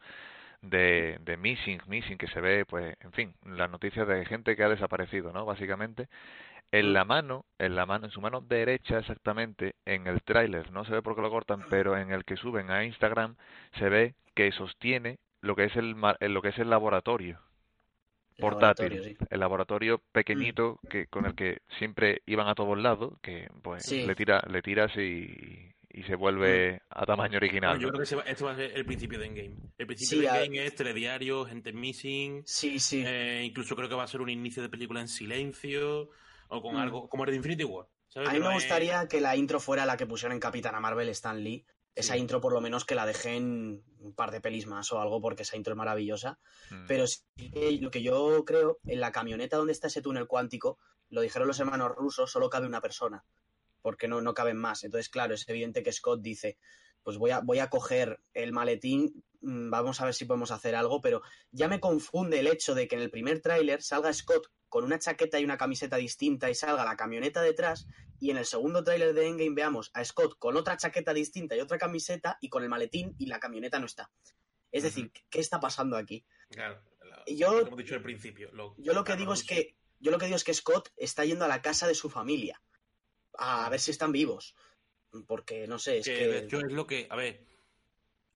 [0.69, 4.63] de, de missing, missing, que se ve, pues, en fin, las noticias de gente que
[4.63, 5.45] ha desaparecido, ¿no?
[5.45, 6.07] Básicamente,
[6.71, 10.85] en la mano, en la mano, en su mano derecha exactamente, en el tráiler, no
[10.85, 13.35] se ve porque lo cortan, pero en el que suben a Instagram
[13.79, 17.39] se ve que sostiene lo que es el, lo que es el laboratorio
[18.39, 23.89] portátil, el laboratorio pequeñito que con el que siempre iban a todos lados, que pues
[23.91, 27.79] le tira, le tiras y, y se vuelve a tamaño original.
[27.79, 29.55] yo creo que esto va a ser el principio de Endgame.
[29.77, 32.43] El principio de Endgame es telediario, gente missing.
[32.45, 33.01] Sí, sí.
[33.05, 36.09] Eh, incluso creo que va a ser un inicio de película en silencio
[36.49, 36.79] o con mm.
[36.79, 37.87] algo como el de Infinity War.
[38.15, 41.41] A mí me gustaría que la intro fuera la que pusieron en Capitana Marvel Stan
[41.41, 41.65] Lee.
[41.95, 45.21] Esa intro por lo menos que la dejen un par de pelis más o algo
[45.21, 46.39] porque esa intro es maravillosa.
[46.71, 46.87] Mm.
[46.87, 47.23] Pero sí,
[47.79, 50.77] lo que yo creo, en la camioneta donde está ese túnel cuántico,
[51.09, 53.23] lo dijeron los hermanos rusos, solo cabe una persona.
[53.85, 54.83] Porque no, no caben más.
[54.83, 56.57] Entonces, claro, es evidente que Scott dice,
[57.03, 60.73] pues voy a, voy a coger el maletín, mm, vamos a ver si podemos hacer
[60.73, 61.21] algo, pero
[61.51, 64.97] ya me confunde el hecho de que en el primer tráiler salga Scott con una
[64.97, 67.85] chaqueta y una camiseta distinta y salga la camioneta detrás
[68.19, 71.59] y en el segundo tráiler de Endgame veamos a Scott con otra chaqueta distinta y
[71.59, 74.09] otra camiseta y con el maletín y la camioneta no está.
[74.71, 76.25] Es decir, ¿qué está pasando aquí?
[76.49, 76.81] Claro,
[77.27, 78.49] yo, como he dicho al principio.
[78.77, 81.45] yo lo que digo es que yo lo que digo es que Scott está yendo
[81.45, 82.59] a la casa de su familia
[83.37, 84.55] a ver si están vivos.
[85.27, 87.45] Porque no sé, es que, de hecho es lo que, a ver,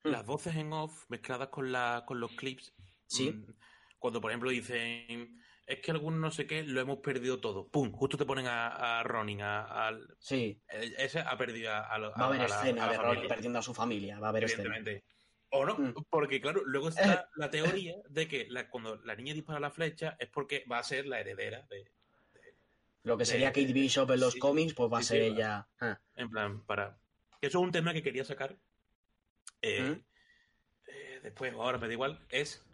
[0.04, 0.10] hmm.
[0.10, 2.74] las voces en off mezcladas con la con los clips.
[3.08, 3.32] Sí.
[3.32, 3.54] Mm,
[3.98, 5.40] cuando por ejemplo dicen
[5.70, 7.68] es que algún no sé qué lo hemos perdido todo.
[7.68, 7.92] ¡Pum!
[7.92, 10.16] Justo te ponen a, a Ronin, al...
[10.18, 10.60] Sí.
[10.68, 14.28] Ese ha perdido a, Va a haber escena de Ronin perdiendo a su familia, va
[14.28, 14.96] a haber Evidentemente.
[14.96, 15.16] Escena.
[15.52, 15.94] O no, mm.
[16.10, 20.28] porque claro, luego está la teoría de que cuando la niña dispara la flecha es
[20.30, 21.92] porque va a ser la heredera de...
[23.04, 25.68] Lo que sería Kate Bishop en los cómics, pues va a ser ella...
[25.80, 26.00] Ah.
[26.16, 26.98] En plan, para...
[27.42, 28.58] Eso es un tema que quería sacar.
[29.62, 30.04] Eh, ¿Mm?
[30.88, 32.66] eh, después, ahora me da igual, es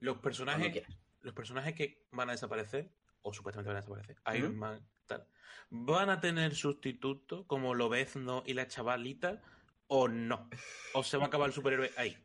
[0.00, 0.84] los personajes
[1.22, 2.90] los personajes que van a desaparecer,
[3.22, 5.26] o supuestamente van a desaparecer, Iron Man, tal,
[5.70, 9.42] ¿van a tener sustituto como Lobezno y la chavalita
[9.88, 10.48] o no?
[10.94, 12.16] ¿O se va a acabar el superhéroe ahí?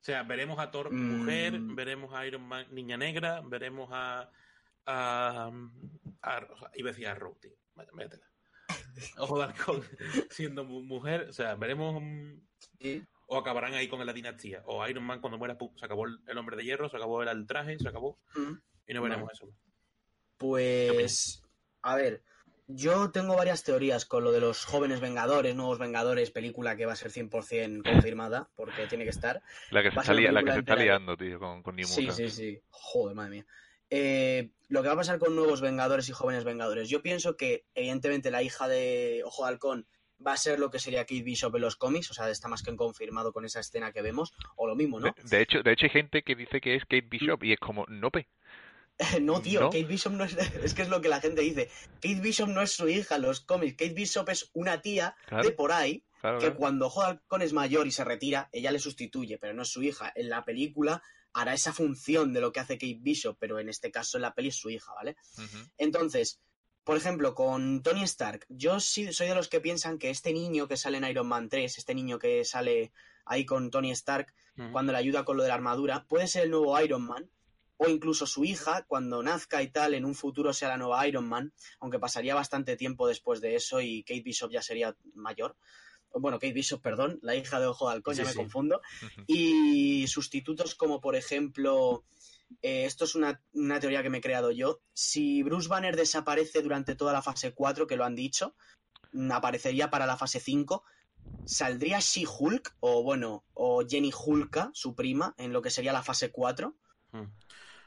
[0.00, 1.74] O sea, veremos a Thor mujer, mm.
[1.76, 4.30] veremos a Iron Man niña negra, veremos a.
[4.86, 5.50] a.
[6.22, 7.56] a, iba a decir a Rogue,
[7.92, 8.26] Métela.
[9.18, 9.82] Ojo de halcón
[10.30, 12.02] siendo mujer, o sea, veremos.
[12.80, 13.02] ¿Sí?
[13.32, 14.62] o acabarán ahí con la dinastía.
[14.66, 17.78] O Iron Man cuando muera, se acabó el hombre de hierro, se acabó el traje,
[17.78, 18.18] se acabó.
[18.34, 18.52] Mm.
[18.88, 19.48] Y no veremos eso.
[20.36, 21.42] Pues,
[21.80, 22.22] a ver,
[22.66, 26.92] yo tengo varias teorías con lo de los jóvenes Vengadores, nuevos Vengadores, película que va
[26.92, 29.42] a ser 100% confirmada, porque tiene que estar.
[29.70, 32.60] La que se, está, la que se está liando, tío, con, con Sí, sí, sí.
[32.68, 33.46] Joder, madre mía.
[33.88, 36.88] Eh, lo que va a pasar con nuevos Vengadores y jóvenes Vengadores.
[36.88, 39.86] Yo pienso que, evidentemente, la hija de Ojo de Halcón
[40.26, 42.62] va a ser lo que sería Kate Bishop en los cómics, o sea, está más
[42.62, 45.14] que confirmado con esa escena que vemos, o lo mismo, ¿no?
[45.24, 47.84] De, hecho, de hecho hay gente que dice que es Kate Bishop y es como,
[47.88, 48.28] no pe.
[49.20, 51.68] no, tío, Kate Bishop no es, es que es lo que la gente dice.
[51.96, 55.50] Kate Bishop no es su hija en los cómics, Kate Bishop es una tía de
[55.50, 56.02] por ahí
[56.40, 59.82] que cuando Halcón es mayor y se retira, ella le sustituye, pero no es su
[59.82, 60.12] hija.
[60.14, 61.02] En la película
[61.32, 64.34] hará esa función de lo que hace Kate Bishop, pero en este caso en la
[64.34, 65.16] peli es su hija, ¿vale?
[65.78, 66.40] Entonces,
[66.84, 70.68] por ejemplo, con Tony Stark, yo sí soy de los que piensan que este niño
[70.68, 72.92] que sale en Iron Man 3, este niño que sale
[73.24, 74.34] ahí con Tony Stark,
[74.70, 77.30] cuando le ayuda con lo de la armadura, puede ser el nuevo Iron Man,
[77.78, 81.28] o incluso su hija, cuando nazca y tal, en un futuro sea la nueva Iron
[81.28, 85.56] Man, aunque pasaría bastante tiempo después de eso y Kate Bishop ya sería mayor.
[86.14, 88.80] Bueno, Kate Bishop, perdón, la hija de Ojo de Halcón, ya me confundo.
[89.26, 92.04] Y sustitutos como, por ejemplo,
[92.60, 93.40] eh, esto es una,
[93.80, 94.80] teoría que me he creado yo.
[94.92, 98.54] Si Bruce Banner desaparece durante toda la fase 4, que lo han dicho,
[99.12, 100.84] mm, aparecería para la fase 5.
[101.44, 106.30] ¿Saldría She-Hulk o, bueno, o Jenny Hulka, su prima, en lo que sería la fase
[106.30, 106.74] 4?
[107.12, 107.24] Hmm.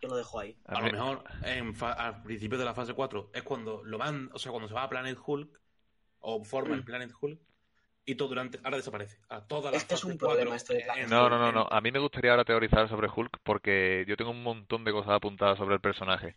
[0.02, 0.58] Yo lo dejo ahí.
[0.66, 1.24] A lo mejor
[1.82, 4.84] al principio de la fase 4 es cuando lo van, o sea, cuando se va
[4.84, 5.62] a Planet Hulk
[6.20, 6.86] o forma el hmm.
[6.86, 7.40] Planet Hulk,
[8.06, 9.18] y todo durante ahora desaparece.
[9.30, 11.68] A toda la este es un problema este de No, no, no, no.
[11.70, 15.14] A mí me gustaría ahora teorizar sobre Hulk porque yo tengo un montón de cosas
[15.14, 16.36] apuntadas sobre el personaje.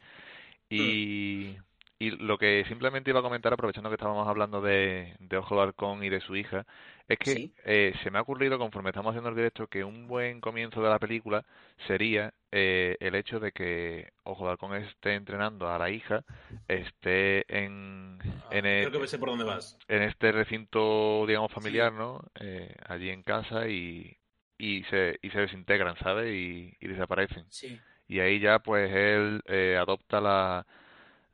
[0.71, 1.57] Y,
[2.01, 5.63] Y lo que simplemente iba a comentar, aprovechando que estábamos hablando de, de Ojo de
[5.63, 6.65] Halcón y de su hija,
[7.09, 7.53] es que Sí.
[7.65, 10.91] eh, se me ha ocurrido, conforme estamos haciendo el directo, que un buen comienzo de
[10.91, 11.45] la película
[11.89, 16.23] sería eh, el hecho de que Ojo de Halcón esté entrenando a la hija,
[16.69, 18.19] esté en,
[18.53, 19.77] en, el- Ah, Creo que sé por dónde vas.
[19.89, 22.23] en este recinto, digamos, familiar, ¿no?
[22.39, 24.17] Eh, allí en casa y,
[24.57, 26.33] y se, y se desintegran, ¿sabes?
[26.33, 27.45] Y, y desaparecen.
[27.51, 27.81] Sí.
[28.09, 30.67] Y ahí ya, pues, él eh, adopta la,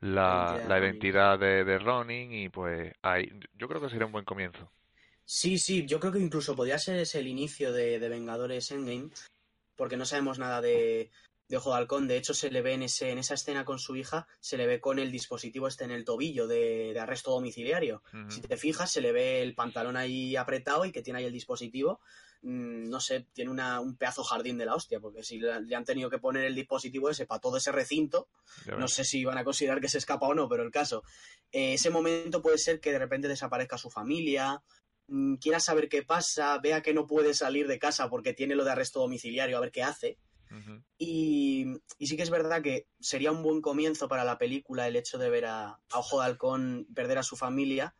[0.05, 0.91] la, identidad la de Ronin.
[0.91, 4.71] identidad de, de Ronin y, pues, ahí, yo creo que sería un buen comienzo.
[5.25, 9.09] Sí, sí, yo creo que incluso podría ser ese el inicio de, de Vengadores Endgame,
[9.75, 11.09] porque no sabemos nada de,
[11.47, 12.07] de Ojo de Halcón.
[12.07, 14.65] De hecho, se le ve en, ese, en esa escena con su hija, se le
[14.67, 18.01] ve con el dispositivo este en el tobillo de, de arresto domiciliario.
[18.29, 21.33] Si te fijas, se le ve el pantalón ahí apretado y que tiene ahí el
[21.33, 21.99] dispositivo.
[22.41, 25.85] Mm, No sé, tiene una, un pedazo jardín de la hostia, porque si le, han
[25.85, 28.27] tenido que poner el dispositivo ese para todo ese recinto,
[28.65, 31.03] Ya no sé si van a considerar que se escapa o no, pero el caso.
[31.51, 34.61] eh, ese momento puede ser que de repente desaparezca su familia,
[35.07, 38.63] mm, quiera saber qué pasa, vea que no puede salir de casa porque tiene lo
[38.63, 40.17] de arresto domiciliario, a ver qué hace.
[40.97, 41.65] Y,
[41.97, 45.17] y sí que es verdad que sería un buen comienzo para la película el hecho
[45.17, 47.95] de ver a, a Ojo de Halcón perder a su familia,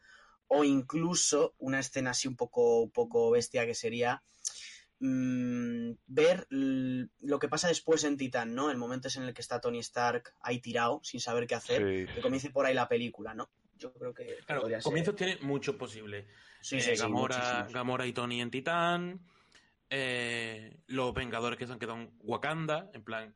[0.47, 4.23] o incluso una escena así un poco, un poco bestia que sería
[4.99, 8.71] mm, ver lo que pasa después en Titán, ¿no?
[8.71, 11.81] El momento es en el que está Tony Stark ahí tirado, sin saber qué hacer,
[12.07, 13.49] Sí, que comience por ahí la película, ¿no?
[13.77, 14.83] Yo creo que Claro, podría ser.
[14.83, 16.27] comienzos tiene mucho posible.
[16.61, 17.67] Sí, Eh, sí, Gamora.
[17.71, 19.19] Gamora y Tony en Titán.
[19.89, 22.89] Eh, los Vengadores que se han quedado en Wakanda.
[22.93, 23.35] En plan,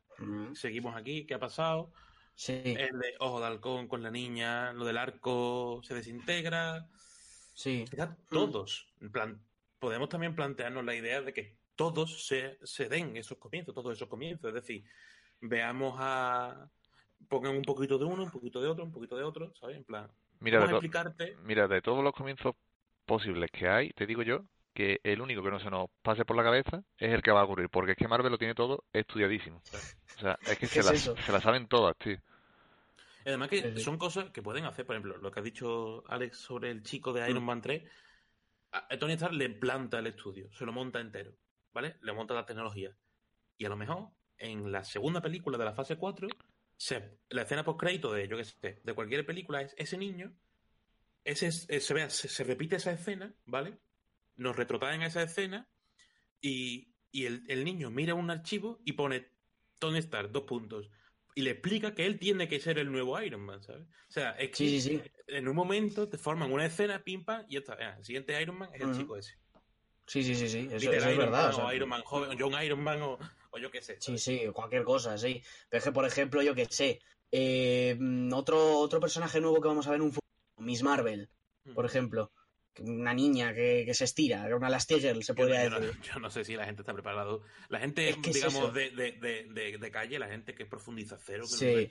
[0.54, 1.92] seguimos aquí, ¿qué ha pasado?
[2.34, 6.86] Sí, El de Ojo de Halcón con la niña, lo del arco se desintegra.
[7.54, 7.84] sí.
[8.30, 8.92] Todos.
[9.00, 9.40] En plan,
[9.78, 14.08] podemos también plantearnos la idea de que todos se, se den esos comienzos, todos esos
[14.08, 14.48] comienzos.
[14.48, 14.84] Es decir,
[15.40, 16.70] veamos a.
[17.28, 19.76] Pongan un poquito de uno, un poquito de otro, un poquito de otro, ¿sabes?
[19.76, 20.10] En plan,
[20.40, 21.36] Mira, de explicarte.
[21.44, 22.54] Mira, de todos los comienzos
[23.04, 24.44] posibles que hay, te digo yo
[24.74, 27.40] que el único que no se nos pase por la cabeza es el que va
[27.40, 29.62] a ocurrir, porque es que Marvel lo tiene todo estudiadísimo.
[30.16, 31.16] O sea, es que ¿Qué se es las, eso?
[31.16, 32.18] se las saben todas, tío.
[33.24, 36.70] Además que son cosas que pueden hacer, por ejemplo, lo que ha dicho Alex sobre
[36.70, 37.46] el chico de Iron Mm.
[37.46, 37.90] Man 3,
[38.72, 41.32] a Tony Stark le planta el estudio, se lo monta entero,
[41.72, 41.96] ¿vale?
[42.02, 42.94] Le monta la tecnología.
[43.56, 46.28] Y a lo mejor, en la segunda película de la fase 4,
[46.76, 50.34] se, la escena post crédito de, yo qué sé, de cualquier película es ese niño,
[51.24, 53.78] ese, es- eh, se, vea, se, se repite esa escena, ¿vale?
[54.40, 55.68] Nos retrotraen a esa escena
[56.40, 59.28] y, y el, el niño mira un archivo y pone
[59.78, 60.88] Tony Stark, dos puntos.
[61.34, 63.82] Y le explica que él tiene que ser el nuevo Iron Man, ¿sabes?
[63.82, 65.02] O sea, es que Sí, sí, sí.
[65.26, 67.76] en un momento te forman una escena, pim pam, y ya está.
[67.78, 69.34] Ah, el siguiente Iron Man es el chico ese.
[70.06, 70.68] Sí, sí, sí, sí.
[70.72, 71.42] Eso, es Iron verdad.
[71.42, 73.18] Man, o sea, Iron Man joven, o John Iron Man, o,
[73.50, 73.94] o yo qué sé.
[74.00, 74.22] Sí, ¿sabes?
[74.22, 75.42] sí, cualquier cosa, sí.
[75.68, 77.00] Pero es que, por ejemplo, yo que sé,
[77.30, 80.26] eh, mm, otro, otro personaje nuevo que vamos a ver en un futuro,
[80.56, 81.30] Miss Marvel,
[81.74, 82.32] por ejemplo,
[82.78, 86.00] una niña que, que se estira, una Elastigirl, se Yo, podría yo no, decir.
[86.02, 87.42] yo no sé si la gente está preparado.
[87.68, 90.64] La gente, Es que es digamos, de, de, de, de, de calle, la gente que
[90.66, 91.90] profundiza cero, que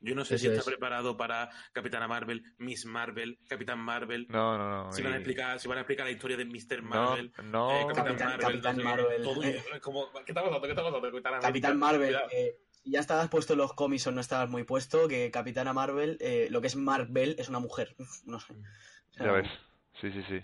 [0.00, 0.66] yo no sé si está es.
[0.66, 4.26] preparado para Capitana Marvel, Miss Marvel, Capitán Marvel.
[4.28, 4.92] No, no, no.
[4.92, 6.82] Si van, a explicar, si van a explicar la historia de Mr.
[6.82, 7.70] No, Marvel, no.
[7.70, 9.22] eh, Capitán, Capitán- Marvel, Capitán no sé, Marvel.
[9.22, 9.62] todo- Eh.
[9.74, 10.60] es como, ¿qué está pasando?
[10.60, 11.40] ¿Qué está pasando?
[11.40, 15.08] Capitán Marvel, eh, si ya estabas puesto en los cómics o no estabas muy puesto,
[15.08, 17.96] que Capitana Marvel, eh, lo que es Marvel es una mujer.
[18.26, 18.52] No sé.
[18.52, 19.48] O sea, Ya ves.
[20.00, 20.42] Sí, sí, sí.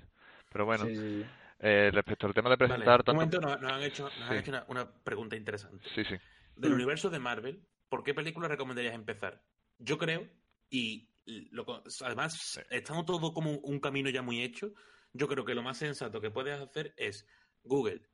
[0.53, 1.31] Pero bueno, sí, sí, sí.
[1.61, 3.13] eh, respecto al tema de Vale, presentar un tanto...
[3.15, 4.39] momento nos, nos han hecho, nos han Sí.
[4.39, 5.91] hecho una, una pregunta interesante.
[5.95, 6.17] Sí, sí.
[6.57, 6.75] Del Mm.
[6.75, 9.45] universo de Marvel, ¿por qué película recomendarías empezar?
[9.79, 10.29] Yo creo,
[10.71, 14.73] y lo co- además, estando todo como un, un camino ya muy hecho,
[15.13, 17.27] yo creo que lo más sensato que puedes hacer es
[17.65, 18.09] Google,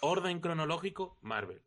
[0.00, 1.62] orden cronológico, Marvel.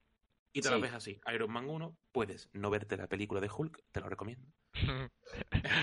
[0.53, 0.81] Y te la Sí.
[0.81, 1.21] ves así.
[1.33, 4.45] Iron Man 1, puedes no verte la película de Hulk, te lo recomiendo.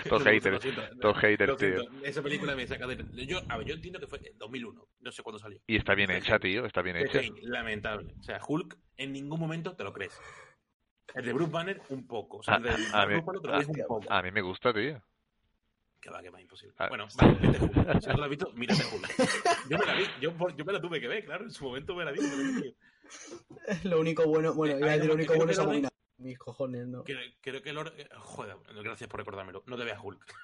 [0.09, 1.81] Todo Lo hater, siento, todo hater, lo tío.
[1.81, 3.27] siento, Esa película me saca de...
[3.27, 5.59] Yo, a ver, yo entiendo que fue en 2001, no sé cuándo salió.
[5.66, 7.20] Y está bien hecha, tío, está bien hecha.
[7.20, 8.15] Sí, lamentable.
[8.19, 10.19] O sea, Hulk en ningún momento te lo crees.
[11.15, 12.39] El de Bruce Banner, un poco.
[12.39, 14.12] O sea, el de A- a Mark mí- Ruffalo te lo a- crees un poco.
[14.12, 15.03] A mí me gusta, tío.
[16.01, 16.74] Que va, que va, imposible.
[16.78, 16.89] Ah.
[16.89, 18.01] Bueno, vale, vete Hulk.
[18.03, 19.69] Si no lo has visto, mírate Hulk.
[19.70, 21.45] Yo me la vi, yo, yo me la tuve que ver, claro.
[21.45, 22.20] En su momento me la vi.
[22.20, 22.77] me la vi.
[23.85, 25.93] Lo único bueno, bueno, Eh, iba a decir Iron lo único bueno es abominar.
[26.18, 27.05] Mis cojones, no.
[27.05, 28.01] Creo, creo que el orden...
[28.01, 29.62] eh, Joder, gracias por recordármelo.
[29.66, 30.35] No te veas Hulk.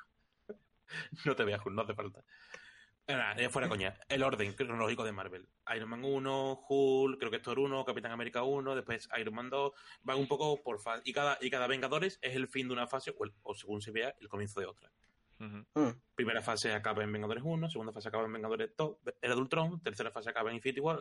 [1.24, 2.20] no te veas Hulk, no hace falta.
[3.06, 3.98] Eh, nada, fuera coña.
[4.08, 5.48] El orden cronológico de Marvel.
[5.76, 9.50] Iron Man 1, Hulk, creo que es Thor 1, Capitán América 1, después Iron Man
[9.50, 9.72] 2.
[10.02, 11.02] Van un poco por fase.
[11.04, 13.82] Y cada, y cada Vengadores es el fin de una fase, o, el- o según
[13.82, 14.90] se vea, el comienzo de otra.
[15.38, 15.62] Mm,
[16.14, 19.82] Primera fase acaba en Vengadores 1, segunda fase acaba en Vengadores 2, Era de Ultron,
[19.82, 21.00] tercera fase acaba en Infinity War.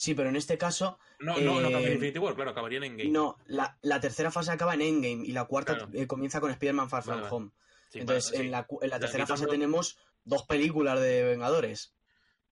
[0.00, 2.78] Sí, pero en este caso, No, no, no acaba en Eh, Infinity War, claro, acabaría
[2.78, 3.10] en Endgame.
[3.10, 5.90] no, la, la tercera fase acaba en Endgame y la cuarta Claro.
[5.92, 7.28] eh, comienza con Spider-Man Far From Vale.
[7.30, 7.50] Home.
[7.90, 8.46] Sí, Entonces, bueno, sí.
[8.46, 11.94] en, la, en la Ya, tercera fase tenemos dos películas de Vengadores.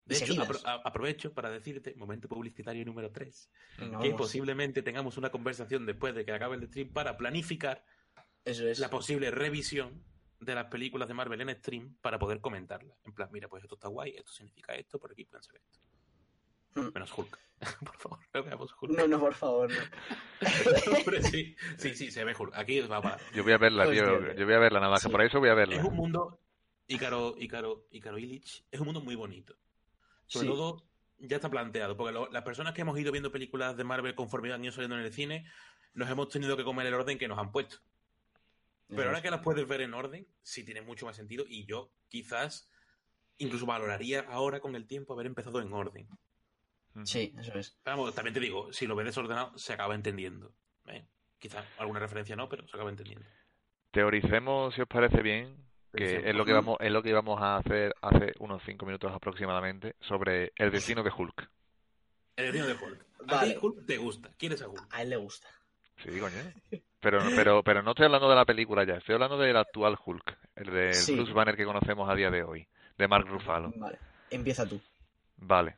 [0.05, 4.21] De hecho, apro- aprovecho para decirte, momento publicitario número 3, Venga, que vamos.
[4.27, 7.83] posiblemente tengamos una conversación después de que acabe el stream para planificar
[8.45, 8.79] Eso es.
[8.79, 10.05] la posible revisión
[10.39, 12.99] de las películas de Marvel en stream para poder comentarlas.
[13.07, 15.79] En plan, mira, pues esto está guay, esto significa esto, por aquí pueden ser esto.
[16.83, 16.91] Hmm.
[16.95, 17.39] Menos Hulk.
[17.85, 18.93] por favor, no veamos Hulk.
[18.93, 19.77] No, no, por favor, no.
[20.99, 22.55] Hombre, sí, sí, sí, se ve Hulk.
[22.55, 23.19] Aquí va para.
[23.35, 24.33] Yo voy a verla, Hostia, tío.
[24.35, 25.85] Yo voy a verla nada más que por eso voy a Es verla.
[25.85, 26.41] un mundo.
[26.87, 29.55] Ícaro, Ícaro, Ícaro Illich es un mundo muy bonito.
[30.27, 30.53] Sobre Sí.
[30.53, 30.85] todo,
[31.19, 31.97] ya está planteado.
[31.97, 34.97] Porque lo- las personas que hemos ido viendo películas de Marvel conforme han ido saliendo
[34.97, 35.45] en el cine,
[35.95, 37.77] nos hemos tenido que comer el orden que nos han puesto.
[38.89, 41.45] Pero ahora que las puedes ver en orden, sí tiene mucho más sentido.
[41.47, 42.71] Y yo, quizás,
[43.37, 46.09] incluso valoraría ahora con el tiempo haber empezado en orden.
[47.05, 47.77] Sí, eso es.
[47.83, 50.53] Pero también te digo, si lo ves desordenado, se acaba entendiendo.
[50.87, 51.05] ¿eh?
[51.39, 53.25] Quizás alguna referencia no, pero se acaba entendiendo.
[53.91, 55.57] Teoricemos, si os parece bien,
[55.95, 59.13] que es lo que vamos, es lo que íbamos a hacer hace unos cinco minutos
[59.13, 61.49] aproximadamente, sobre el destino de Hulk.
[62.37, 63.07] El destino de Hulk.
[63.21, 63.55] A Vale.
[63.55, 64.31] ti Hulk te gusta.
[64.39, 64.87] ¿Quieres a Hulk?
[64.91, 65.49] A él le gusta.
[65.97, 66.81] Sí, coño.
[67.01, 70.39] Pero, pero, pero no estoy hablando de la película ya, estoy hablando del actual Hulk,
[70.57, 71.15] el de Sí.
[71.17, 73.73] Bruce Banner que conocemos a día de hoy, de Mark Ruffalo.
[73.77, 73.99] Vale.
[74.31, 74.81] Empieza tú.
[75.37, 75.77] Vale.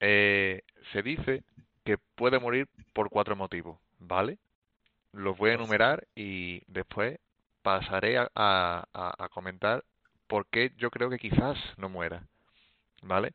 [0.00, 0.62] Eh,
[0.92, 1.42] se dice
[1.84, 4.38] que puede morir por cuatro motivos, ¿vale?
[5.12, 7.18] Los voy a enumerar y después
[7.62, 9.84] pasaré a, a- a- a comentar
[10.28, 12.24] por qué yo creo que quizás no muera,
[13.02, 13.32] ¿vale?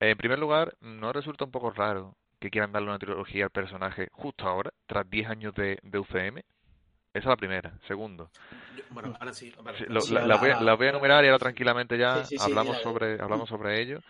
[0.00, 4.08] En primer lugar, ¿no resulta un poco raro que quieran darle una trilogía al personaje
[4.12, 6.38] justo ahora, tras 10 años de, de UCM?
[6.38, 7.72] Esa es la primera.
[7.88, 8.30] Segundo,
[8.90, 9.52] bueno, ahora sí.
[9.62, 9.78] vale.
[9.88, 11.98] Lo- Sí, la, ahora- la voy, a- ahora- la voy a enumerar y ahora tranquilamente
[11.98, 14.00] ya Sí, sí, sí, hablamos sobre hablamos sobre ello.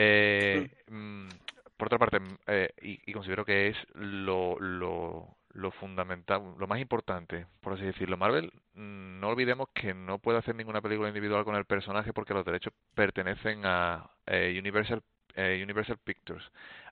[0.00, 1.28] Eh, mm,
[1.76, 6.68] por otra parte, mm, eh, y, y considero que es lo, lo, lo fundamental, lo
[6.68, 8.16] más importante, por así decirlo.
[8.16, 12.32] Marvel, mm, no olvidemos que no puede hacer ninguna película individual con el personaje porque
[12.34, 15.02] los derechos pertenecen a eh, Universal,
[15.34, 16.44] eh, Universal Pictures.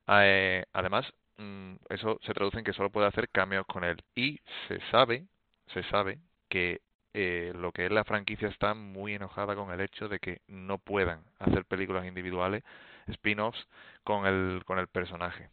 [0.09, 1.07] Eh, además,
[1.39, 4.03] mm, eso se traduce en que solo puede hacer cameos con él.
[4.17, 5.27] Y se sabe,
[5.73, 6.19] se sabe
[6.49, 6.81] que
[7.15, 10.79] eh, lo que es la franquicia está muy enojada con el hecho de que no
[10.79, 12.63] puedan hacer películas individuales,
[13.09, 13.67] spin-offs
[14.05, 15.51] con el, con el personaje.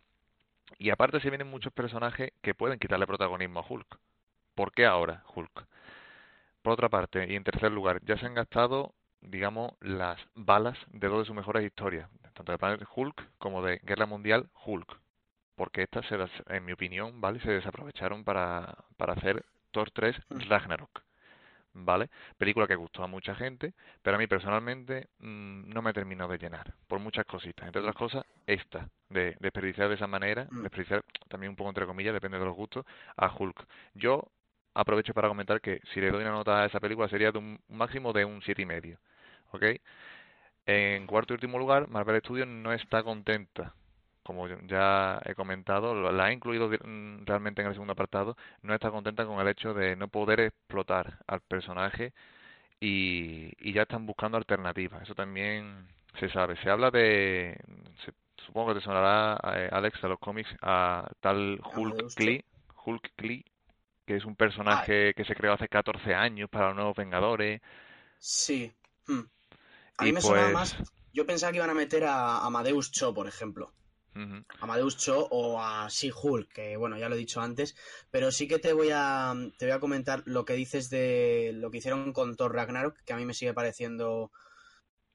[0.79, 3.99] Y aparte se vienen muchos personajes que pueden quitarle protagonismo a Hulk.
[4.55, 5.67] ¿Por qué ahora Hulk?
[6.63, 11.07] Por otra parte, y en tercer lugar, ya se han gastado, digamos, las balas de
[11.07, 14.99] dos de sus mejores historias, tanto de Planet Hulk como de Guerra Mundial Hulk.
[15.55, 17.39] Porque estas, se las- en mi opinión, ¿vale?
[17.41, 21.03] Se desaprovecharon para, para hacer Thor 3 Ragnarok.
[21.75, 22.09] ¿Vale?
[22.37, 26.37] Película que gustó a mucha gente, pero a mí personalmente mm, no me terminó de
[26.37, 27.65] llenar, por muchas cositas.
[27.65, 30.61] Entre otras cosas, esta, de desperdiciar de esa manera, Mm.
[30.63, 32.85] desperdiciar también un poco entre comillas, depende de los gustos,
[33.17, 33.65] a Hulk.
[33.95, 34.23] Yo
[34.75, 37.59] aprovecho para comentar que si le doy una nota a esa película sería de un
[37.67, 38.99] un máximo de un siete y medio,
[39.51, 39.63] ¿ok?
[40.65, 43.73] En cuarto y último lugar, Marvel Studios no está contenta,
[44.23, 48.89] como ya he comentado, la ha incluido mm, realmente en el segundo apartado, no está
[48.91, 52.13] contenta con el hecho de no poder explotar al personaje
[52.79, 55.01] y, y ya están buscando alternativas.
[55.03, 55.87] Eso también
[56.19, 56.57] se sabe.
[56.63, 57.57] Se habla de,
[58.05, 58.13] se-
[58.45, 62.43] supongo que te sonará, eh, Alex, a los cómics, a tal Hulk Klee,
[62.85, 63.45] Hulk Klee,
[64.05, 67.61] que es un personaje que se creó hace 14 años para los nuevos Vengadores.
[68.19, 68.71] Sí.
[69.07, 69.21] Hmm.
[69.97, 70.93] A Y mí me sonaba pues- más.
[71.13, 73.71] Yo pensaba que iban a meter a Amadeus Cho, por ejemplo.
[74.15, 74.43] Ujú.
[74.59, 77.75] Amadeus Cho o a She-Hulk, que bueno, ya lo he dicho antes,
[78.11, 81.71] pero sí que te voy a te voy a comentar lo que dices de lo
[81.71, 84.31] que hicieron con Thor Ragnarok, que a mí me sigue pareciendo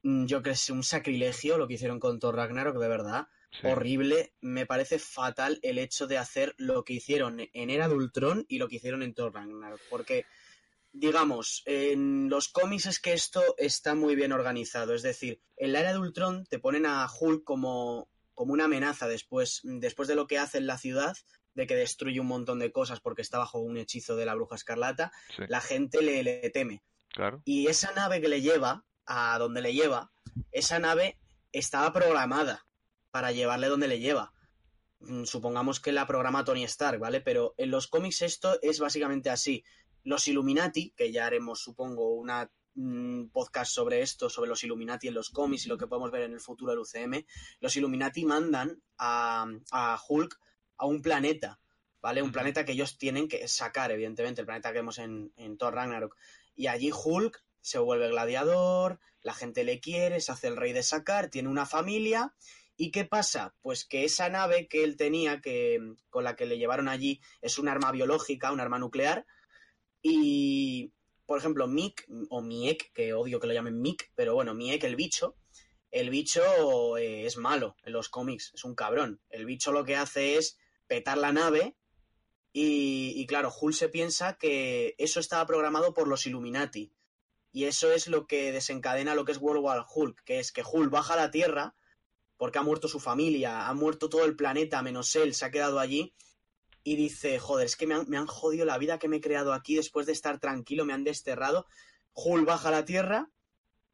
[0.03, 3.29] mm, yo creo que es un sacrilegio lo que hicieron con Thor Ragnarok, de verdad,
[3.51, 3.67] Sí.
[3.69, 8.45] horrible, me parece fatal el hecho de hacer lo que hicieron en Era de Ultron
[8.49, 10.27] y lo que hicieron en Thor Ragnarok, porque
[10.93, 14.95] digamos, en los cómics es que esto está muy bien organizado.
[14.95, 18.09] Es decir, en la era de Ultron te ponen a Hulk como,
[18.39, 21.17] como una amenaza después, después de lo que hace en la ciudad,
[21.55, 24.55] de que destruye un montón de cosas porque está bajo un hechizo de la bruja
[24.55, 26.85] escarlata, Sí, la gente le, le teme.
[27.09, 27.43] claro.
[27.45, 30.13] Y esa nave que le lleva a donde le lleva,
[30.53, 31.19] esa nave
[31.51, 32.65] estaba programada
[33.11, 34.33] para llevarle donde le lleva.
[35.01, 37.21] Mm, Supongamos que la programa Tony Stark, ¿vale?
[37.21, 39.65] Pero en los cómics esto es básicamente así.
[40.05, 42.49] Los Illuminati, que ya haremos, supongo, una
[42.79, 46.23] mm, podcast sobre esto, sobre los Illuminati en los cómics y lo que podemos ver
[46.23, 47.25] en el futuro del UCM,
[47.61, 50.39] los Illuminati mandan a, a Hulk
[50.77, 51.61] a un planeta,
[52.01, 52.23] ¿vale?
[52.23, 55.75] Un planeta que ellos tienen que sacar, evidentemente, el planeta que vemos en, en Thor
[55.75, 56.17] Ragnarok.
[56.55, 60.83] Y allí Hulk se vuelve gladiador, la gente le quiere, se hace el rey de
[60.83, 62.35] sacar, tiene una familia.
[62.77, 63.55] ¿Y qué pasa?
[63.61, 65.81] Pues que esa nave que él tenía, que,
[66.11, 69.27] con la que le llevaron allí, es un arma biológica, un arma nuclear.
[70.01, 70.93] Y,
[71.29, 74.97] por ejemplo, Mick, o Miek, que odio que lo llamen Mick, pero bueno, Miek, el
[74.97, 75.37] bicho,
[75.91, 79.21] el bicho eh, es malo en los cómics, es un cabrón.
[79.29, 80.57] El bicho lo que hace es
[80.87, 81.77] petar la nave
[82.55, 86.95] y, y claro, Hulk se piensa que eso estaba programado por los Illuminati.
[87.53, 90.63] Y eso es lo que desencadena lo que es World War Hulk, que es que
[90.65, 91.77] Hulk baja a la Tierra
[92.39, 95.79] porque ha muerto su familia, ha muerto todo el planeta menos él, se ha quedado
[95.79, 96.15] allí
[96.89, 99.21] y dice, joder, es que me han, me han jodido la vida que me he
[99.21, 101.67] creado aquí después de estar tranquilo, me han desterrado.
[102.15, 103.31] Hulk baja a la Tierra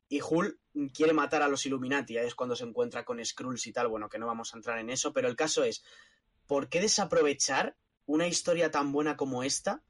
[0.08, 0.56] y Hulk
[0.94, 4.20] quiere matar a los Illuminati, es cuando se encuentra con Skrulls y tal, bueno, que
[4.20, 5.82] no vamos a entrar en eso, pero el caso es,
[6.46, 7.76] ¿por qué desaprovechar
[8.06, 9.82] una historia tan buena como esta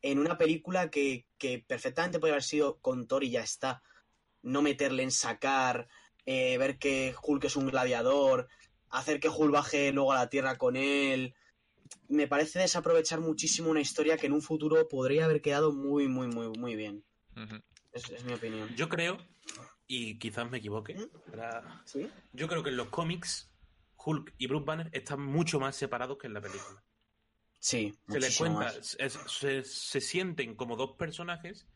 [0.00, 3.82] en una película que, que perfectamente puede haber sido con Thor y ya está?
[4.40, 5.88] No meterle en sacar,
[6.24, 8.48] eh, ver que Hulk es un gladiador,
[8.88, 11.34] hacer que Hulk baje luego a la Tierra con él.
[12.08, 16.28] Me parece desaprovechar muchísimo una historia que en un futuro podría haber quedado muy, muy,
[16.28, 17.04] muy, muy bien.
[17.92, 18.74] Es, es mi opinión.
[18.76, 19.18] Yo creo,
[19.86, 20.96] y quizás me equivoque,
[21.30, 22.10] pero ¿Sí?
[22.32, 23.50] yo creo que en los cómics
[24.04, 26.82] Hulk y Bruce Banner están mucho más separados que en la película.
[27.58, 31.66] Sí, Se les cuenta, se, se sienten como dos personajes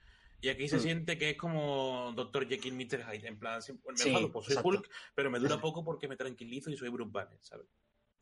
[0.40, 0.80] y aquí se Mm.
[0.80, 2.48] siente que es como Dr.
[2.48, 3.04] Jekyll, Mr.
[3.04, 4.68] Hyde, en plan, sí, me Sí, enfado, pues soy exacto.
[4.68, 7.66] Hulk, pero me dura poco porque me tranquilizo y soy Bruce Banner, ¿sabes?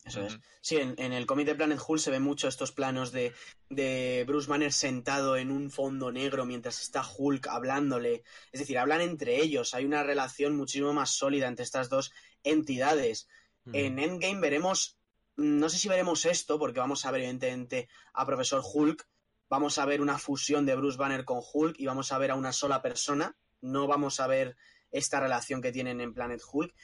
[0.04, 0.38] Eso es.
[0.60, 3.32] Sí, en, en el cómic de Planet Hulk se ven mucho estos planos de,
[3.68, 8.22] de Bruce Banner sentado en un fondo negro mientras está Hulk hablándole.
[8.52, 9.74] Es decir, hablan entre ellos.
[9.74, 12.12] Hay una relación muchísimo más sólida entre estas dos
[12.42, 13.28] entidades.
[13.72, 14.98] En Endgame veremos,
[15.36, 19.06] no sé si veremos esto, porque vamos a ver evidentemente a Profesor Hulk,
[19.50, 22.34] vamos a ver una fusión de Bruce Banner con Hulk y vamos a ver a
[22.34, 24.56] una sola persona, no vamos a ver
[24.90, 26.74] esta relación que tienen en Planet Hulk.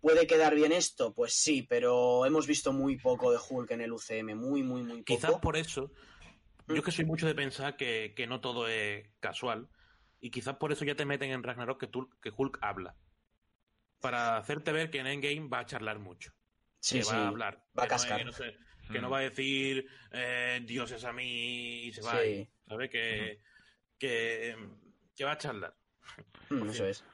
[0.00, 1.12] ¿Puede quedar bien esto?
[1.12, 5.02] Pues sí, pero hemos visto muy poco de Hulk en el UCM, muy, muy, muy
[5.02, 5.04] poco.
[5.04, 5.90] Quizás por eso,
[6.68, 6.78] yo Mm.
[6.78, 9.68] es que soy mucho de pensar que, que no todo es casual,
[10.20, 12.94] y quizás por eso ya te meten en Ragnarok que, tú- que Hulk habla.
[14.00, 16.32] Para hacerte ver que en Endgame va a charlar mucho.
[16.80, 17.64] Sí, que sí, va a hablar.
[17.76, 18.18] va a que no es- cascar.
[18.18, 18.56] que no sé,
[18.92, 19.12] que no Mm.
[19.12, 22.20] va a decir eh, Dios es a mí y se va.
[22.22, 22.48] Sí.
[22.68, 22.90] ¿Sabes?
[22.90, 23.40] Que,
[23.98, 24.56] que,
[25.16, 25.74] que va a charlar.
[26.50, 27.04] Mm, eso es.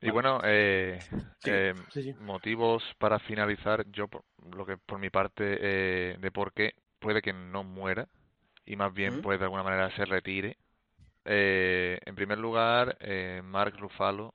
[0.00, 1.04] Y bueno, eh,
[1.38, 2.14] Sí, eh, sí, sí.
[2.18, 4.24] motivos para finalizar, yo por-
[4.54, 8.08] lo que por mi parte eh, de por qué puede que no muera
[8.66, 9.20] y más bien ¿Mm?
[9.20, 10.58] pues de alguna manera se retire.
[11.26, 14.34] Eh, en primer lugar, eh, Mark Ruffalo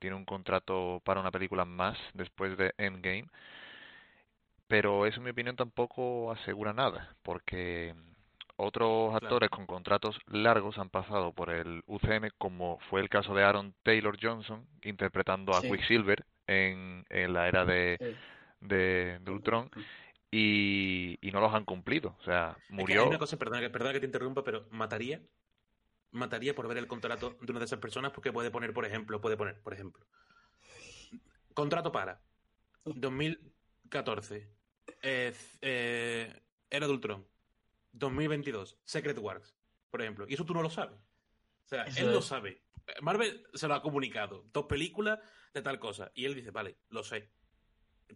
[0.00, 3.26] tiene un contrato para una película más después de Endgame,
[4.66, 7.94] pero eso en mi opinión tampoco asegura nada, porque
[8.60, 9.26] otros Claro.
[9.26, 13.74] actores con contratos largos han pasado por el UCM, como fue el caso de Aaron
[13.82, 15.70] Taylor Johnson interpretando a Sí.
[15.70, 18.16] Quicksilver en, en la era de, Sí.
[18.66, 19.70] de, de Ultron
[20.30, 22.16] y, y no los han cumplido.
[22.20, 23.02] O sea, Es que murió.
[23.02, 25.22] hay una cosa, perdona, que- perdona que te interrumpa, pero mataría,
[26.12, 29.20] mataría por ver el contrato de una de esas personas porque puede poner, por ejemplo,
[29.20, 30.04] puede poner, por ejemplo,
[31.54, 32.20] contrato para
[32.84, 34.48] 2014,
[35.02, 35.32] eh,
[35.62, 37.26] eh, Era de Ultron,
[37.92, 39.56] 2022, Secret Wars,
[39.90, 40.98] por ejemplo, y eso tú no lo sabes.
[41.64, 42.62] O sea, Eso él lo sabe.
[43.02, 45.18] Marvel se lo ha comunicado, dos películas
[45.54, 47.30] de tal cosa, y él dice, vale, lo sé.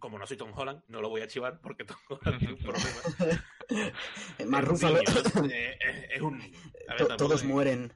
[0.00, 2.60] Como no soy Tom Holland, no lo voy a chivar porque Tom Holland tiene un
[2.60, 2.88] problema.
[4.38, 4.98] Más Es un Rúfalo.
[4.98, 6.58] niño, eh, eh, es un niño.
[6.88, 7.92] A ver, Todos hay- mueren.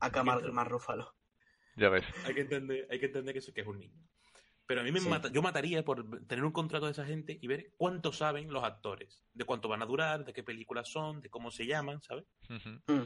[0.00, 1.14] Acá más, más Rúfalo.
[1.76, 2.04] Ya ves.
[2.24, 3.94] Hay que entender, hay que entender que, eso, que es un niño.
[4.68, 5.08] Pero a mí me Sí.
[5.08, 8.62] mata, yo mataría por tener un contrato de esa gente y ver cuánto saben los
[8.62, 12.26] actores, de cuánto van a durar, de qué películas son, de cómo se llaman, ¿sabes?
[12.50, 13.02] Mm.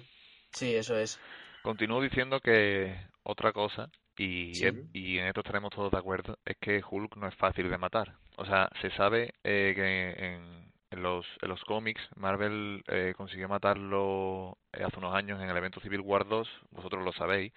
[0.53, 1.21] Sí, eso es.
[1.63, 4.67] Continúo diciendo que otra cosa, y, Sí.
[4.67, 7.79] es- y en esto estaremos todos de acuerdo, es que Hulk no es fácil de
[7.79, 8.17] matar.
[8.37, 13.49] O sea, se sabe eh, que en, en los, en los cómics Marvel eh, consiguió
[13.49, 17.53] matarlo eh, hace unos años en el evento Civil War 2, vosotros lo sabéis,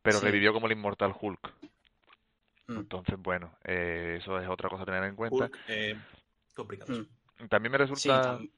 [0.00, 0.24] pero Sí.
[0.24, 1.52] revivió como el inmortal Hulk.
[2.68, 2.78] Mm.
[2.78, 5.44] Entonces, bueno, eh, eso es otra cosa a tener en cuenta.
[5.44, 5.96] Hulk, eh,
[6.54, 6.92] complicado.
[6.92, 7.48] Mm.
[7.48, 8.38] También me Sí, resulta...
[8.38, 8.50] tam-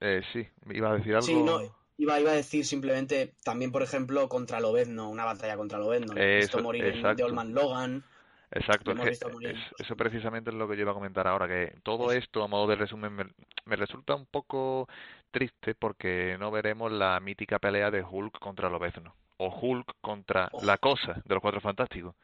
[0.00, 1.26] eh, sí, iba a decir algo...
[1.26, 1.60] Sí, no,
[1.96, 6.14] iba, iba a decir simplemente también, por ejemplo, contra Lobezno, una batalla contra Lobezno.
[6.14, 7.16] Lo hemos visto Eso, morir en.
[7.16, 8.04] The Old Logan.
[8.50, 11.74] Exacto, es que es- eso precisamente es lo que yo iba a comentar ahora, que
[11.82, 13.24] todo esto, a modo de resumen, me,
[13.66, 14.88] me resulta un poco
[15.30, 20.64] triste porque no veremos la mítica pelea de Hulk contra Lobezno, o Hulk contra Oh.
[20.64, 22.14] la cosa de los Cuatro Fantásticos.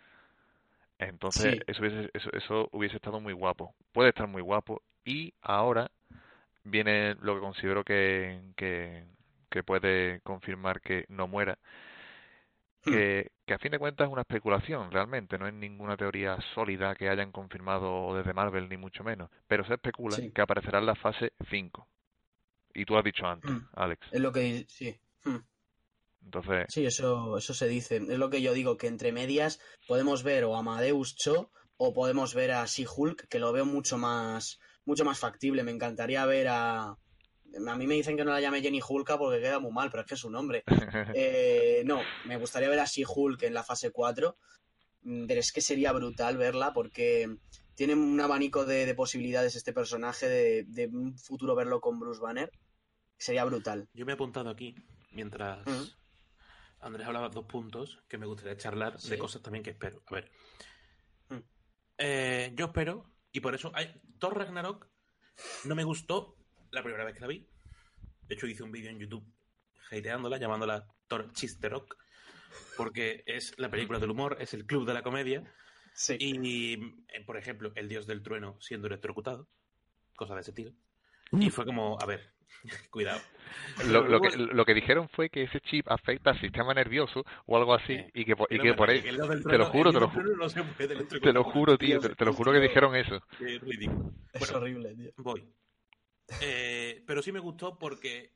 [0.99, 1.61] Entonces, Sí.
[1.67, 5.91] eso hubiese, eso, eso hubiese estado muy guapo, puede estar muy guapo, y ahora
[6.65, 9.05] viene lo que considero que, que,
[9.51, 11.59] que puede confirmar que no muera,
[12.87, 12.93] Hmm.
[12.93, 16.95] que, que a fin de cuentas es una especulación realmente, no es ninguna teoría sólida
[16.95, 20.31] que hayan confirmado desde Marvel, ni mucho menos, pero se especula Sí.
[20.33, 21.89] que aparecerá en la fase 5.
[22.75, 23.69] Y tú has dicho antes, Mm.
[23.75, 24.07] Alex.
[24.13, 24.95] Es lo que sí.
[25.25, 25.37] Mm.
[26.25, 27.97] Entonces, Sí, eso, eso se dice.
[27.97, 31.93] Es lo que yo digo, que entre medias podemos ver o a Amadeus Cho o
[31.93, 35.63] podemos ver a She-Hulk, que lo veo mucho más, mucho más factible.
[35.63, 36.97] Me encantaría ver a...
[37.67, 40.03] A mí me dicen que no la llame Jenny Hulka porque queda muy mal, pero
[40.03, 40.65] es que es su nombre.
[41.15, 44.37] Eh, no, me gustaría ver a She-Hulk en la fase 4,
[45.03, 47.29] mm, pero es que sería brutal verla porque
[47.75, 52.21] tiene un abanico de, de posibilidades este personaje de, de un futuro verlo con Bruce
[52.21, 52.51] Banner.
[53.17, 53.89] Sería brutal.
[53.93, 54.75] Yo me he apuntado aquí,
[55.13, 55.65] mientras.
[56.85, 59.11] Andrés hablaba dos puntos que me gustaría charlar Sí.
[59.11, 60.03] de cosas también que espero.
[60.07, 60.31] A ver.
[61.31, 61.39] Mm.
[61.99, 64.89] Eh, yo espero, y por eso hay, Thor Ragnarok
[65.65, 66.37] no me gustó
[66.71, 67.49] la primera vez que la vi.
[68.29, 69.25] De hecho, hice un vídeo en YouTube
[69.91, 71.97] hateándola, llamándola Thor Chiste Rock,
[72.77, 75.43] porque es la película del humor, es el club de la comedia.
[75.95, 76.17] Sí.
[76.19, 76.75] Y,
[77.09, 79.49] eh, por ejemplo, el dios del trueno siendo electrocutado,
[80.17, 80.73] cosas de ese estilo.
[81.33, 82.34] Y fue como, a ver,
[82.91, 83.21] cuidado.
[83.87, 87.25] lo, lo que, Luego- lo que dijeron fue que ese chip afecta al sistema nervioso
[87.47, 88.05] o algo así, Sí.
[88.15, 91.33] y que, por- y que por ahí, te lo juro, te lo no puede te
[91.33, 93.21] lo juro, tío, te, te lo juro que dijeron eso.
[93.39, 94.13] Ridículo.
[94.33, 95.11] Es Bueno, horrible, tío.
[95.19, 95.45] voy.
[96.41, 98.33] Eh, pero sí me gustó porque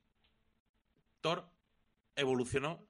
[1.20, 1.48] Thor
[2.14, 2.86] evolucionó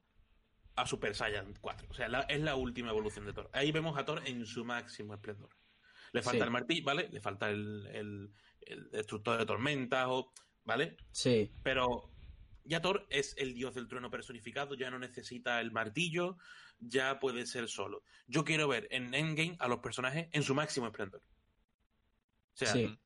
[0.76, 1.86] a Super Saiyan 4.
[1.90, 3.48] O sea, la- es la última evolución de Thor.
[3.52, 5.50] Ahí vemos a Thor en su máximo esplendor.
[6.12, 6.44] Le falta Sí.
[6.44, 7.09] el martillo, ¿vale?
[7.10, 8.30] Le falta el, el-
[8.62, 10.32] el destructor de tormentas, o,
[10.69, 10.99] ¿vale?
[11.11, 12.11] Sí, Pero
[12.65, 16.36] ya Thor es el dios del trueno personificado, ya no necesita el martillo,
[16.78, 18.03] ya puede ser solo.
[18.27, 21.23] Yo quiero ver en Endgame a los personajes en su máximo esplendor.
[22.53, 22.99] O sea, sí.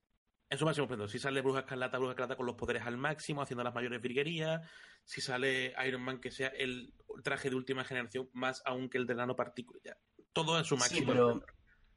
[0.50, 1.08] en su máximo esplendor.
[1.08, 4.68] Si sale Bruja Escarlata, Bruja Escarlata con los poderes al máximo, haciendo las mayores virguerías.
[5.04, 9.06] Si sale Iron Man, que sea el traje de última generación, más aún que el
[9.06, 9.80] de nanopartícula.
[9.84, 9.96] Ya.
[10.32, 11.54] Todo en su Sí, máximo pero esplendor.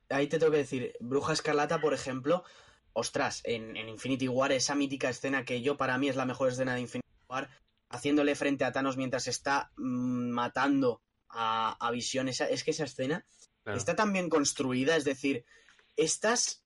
[0.10, 2.44] ahí te tengo que decir, Bruja Escarlata, por ejemplo,
[2.96, 6.50] ostras, en, en Infinity War, esa mítica escena que yo para mí es la mejor
[6.50, 7.50] escena de Infinity War,
[7.90, 12.86] haciéndole frente a Thanos mientras está mm, matando a, a Visión, esa, es que esa
[12.86, 13.26] escena
[13.66, 13.80] Claro.
[13.80, 15.44] está tan bien construida, es decir,
[15.98, 16.64] estás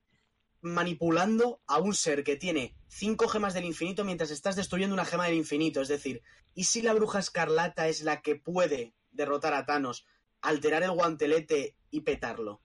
[0.60, 5.24] manipulando a un ser que tiene cinco gemas del infinito mientras estás destruyendo una gema
[5.24, 5.80] del infinito.
[5.80, 6.22] Es decir,
[6.54, 10.04] ¿y si la bruja escarlata es la que puede derrotar a Thanos,
[10.42, 12.60] alterar el guantelete y petarlo?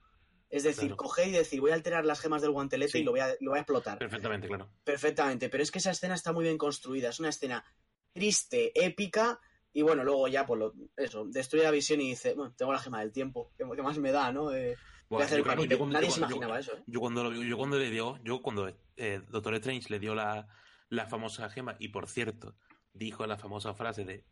[0.56, 0.98] Es decir, Claro.
[0.98, 2.98] coger y decir, voy a alterar las gemas del guantelete Sí.
[3.00, 3.98] y lo voy, a, lo voy a explotar.
[3.98, 4.70] Perfectamente, claro.
[4.84, 7.10] Perfectamente, pero es que esa escena está muy bien construida.
[7.10, 7.66] Es una escena
[8.14, 9.40] triste, épica.
[9.74, 12.80] Y bueno, luego ya, pues lo, eso, destruye la visión y dice, bueno, tengo la
[12.80, 13.52] gema del tiempo.
[13.58, 14.54] ¿Qué, qué más me da, no?
[14.54, 14.76] Eh,
[15.12, 16.84] a hacer yo cuando- Nadie yo se imaginaba eso, ¿eh?
[16.88, 20.48] Yo cuando, lo- yo cuando le dio, yo cuando eh, Doctor Strange le dio la,
[20.90, 22.56] la famosa gema, y por cierto,
[22.94, 24.26] dijo la famosa frase de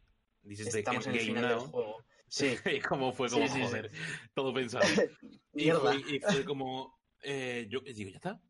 [0.48, 2.04] This is the Estamos en el final del juego.
[2.28, 2.56] Sí.
[2.66, 3.62] Y como fue como, sí, sí.
[3.62, 3.92] joder,
[4.34, 4.84] todo pensado.
[5.54, 5.80] Y Mierda.
[5.82, 8.42] fue, y fue como, eh, yo digo, ya está.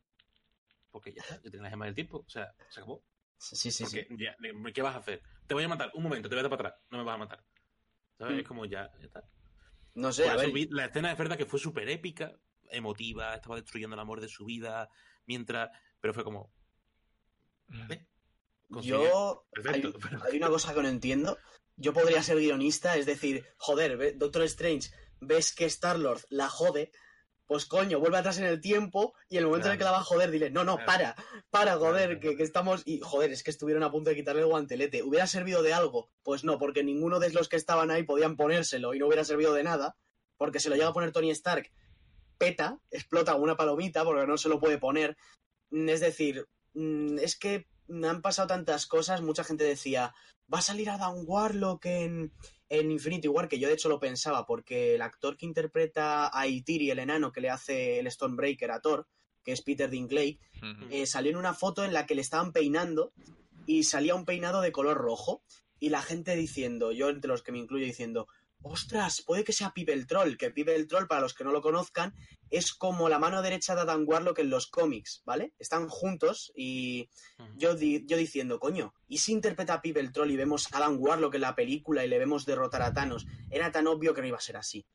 [0.89, 2.23] Porque ya está, yo tengo la gema del tiempo.
[2.25, 3.03] O sea, se acabó.
[3.37, 4.07] Sí, sí, sí.
[4.11, 4.37] Ya,
[4.73, 5.21] ¿qué vas a hacer?
[5.47, 7.15] Te voy a matar, un momento, te voy a dar para atrás, no me vas
[7.15, 7.43] a matar.
[8.17, 8.35] ¿Sabes?
[8.35, 8.39] Mm.
[8.39, 9.23] Es como ya, ya está.
[9.95, 10.51] No sé, a ver.
[10.71, 12.33] la escena es verdad que fue súper épica,
[12.69, 14.89] emotiva, estaba destruyendo el amor de su vida,
[15.25, 15.69] mientras,
[15.99, 16.51] pero fue como,
[17.67, 18.07] ¿vale?
[18.69, 19.03] Consiguió.
[19.03, 19.45] Yo.
[19.57, 21.37] Hay, Perfecto, pero- hay una cosa que no entiendo.
[21.75, 26.91] Yo podría ser guionista, es decir, joder, Doctor Strange, ves que Star-Lord la jode,
[27.45, 29.99] pues coño, vuelve atrás en el tiempo y el momento en el que la va
[29.99, 31.15] a joder, dile, no, no, para,
[31.49, 32.83] para, joder, que, que estamos.
[32.85, 35.03] Y joder, es que estuvieron a punto de quitarle el guantelete.
[35.03, 36.09] ¿Hubiera servido de algo?
[36.23, 39.53] Pues no, porque ninguno de los que estaban ahí podían ponérselo y no hubiera servido
[39.53, 39.97] de nada,
[40.37, 41.69] porque se lo llega a poner Tony Stark,
[42.37, 45.17] peta, explota una palomita porque no se lo puede poner.
[45.71, 50.13] Es decir, mm, es que me han pasado tantas cosas, mucha gente decía,
[50.53, 52.31] va a salir Adam Warlock en,
[52.69, 56.47] en Infinity War, que yo de hecho lo pensaba, porque el actor que interpreta a
[56.47, 59.07] Itiri, el enano que le hace el Stormbreaker a Thor,
[59.43, 60.39] que es Peter Dinklage,
[60.89, 63.11] eh, salió en una foto en la que le estaban peinando
[63.65, 65.43] y salía un peinado de color rojo
[65.79, 68.27] y la gente diciendo, yo entre los que me incluyo diciendo,
[68.63, 71.51] ostras, puede que sea Pipe el Troll, que Pipe el Troll, para los que no
[71.51, 72.13] lo conozcan,
[72.49, 75.53] es como la mano derecha de Adam Warlock en los cómics, ¿vale?
[75.59, 77.09] Están juntos y
[77.55, 80.77] yo, di- yo diciendo, coño, ¿y si interpreta a Pipe el Troll y vemos a
[80.77, 83.25] Adam Warlock en la película y le vemos derrotar a Thanos?
[83.51, 84.85] Era tan obvio que no iba a ser así.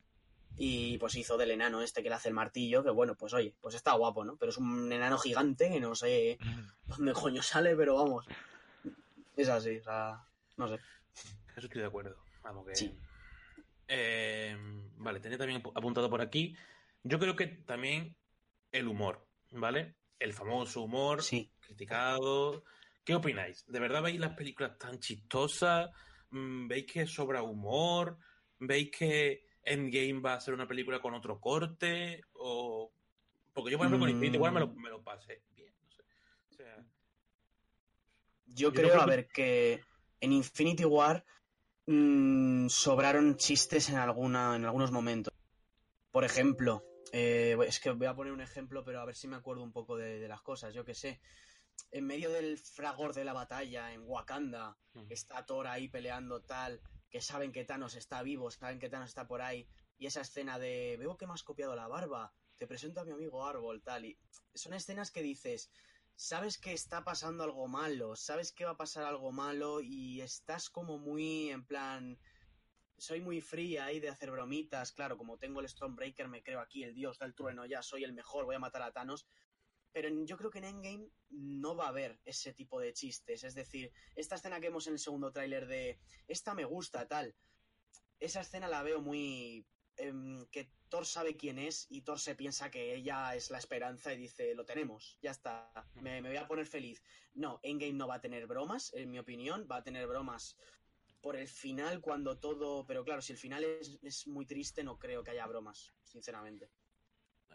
[0.61, 3.55] Y pues hizo del enano este que le hace el martillo, que bueno, pues oye,
[3.61, 4.37] pues está guapo, ¿no?
[4.37, 6.39] Pero es un enano gigante que no sé
[6.87, 8.27] dónde coño sale, pero vamos.
[9.37, 10.25] Es así, o sea,
[10.57, 10.75] no sé.
[11.57, 12.17] Eso estoy de acuerdo.
[12.43, 12.75] Vamos que.
[12.75, 12.93] Sí.
[13.89, 14.57] Eh,
[14.97, 16.55] vale, tenía también apu- apuntado por aquí.
[17.03, 18.17] Yo creo que también
[18.73, 19.95] el humor, ¿vale?
[20.19, 21.51] El famoso humor Sí.
[21.61, 22.65] criticado.
[23.05, 23.65] ¿Qué opináis?
[23.67, 25.91] ¿De verdad veis las películas tan chistosas?
[26.31, 28.19] Mm, ¿Veis que sobra humor?
[28.59, 32.23] ¿Veis que Endgame va a ser una película con otro corte?
[32.35, 32.93] O...
[33.55, 34.83] Porque yo, por ejemplo, con Infinity War me lo, Mm.
[34.83, 35.73] me lo pasé bien.
[35.83, 36.03] No sé.
[36.51, 36.85] O sea,
[38.47, 39.85] Yo Yo creo, creo a que- ver, que
[40.21, 41.25] en Infinity War
[41.89, 45.35] mm, sobraron chistes en, alguna, en algunos momentos.
[46.11, 49.37] Por ejemplo, eh, es que voy a poner un ejemplo, pero a ver si me
[49.37, 50.75] acuerdo un poco de, de las cosas.
[50.75, 51.21] Yo que sé,
[51.91, 54.77] en medio del fragor de la batalla en Wakanda,
[55.09, 59.27] está Thor ahí peleando tal, que saben que Thanos está vivo, saben que Thanos está
[59.27, 59.67] por ahí,
[59.97, 63.13] y esa escena de veo que me has copiado la barba, te presento a mi
[63.13, 64.19] amigo Árbol, tal, y
[64.55, 65.71] son escenas que dices,
[66.19, 70.69] sabes que está pasando algo malo, sabes que va a pasar algo malo y estás
[70.69, 72.19] como muy en plan,
[72.97, 76.83] soy muy fría ahí de hacer bromitas, claro, como tengo el Stormbreaker, me creo aquí
[76.83, 79.29] el dios del trueno, ya soy el mejor, voy a matar a Thanos,
[79.93, 83.45] pero yo creo que en Endgame no va a haber ese tipo de chistes.
[83.45, 87.35] Es decir, esta escena que vemos en el segundo tráiler de esta me gusta, tal.
[88.19, 89.65] Esa escena la veo muy.
[89.99, 94.13] Em, que Thor sabe quién es y Thor se piensa que ella es la esperanza
[94.13, 97.03] y dice, lo tenemos, ya está, me, me voy a poner feliz.
[97.35, 100.57] No, Endgame no va a tener bromas, en mi opinión, va a tener bromas
[101.21, 102.87] por el final cuando todo...
[102.87, 106.71] Pero claro, si el final es, es muy triste, no creo que haya bromas, sinceramente.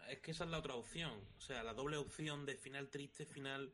[0.08, 1.26] Es que esa es la otra opción.
[1.38, 3.72] O sea, la doble opción de final triste, final.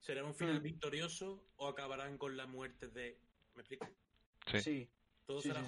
[0.00, 0.62] ¿Será un final Mm.
[0.62, 3.20] victorioso o acabarán con la muerte de.
[3.54, 3.88] ¿Me explico?
[4.46, 4.60] Sí.
[4.60, 4.90] Sí.
[5.26, 5.66] Todo Sí, será sí,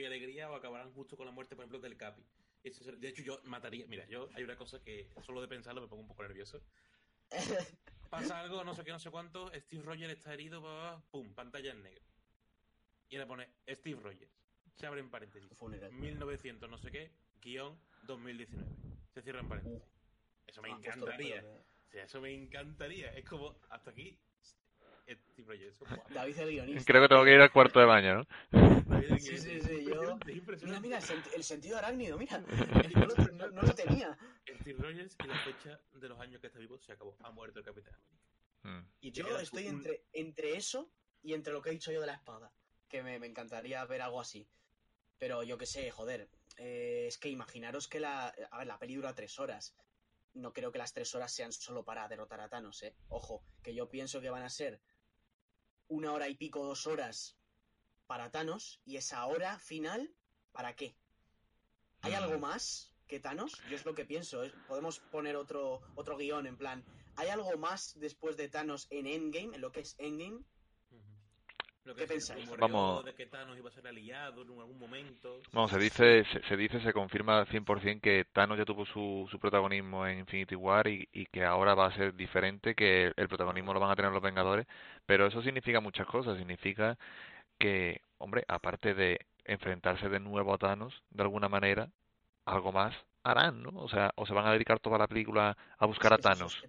[0.00, 2.22] y alegría o acabarán justo con la muerte, por ejemplo, del Capi.
[2.62, 3.86] De hecho, yo mataría.
[3.86, 6.62] Mira, yo hay una cosa que solo de pensarlo me pongo un poco nervioso.
[8.10, 9.50] Pasa algo, no sé qué, no sé cuánto.
[9.54, 12.04] Steve Rogers está herido, pa, pum, pantalla en negro.
[13.08, 14.30] Y le pone Steve Rogers.
[14.76, 15.50] Se abre en paréntesis.
[15.56, 15.92] Funeral.
[15.92, 17.10] 1900, no sé qué,
[17.40, 18.70] guion 2019.
[19.12, 19.82] Se cierra en paréntesis.
[20.46, 21.36] Eso me Ah, encantaría.
[21.40, 23.12] pero- O sea, eso me encantaría.
[23.14, 24.16] Es como, hasta aquí,
[25.16, 25.78] Steve Rogers.
[25.78, 26.84] Buah, David el guionista.
[26.92, 28.26] Creo que tengo que ir al cuarto de baño, ¿no?
[28.86, 30.18] David, Sí, sí, sí, yo-
[30.62, 32.38] Mira, mira, el, senti- el sentido arácnido, mira.
[32.94, 34.16] No lo, no- no lo tenía.
[34.60, 37.16] Steve Rogers y la fecha de los años que está vivo se acabó.
[37.22, 38.20] Ha muerto el Capitán América.
[38.62, 38.86] Mm.
[39.00, 40.90] Y Yo estoy un- entre, entre eso
[41.22, 42.52] y entre lo que he dicho yo de la espada.
[42.88, 44.46] Que me, me encantaría ver algo así.
[45.18, 46.28] Pero yo qué sé, joder.
[46.56, 48.28] eh, es que imaginaros que la.
[48.50, 49.74] A ver, la peli dura tres horas.
[50.34, 52.94] No creo que las tres horas sean solo para derrotar a Thanos, ¿eh?
[53.08, 54.80] Ojo, que yo pienso que van a ser
[55.90, 57.36] una hora y pico, dos horas
[58.06, 58.80] para Thanos.
[58.86, 60.14] Y esa hora final,
[60.52, 60.96] ¿para qué?
[62.00, 62.16] ¿Hay Mm.
[62.16, 63.52] algo más que Thanos?
[63.68, 64.42] Yo es lo que pienso.
[64.44, 64.52] ¿eh?
[64.68, 66.84] Podemos poner otro, otro guion en plan.
[67.16, 70.42] ¿Hay algo más después de Thanos en Endgame, en lo que es Endgame?
[71.84, 72.50] Lo ¿Qué se pensáis?
[72.58, 73.04] Vamos.
[73.04, 75.40] de que Thanos iba a ser aliado en algún momento.
[75.52, 79.26] Bueno, se dice, se, se dice, se confirma al 100% que Thanos ya tuvo su,
[79.30, 83.28] su protagonismo en Infinity War y, y que ahora va a ser diferente, que el
[83.28, 84.66] protagonismo lo van a tener los Vengadores,
[85.06, 86.98] pero eso significa muchas cosas, significa
[87.58, 91.88] que, hombre, aparte de enfrentarse de nuevo a Thanos, de alguna manera,
[92.44, 93.70] algo más harán, ¿no?
[93.74, 96.62] O sea, o se van a dedicar toda la película a buscar a Thanos.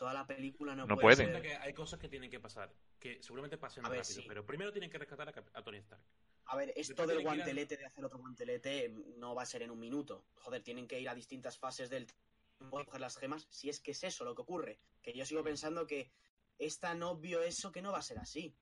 [0.00, 3.58] Toda la película no, No puede que hay cosas que tienen que pasar, que seguramente
[3.58, 4.24] pasen A ver, rápido, sí.
[4.26, 6.02] pero primero tienen que rescatar a, Tony Stark.
[6.46, 9.70] A ver, esto del a- guantelete, de hacer otro guantelete, no va a ser en
[9.70, 10.24] un minuto.
[10.36, 13.78] Joder, tienen que ir a distintas fases del tiempo a coger las gemas, si es
[13.78, 14.78] que es eso lo que ocurre.
[15.02, 16.10] Que yo sigo pensando que
[16.58, 18.56] es tan obvio eso que no va a ser así.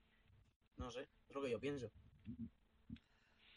[0.77, 1.89] No sé, es lo que yo pienso.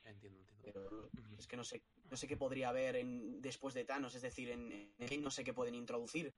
[0.05, 0.61] Entiendo, entiendo.
[0.61, 1.81] Pero es que no sé,
[2.11, 5.43] no sé qué podría haber en, después de Thanos, es decir, en, en no sé
[5.43, 6.31] qué pueden introducir.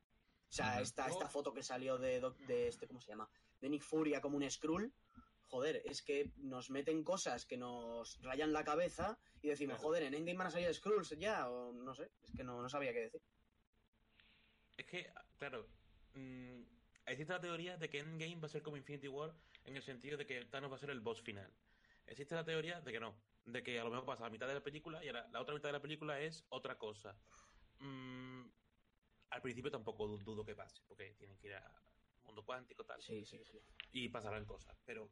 [0.53, 3.27] O sea, esta, esta foto que salió de, de este, ¿cómo se llama?
[3.59, 4.93] De Nick Furia como un Skrull.
[5.47, 9.87] Joder, es que nos meten cosas que nos rayan la cabeza y decimos, Claro.
[9.87, 12.69] joder, en Endgame van a salir Skrulls ya, o no sé, es que no, no
[12.69, 13.21] sabía qué decir.
[14.77, 15.67] Es que, claro,
[16.13, 16.61] mm,
[17.07, 20.17] existe la teoría de que Endgame va a ser como Infinity War en el sentido
[20.17, 21.51] de que Thanos va a ser el boss final.
[22.05, 23.15] Existe la teoría de que no,
[23.45, 25.55] de que a lo mejor pasa la mitad de la película y ahora la otra
[25.55, 27.15] mitad de la película es otra cosa.
[27.79, 28.42] Mm,
[29.33, 31.63] al principio tampoco du- dudo que pase, porque tienen que ir al
[32.23, 33.01] mundo cuántico tal.
[33.01, 33.59] Sí, sí, sí.
[33.91, 35.09] y pasarán cosas, pero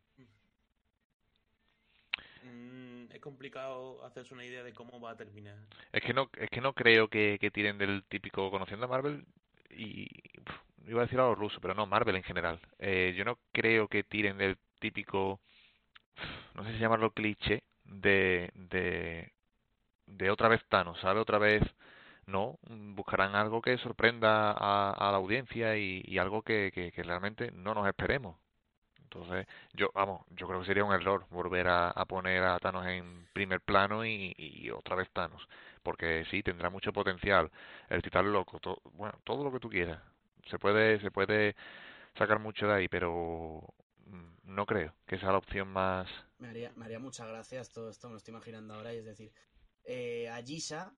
[2.44, 5.58] mm, es complicado hacerse una idea de cómo va a terminar.
[5.92, 9.26] Es que no, es que no creo que, que tiren del típico, conociendo a Marvel,
[9.70, 10.08] y
[10.88, 12.60] iba a decir algo ruso, pero no, Marvel en general.
[12.80, 15.40] Eh, yo no creo que tiren del típico,
[16.56, 19.32] no sé si llamarlo cliché, de, de,
[20.08, 21.20] de otra vez Thanos, ¿sabe?
[21.20, 21.62] Otra vez,
[22.32, 22.60] no,
[22.96, 28.38] buscarán algo que sorprenda a, a la audiencia y, algo que, realmente no nos esperemos.
[29.04, 32.88] Entonces, yo, vamos, yo creo que sería un error volver a, a poner a Thanos
[32.88, 35.48] en primer plano y, otra vez Thanos,
[35.84, 37.52] porque sí, tendrá mucho potencial,
[37.90, 38.60] el titán loco,
[38.94, 40.02] bueno, todo lo que tú quieras,
[40.50, 41.56] se puede, se puede
[42.18, 43.62] sacar mucho de ahí, pero
[44.06, 46.08] mm, no creo que sea la opción más,
[46.40, 49.06] Me haría, me haría muchas gracias todo esto, me lo estoy imaginando ahora, y es
[49.06, 49.34] decir,
[49.84, 50.94] eh, Agisa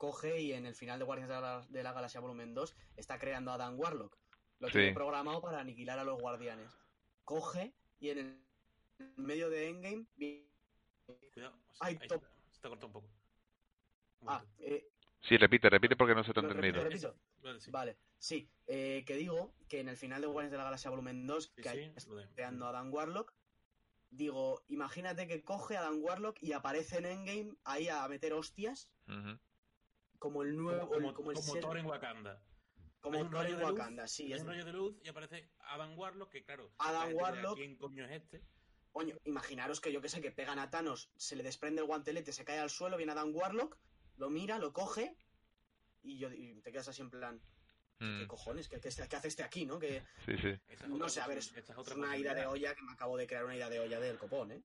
[0.00, 3.18] coge y en el final de Guardianes de la, de la Galaxia Volumen 2 está
[3.18, 4.16] creando a Dan Warlock.
[4.58, 4.72] Lo Sí.
[4.72, 6.74] tiene programado para aniquilar a los guardianes.
[7.24, 8.42] Coge y en el
[9.16, 10.06] medio de Endgame
[11.34, 11.54] Cuidado.
[11.80, 12.02] Ahí top.
[12.24, 13.08] está, se te ha cortado un poco.
[14.20, 14.86] Un Ah, eh,
[15.20, 16.82] Sí, repite, repite porque no se te ha entendido.
[16.82, 17.14] repito.
[17.42, 17.70] Vale, sí.
[17.70, 18.48] Vale, sí.
[18.68, 21.62] eh, que digo que en el final de Guardianes de la Galaxia Volumen 2, Sí,
[21.62, 23.34] que sí, de- creando a Dan Warlock,
[24.10, 28.90] digo, imagínate que coge a Dan Warlock y aparece en Endgame ahí a meter hostias
[29.06, 29.38] Ujú.
[30.20, 32.42] Como el nuevo, como, como, como el como ser- Thor en Wakanda.
[33.00, 34.32] como un Thor en de luz, Wakanda, sí.
[34.32, 37.56] Es, un rayo de luz y aparece Adam Warlock, que claro, Adam Warlock.
[37.56, 38.44] ¿quién coño es este?
[38.92, 42.32] coño, imaginaros que yo que sé, que pegan a Thanos, se le desprende el guantelete,
[42.32, 43.78] se cae al suelo, viene a Dan Warlock,
[44.16, 45.16] lo mira, lo coge
[46.02, 47.40] y, yo, y te quedas así en plan,
[47.98, 48.68] ¿qué Mm, cojones?
[48.68, 49.78] ¿Qué, qué, qué hace este aquí, no?
[49.78, 50.58] Que Sí, sí.
[50.88, 53.44] No sé, a ver, es, es una idea de olla que me acabo de crear
[53.44, 54.62] una idea de olla del copón, ¿eh?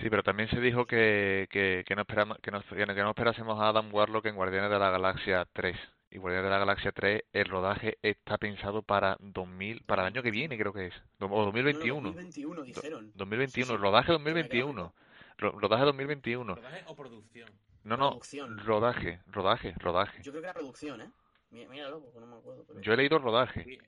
[0.00, 3.60] Sí, pero también se dijo que, que, que no esperamos, que no, que no esperásemos
[3.60, 5.76] a Adam Warlock en Guardianes de la Galaxia 3.
[6.10, 10.22] Y Guardianes de la Galaxia 3, el rodaje está pensado para 2000, para el año
[10.22, 10.94] que viene, creo que es.
[10.94, 12.02] O No, no, 2021.
[12.12, 13.12] 2021 dijeron.
[13.14, 13.76] 2021, Sí, sí.
[13.76, 14.92] rodaje Que me queda 2021.
[15.38, 16.54] Ro- Rodaje 2021.
[16.54, 17.48] ¿Rodaje o producción?
[17.84, 18.58] No, no, Producción.
[18.58, 20.22] rodaje, rodaje, rodaje.
[20.22, 21.10] Yo creo que era producción, ¿eh?
[21.50, 22.64] Mí- Míralo, no me acuerdo.
[22.66, 22.80] Pero...
[22.80, 23.64] Yo he leído rodaje.
[23.64, 23.78] Sí,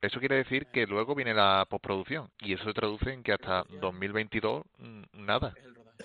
[0.00, 2.30] Eso quiere decir que luego viene la postproducción.
[2.40, 3.80] Y eso se traduce en que hasta Producción.
[3.80, 5.52] 2022, mm, nada.
[5.56, 5.98] es el rodaje.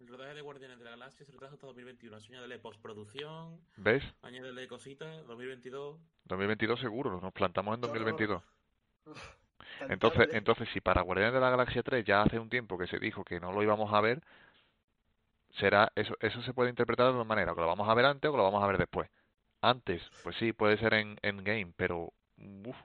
[0.00, 2.16] El rodaje de Guardianes de la Galaxia se retrasa hasta 2021.
[2.16, 4.02] Así añádele postproducción, ¿Ves?
[4.22, 5.98] añádele cositas, 2022.
[6.24, 7.98] 2022 seguro, nos plantamos en Qué horror.
[8.00, 8.42] 2022.
[9.78, 12.86] Tan Entonces, entonces si para Guardianes de la Galaxia 3 ya hace un tiempo que
[12.88, 14.20] se dijo que no lo íbamos a ver,
[15.58, 18.28] será eso eso se puede interpretar de dos maneras, que lo vamos a ver antes
[18.28, 19.08] o que lo vamos a ver después.
[19.62, 22.12] Antes, pues sí, puede ser en Endgame, pero
[22.66, 22.76] uf,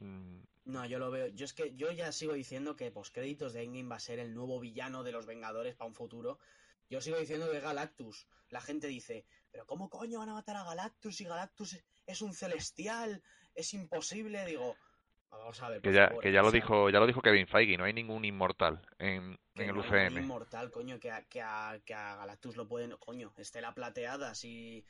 [0.00, 1.28] No, yo lo veo.
[1.28, 4.34] Yo es que yo ya sigo diciendo que postcréditos de Endgame va a ser el
[4.34, 6.38] nuevo villano de los Vengadores para un futuro.
[6.88, 8.26] Yo sigo diciendo que Galactus.
[8.50, 12.34] La gente dice, pero ¿cómo coño van a matar a Galactus si Galactus es un
[12.34, 13.22] celestial?
[13.54, 14.44] Es imposible.
[14.44, 14.76] Digo,
[15.30, 15.82] vamos a ver.
[15.82, 17.92] que ya favor, que ya lo sea, dijo ya lo dijo Kevin Feige, no hay
[17.92, 20.18] ningún inmortal en, que en el no hay ningún UCM.
[20.24, 22.96] inmortal, coño, que a, que, a, que a Galactus lo pueden.
[22.98, 24.84] Coño, Estela Plateada, si.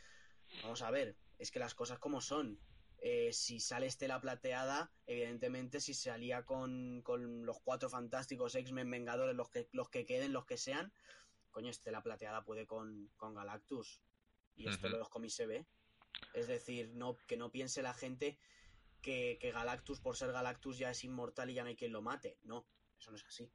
[0.62, 2.58] Vamos a ver, es que las cosas como son.
[3.02, 8.90] Eh, si sale Estela Plateada, evidentemente, si se alía con, con los cuatro fantásticos X-Men
[8.90, 10.93] Vengadores, los que, los que queden, los que sean,
[11.51, 14.02] coño, Estela Plateada puede con, con Galactus.
[14.55, 14.94] Y esto Ujú.
[14.94, 15.66] en los cómics se ve.
[16.35, 18.39] Es decir, no, que no piense la gente
[19.01, 22.02] que, que Galactus, por ser Galactus, ya es inmortal y ya no hay quien lo
[22.02, 22.36] mate.
[22.43, 22.66] No,
[22.98, 23.51] eso no es así.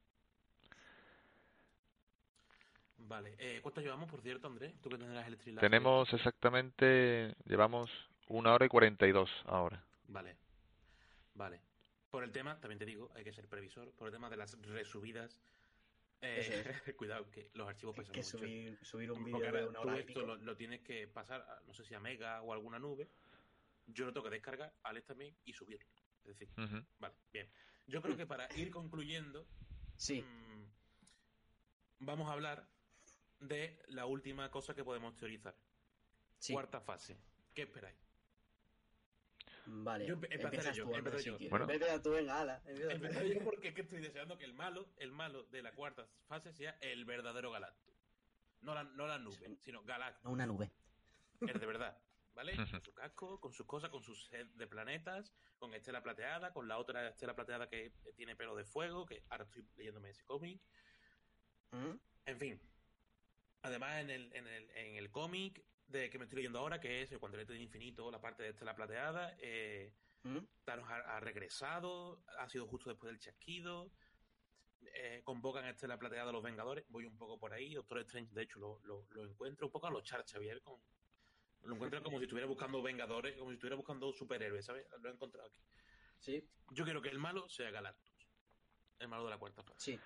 [2.98, 3.36] Vale.
[3.38, 4.74] Eh, ¿Cuánto llevamos, por cierto, Andrés?
[4.80, 5.38] Tú que tendrás el.
[5.38, 7.90] Tenemos exactamente, llevamos
[8.26, 9.84] una hora y 42 ahora.
[10.08, 10.36] Vale.
[11.34, 11.60] Vale.
[12.10, 13.92] Por el tema, también te digo, hay que ser previsor.
[13.92, 15.38] Por el tema de las resubidas.
[16.22, 16.64] eh,
[16.96, 18.38] cuidado, que los archivos pesan que mucho.
[18.38, 21.74] subir, subir un vídeo de una hora esto lo, lo tienes que pasar, a, no
[21.74, 23.08] sé si a Mega o alguna nube.
[23.86, 25.86] Yo lo tengo que descargar, Alex también, y subirlo.
[26.24, 26.48] Es decir,
[26.98, 27.48] vale, bien.
[27.86, 29.46] Yo creo que para ir concluyendo,
[29.96, 30.64] Sí, mm,
[32.00, 32.66] vamos a hablar
[33.40, 35.54] de la última cosa que podemos teorizar.
[36.38, 36.52] sí.
[36.52, 37.16] Cuarta fase.
[37.54, 37.96] ¿Qué esperáis?
[39.66, 40.06] Vale.
[40.06, 41.48] Yo empe- empezaré Empiezas yo, tú, empezaré si yo.
[41.50, 41.68] Bueno.
[41.70, 42.62] Empieza tú, venga, ala.
[42.66, 46.06] Empezaré yo porque es que estoy deseando que el malo, el malo de la cuarta
[46.28, 47.94] fase sea el verdadero Galactus.
[48.60, 50.24] No la, no la nube, sino Galactus.
[50.24, 50.70] No, una nube.
[51.40, 51.98] El de verdad,
[52.34, 52.54] ¿vale?
[52.56, 56.66] Con su casco, con sus cosas, con su set de planetas, con Estela Plateada, con
[56.68, 60.60] la otra Estela Plateada que tiene pelo de fuego, que ahora estoy leyéndome ese cómic.
[61.72, 61.96] ¿Mm?
[62.26, 62.60] En fin.
[63.62, 67.02] Además, en el, en el, en el cómic de que me estoy leyendo ahora, que
[67.02, 69.92] es el Cuantelete del Infinito, la parte de Estela Plateada, eh,
[70.24, 70.38] ¿Mm?
[70.64, 73.92] Thanos ha, ha regresado, ha sido justo después del chasquido.
[74.94, 76.84] eh, convocan a Estela Plateada a los Vengadores.
[76.88, 77.74] Voy un poco por ahí.
[77.74, 80.60] Doctor Strange, de hecho, lo, lo, lo encuentro un poco a los Char Xavier.
[80.62, 80.80] Con,
[81.62, 84.86] lo encuentro como si estuviera buscando Vengadores, como si estuviera buscando superhéroes, ¿sabes?
[85.00, 85.60] Lo he encontrado aquí.
[86.18, 88.12] Sí, Yo quiero que el malo sea Galactus.
[88.98, 89.78] El malo de la cuarta fase.
[89.78, 90.00] sí.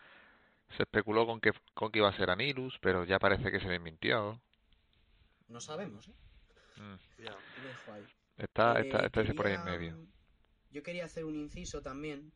[0.77, 3.69] Se especuló con que, con que iba a ser Anilus, pero ya parece que se
[3.69, 4.40] desmintió.
[5.51, 6.14] No sabemos, ¿eh?
[6.77, 7.22] Mm.
[7.22, 8.05] Dejo ahí.
[8.36, 10.06] Está, Eh, está, está ese por ahí en medio.
[10.70, 12.32] Yo quería hacer un inciso también,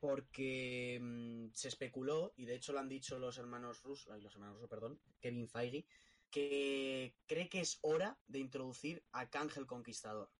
[0.00, 4.34] porque mm, se especuló, y de hecho lo han dicho los hermanos Russo, ay, los
[4.34, 5.86] hermanos Russo, perdón, Kevin Feige,
[6.30, 10.30] que cree que es hora de introducir a Kang el Conquistador.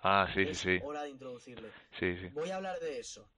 [0.00, 0.78] Ah, sí, sí, es sí.
[0.82, 1.70] hora de introducirle.
[1.98, 2.28] Sí, sí.
[2.28, 3.28] Voy a hablar de eso.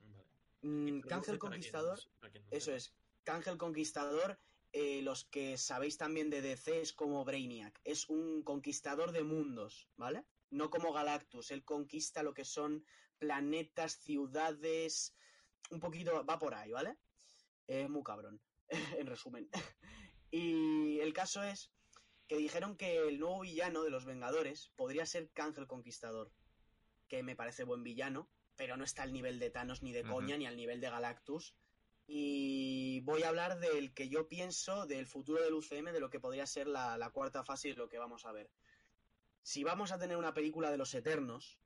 [0.00, 0.24] Vale.
[0.62, 2.94] Mm, Introduce Kang el para quien- Conquistador para quien no Eso es.
[3.22, 4.38] Kang el Conquistador,
[4.76, 7.80] eh, los que sabéis también de DC, es como Brainiac.
[7.84, 10.24] Es un conquistador de mundos, ¿vale?
[10.50, 11.52] No como Galactus.
[11.52, 12.84] Él conquista lo que son
[13.18, 15.14] planetas, ciudades.
[15.70, 16.26] Un poquito.
[16.26, 16.96] Va por ahí, ¿vale?
[17.68, 18.40] Es muy cabrón.
[18.98, 19.48] en resumen.
[20.32, 21.70] y el caso es
[22.26, 26.32] que dijeron que el nuevo villano de los Vengadores podría ser Kang el Conquistador.
[27.06, 30.36] Que me parece buen villano, pero no está al nivel de Thanos ni de coña,
[30.36, 31.54] ni al nivel de Galactus
[32.06, 36.20] y voy a hablar del que yo pienso del futuro del UCM, de lo que
[36.20, 38.50] podría ser la, la cuarta fase y lo que vamos a ver.
[39.42, 41.58] Si vamos a tener una película de los Eternos,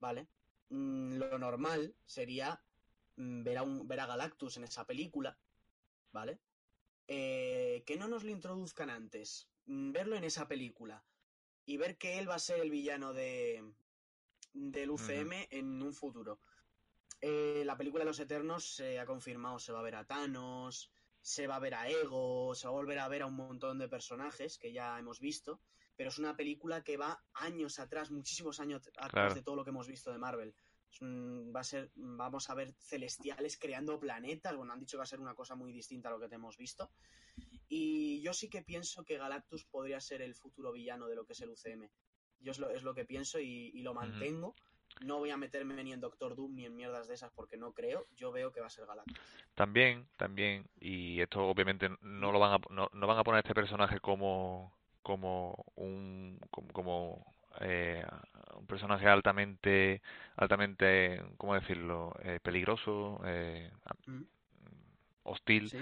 [0.00, 0.28] ¿vale?
[0.70, 2.62] Mm, lo normal sería
[3.16, 5.38] mm, ver, a un, ver a Galactus en esa película,
[6.12, 6.40] ¿vale?
[7.06, 11.04] Eh, que no nos lo introduzcan antes, mm, verlo en esa película
[11.66, 13.72] y ver que él va a ser el villano de,
[14.52, 16.40] del UCM en un futuro.
[17.26, 20.92] Eh, la película de los Eternos se ha confirmado, se va a ver a Thanos,
[21.22, 23.78] se va a ver a Ego, se va a volver a ver a un montón
[23.78, 25.62] de personajes que ya hemos visto,
[25.96, 29.34] pero es una película que va años atrás, muchísimos años atrás Claro.
[29.34, 30.54] de todo lo que hemos visto de Marvel.
[31.00, 35.04] Un- va a ser, vamos a ver celestiales creando planetas, bueno, han dicho que va
[35.04, 36.90] a ser una cosa muy distinta a lo que te hemos visto.
[37.68, 41.32] Y yo sí que pienso que Galactus podría ser el futuro villano de lo que
[41.32, 41.88] es el UCM.
[42.40, 44.54] Yo es lo, es lo que pienso y, y lo mantengo.
[45.00, 47.72] No voy a meterme ni en Doctor Doom ni en mierdas de esas porque no
[47.72, 48.06] creo.
[48.16, 49.38] Yo veo que va a ser Galactus.
[49.54, 53.40] También, también, y esto obviamente no lo van a, no, no van a poner a
[53.40, 54.72] este personaje como,
[55.02, 58.04] como un, como, como, eh,
[58.56, 60.02] un personaje altamente,
[60.36, 62.14] altamente, ¿cómo decirlo?
[62.24, 63.70] Eh, peligroso, eh,
[64.08, 64.24] Mm.
[65.22, 65.78] hostil, Sí.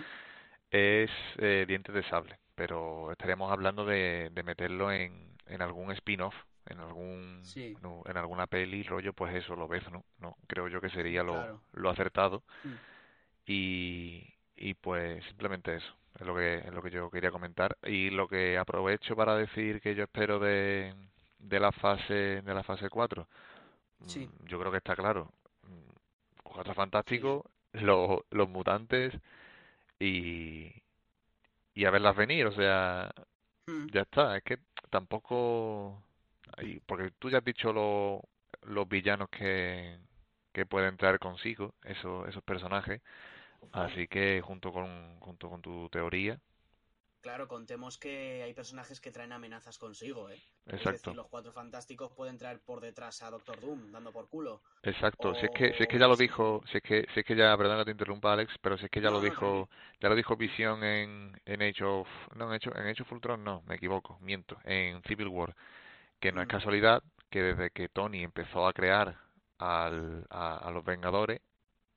[0.70, 6.34] es eh, Dientes de Sable, pero estaríamos hablando de, de meterlo en, en algún spin-off,
[6.66, 7.76] en algún, Sí.
[7.80, 10.04] en, un- en alguna peli, rollo, pues eso, lo ves, ¿no?
[10.18, 11.60] No, creo yo que sería lo, Claro.
[11.72, 12.44] lo acertado.
[12.64, 12.74] Mm.
[13.46, 14.22] Y,
[14.56, 17.76] y pues simplemente eso, es lo que, es lo que yo quería comentar.
[17.84, 20.94] Y lo que aprovecho para decir que yo espero de,
[21.38, 23.26] de la fase, de la fase 4,
[24.06, 24.28] Sí.
[24.28, 25.32] mm, yo creo que está claro.
[25.64, 25.90] Mm,
[26.44, 29.14] Cuatro fantásticos, los, los mutantes
[30.00, 30.72] y,
[31.74, 33.10] y a verlas venir, o sea,
[33.66, 33.88] Mm.
[33.92, 34.58] ya está, es que
[34.90, 36.02] tampoco,
[36.58, 38.22] y porque tú ya has dicho lo-
[38.62, 39.98] los villanos que,
[40.52, 43.00] que pueden traer consigo esos, esos personajes,
[43.72, 46.40] así que junto con, junto con tu teoría,
[47.24, 50.42] Claro, contemos que hay personajes que traen amenazas consigo, ¿eh?
[50.76, 54.28] Es exacto, decir, los cuatro fantásticos pueden traer por detrás a Doctor Doom, dando por
[54.28, 54.62] culo.
[54.82, 57.26] exacto, si es que, si es que ya lo dijo, si es que, si es
[57.26, 59.68] que ya, perdona que te interrumpa Alex, pero si es que ya No, lo dijo,
[60.00, 63.12] ya lo dijo Visión en, en Age of, no, en Age of, en Age of
[63.12, 65.54] Ultron no, me equivoco, miento, en Civil War,
[66.22, 69.18] que no es casualidad que desde que Tony empezó a crear
[69.58, 71.40] al, a, a los Vengadores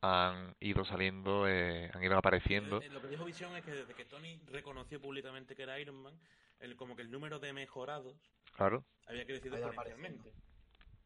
[0.02, 2.82] han ido saliendo, eh, han ido apareciendo.
[2.82, 6.02] Eh, Lo que dijo Visión es que desde que Tony reconoció públicamente que era Iron
[6.02, 6.20] Man,
[6.60, 8.16] el, como que el número de mejorados
[8.56, 10.32] Claro, había crecido exponencialmente.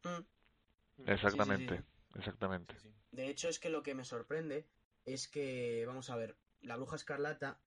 [0.04, 1.10] Mm.
[1.10, 2.74] exactamente, sí, exactamente.
[2.78, 2.94] Sí, sí.
[3.12, 4.66] De hecho, es que lo que me sorprende
[5.04, 7.58] es que, vamos a ver, la bruja escarlata,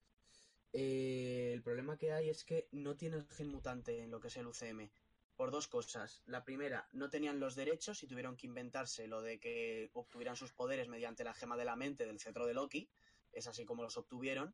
[0.72, 4.30] eh, el problema que hay es que no tiene el gen mutante en lo que
[4.30, 4.90] es el UCM.
[5.36, 6.22] Por dos cosas.
[6.26, 10.54] La primera, no tenían los derechos y tuvieron que inventarse lo de que obtuvieran sus
[10.54, 12.90] poderes mediante la gema de la mente del cetro de Loki.
[13.32, 14.54] Es así como los obtuvieron.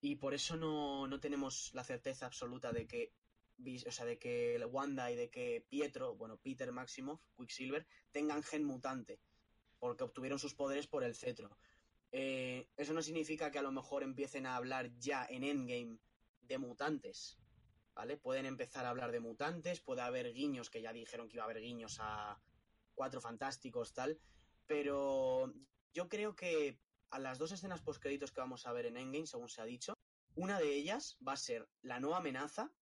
[0.00, 3.12] Y por eso no, no tenemos la certeza absoluta de que,
[3.86, 8.64] o sea, de que Wanda y de que Pietro, bueno, Peter Maximoff, Quicksilver, tengan gen
[8.64, 9.20] mutante
[9.84, 11.58] porque obtuvieron sus poderes por el cetro.
[12.10, 15.98] Eh, eso no significa que a lo mejor empiecen a hablar ya en Endgame
[16.40, 17.36] de mutantes,
[17.94, 18.16] ¿vale?
[18.16, 21.46] Pueden empezar a hablar de mutantes, puede haber guiños, que ya dijeron que iba a
[21.46, 22.40] haber guiños a
[22.94, 24.20] Cuatro Fantásticos, tal,
[24.66, 25.52] pero
[25.92, 26.80] yo creo que
[27.10, 29.94] a las dos escenas postcréditos que vamos a ver en Endgame, según se ha dicho,
[30.34, 32.72] una de ellas va a ser la nueva amenaza,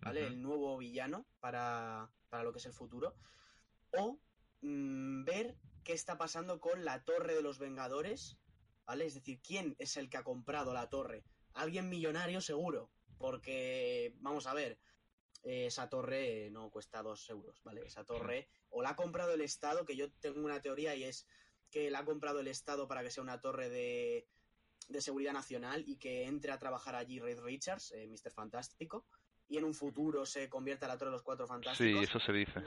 [0.00, 0.26] ¿vale?
[0.26, 3.16] El nuevo villano para, para lo que es el futuro.
[3.92, 4.18] O
[4.60, 8.38] mm, ver qué está pasando con la Torre de los Vengadores,
[8.86, 9.06] ¿vale?
[9.06, 11.24] Es decir, ¿quién es el que ha comprado la torre?
[11.54, 14.78] Alguien millonario seguro, porque, vamos a ver,
[15.42, 17.82] eh, esa torre no cuesta dos euros, ¿vale?
[17.84, 21.26] Esa torre o la ha comprado el Estado, que yo tengo una teoría y es
[21.70, 24.26] que la ha comprado el Estado para que sea una torre de,
[24.88, 28.32] de seguridad nacional y que entre a trabajar allí Reed Richards, eh, Mr.
[28.32, 29.06] Fantástico,
[29.48, 32.02] y en un futuro se convierta en la torre de los cuatro Sí, fantásticos.
[32.04, 32.62] eso se dice.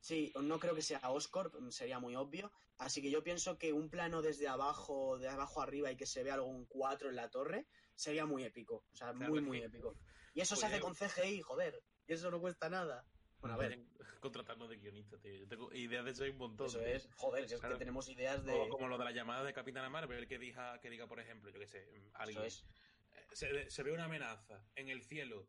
[0.00, 2.50] Sí, no creo que sea Oscorp, sería muy obvio.
[2.78, 6.22] Así que yo pienso que un plano desde abajo, de abajo arriba y que se
[6.22, 7.66] vea algún 4 en la torre,
[8.00, 8.84] sería muy épico.
[8.92, 9.94] O sea, Claro, muy, muy épico.
[10.34, 11.82] Y eso se hace con CGI, joder.
[12.06, 13.04] Y eso no cuesta nada.
[13.40, 13.80] Bueno, a ver,
[14.20, 15.34] contratarnos de guionista, tío.
[15.34, 16.66] Yo tengo ideas de eso hay un montón.
[16.68, 16.86] eso tío.
[16.86, 17.74] es, joder, si es Claro.
[17.74, 18.52] que tenemos ideas de...
[18.54, 21.50] O como lo de la llamada de Capitana Marvel, que diga, que diga, por ejemplo,
[21.50, 22.44] yo que sé, alguien.
[22.44, 22.66] Eso es.
[23.16, 25.48] eh, Se, se ve una amenaza en el cielo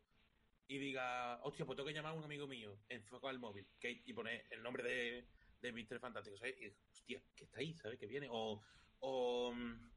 [0.68, 4.02] y diga, hostia, pues tengo que llamar a un amigo mío, enfoca el móvil, que,
[4.06, 5.28] y pone el nombre de,
[5.62, 6.00] de Mr.
[6.00, 6.56] Fantástico, ¿sabes?
[6.60, 8.00] Y, hostia, que está ahí, ¿sabes?
[8.00, 8.28] Que viene.
[8.32, 8.62] O,
[9.00, 9.91] o mm,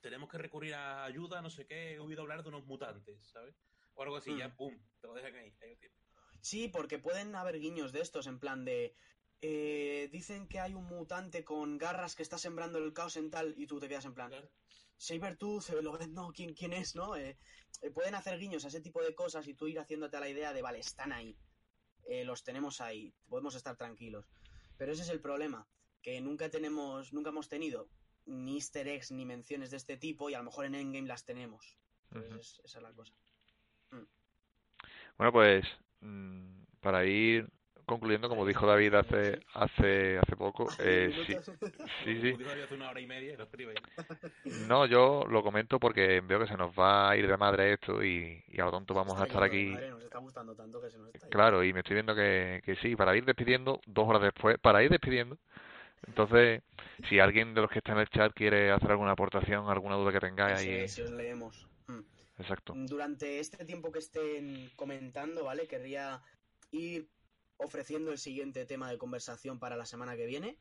[0.00, 3.54] tenemos que recurrir a ayuda, no sé qué, he oído hablar de unos mutantes, ¿sabes?
[3.94, 4.38] O algo así, Mm.
[4.38, 5.54] ya, pum, te lo dejan ahí.
[5.62, 5.90] ahí lo.
[6.40, 8.94] Sí, porque pueden haber guiños de estos en plan de
[9.42, 13.54] eh, dicen que hay un mutante con garras que está sembrando el caos en tal
[13.58, 14.32] y tú te quedas en plan.
[14.96, 17.16] Sabertooth, eh, lo ves, no, ¿quién, quién es, no?
[17.16, 17.36] Eh,
[17.94, 20.54] pueden hacer guiños a ese tipo de cosas y tú ir haciéndote a la idea
[20.54, 21.36] de, vale, están ahí,
[22.24, 24.26] los tenemos ahí, podemos estar tranquilos.
[24.78, 25.68] Pero ese es el problema,
[26.00, 27.90] que nunca tenemos, nunca hemos tenido
[28.26, 31.24] ni easter eggs ni menciones de este tipo y a lo mejor en Endgame las
[31.24, 31.78] tenemos.
[32.12, 33.14] esa es la cosa.
[33.90, 34.04] Mm.
[35.16, 35.64] Bueno, pues
[36.00, 37.48] mm, para ir
[37.86, 41.36] concluyendo, como dijo David hace hace hace poco, eh, sí,
[42.04, 42.36] sí, sí.
[44.66, 48.04] No, yo lo comento porque veo que se nos va a ir de madre esto
[48.04, 49.76] y, y a lo tonto vamos a estar aquí.
[51.30, 54.82] Claro, y me estoy viendo que, que sí, para ir despidiendo, dos horas después, para
[54.82, 55.38] ir despidiendo.
[56.06, 56.62] Entonces,
[57.08, 60.12] si alguien de los que está en el chat quiere hacer alguna aportación, alguna duda
[60.12, 60.88] que tengáis ahí.
[60.88, 61.66] si os leemos.
[61.86, 62.00] Mm.
[62.38, 62.74] Exacto.
[62.76, 65.66] Durante este tiempo que estén comentando, ¿vale?
[65.66, 66.22] Querría
[66.70, 67.08] ir
[67.56, 70.58] ofreciendo el siguiente tema de conversación para la semana que viene.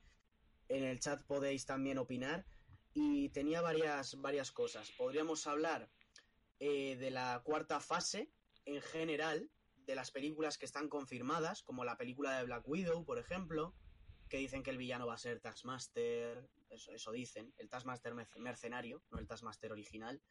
[0.69, 2.45] En el chat podéis también opinar.
[2.93, 4.89] Y tenía varias, varias cosas.
[4.91, 5.89] Podríamos hablar
[6.59, 8.31] eh, de la cuarta fase
[8.63, 13.19] en general, de las películas que están confirmadas, como la película de Black Widow, por
[13.19, 13.75] ejemplo,
[14.29, 19.03] que dicen que el villano va a ser Taskmaster, eso, eso dicen, el Taskmaster mercenario,
[19.11, 20.21] no el Taskmaster original.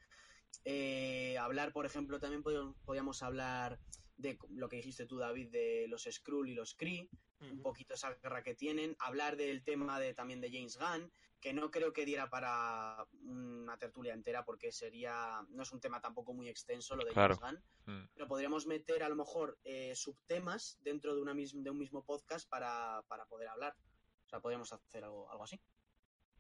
[0.65, 3.79] Eh, hablar, por ejemplo, también podríamos hablar
[4.17, 7.09] de lo que dijiste tú, David, de los Skrull y los Kree,
[7.41, 11.53] un poquito esa guerra que tienen, hablar del tema de también de James Gunn, que
[11.53, 16.33] no creo que diera para una tertulia entera porque sería, no es un tema tampoco
[16.33, 18.09] muy extenso lo de James Gunn, mm.
[18.15, 22.49] pero podríamos meter a lo mejor eh, subtemas dentro de, una de un mismo podcast
[22.49, 23.77] para, poder hablar.
[24.25, 25.61] O sea, podríamos hacer algo, algo así.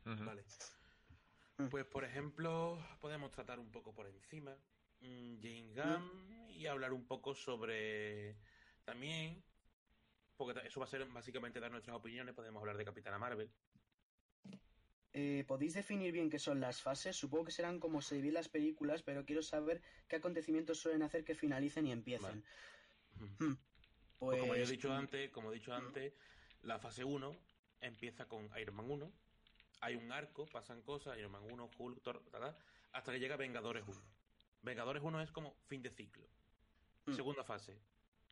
[0.04, 0.44] Vale.
[1.58, 1.68] Mm.
[1.68, 4.56] Pues, por ejemplo, podemos tratar un poco por encima
[5.04, 8.36] Mm, James Gunn y hablar un poco sobre
[8.84, 9.42] también,
[10.36, 13.50] porque eso va a ser básicamente dar nuestras opiniones, podemos hablar de Capitana Marvel.
[15.12, 17.16] Eh, ¿Podéis definir bien qué son las fases?
[17.16, 21.24] Supongo que serán como se dividen las películas, pero quiero saber qué acontecimientos suelen hacer
[21.24, 22.44] que finalicen y empiecen.
[23.16, 23.54] Hmm.
[24.18, 26.14] Pues, como he pues, dicho antes, como he dicho antes,
[26.62, 27.36] la fase 1
[27.80, 29.12] empieza con Iron Man 1,
[29.82, 32.22] hay un arco, pasan cosas, Iron Man 1, Hulk, Thor,
[32.92, 34.13] hasta que llega Vengadores 1.
[34.64, 36.26] Vengadores 1 es como fin de ciclo.
[37.04, 37.12] Mm.
[37.12, 37.78] Segunda fase.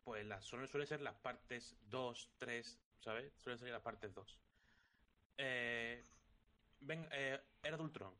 [0.02, 3.32] Pues las, suelen, ser las partes 2, 3, ¿sabes?
[3.36, 4.38] Suelen ser las partes 2.
[5.36, 6.02] Eh,
[6.80, 8.14] ven, eh, era de Ultron.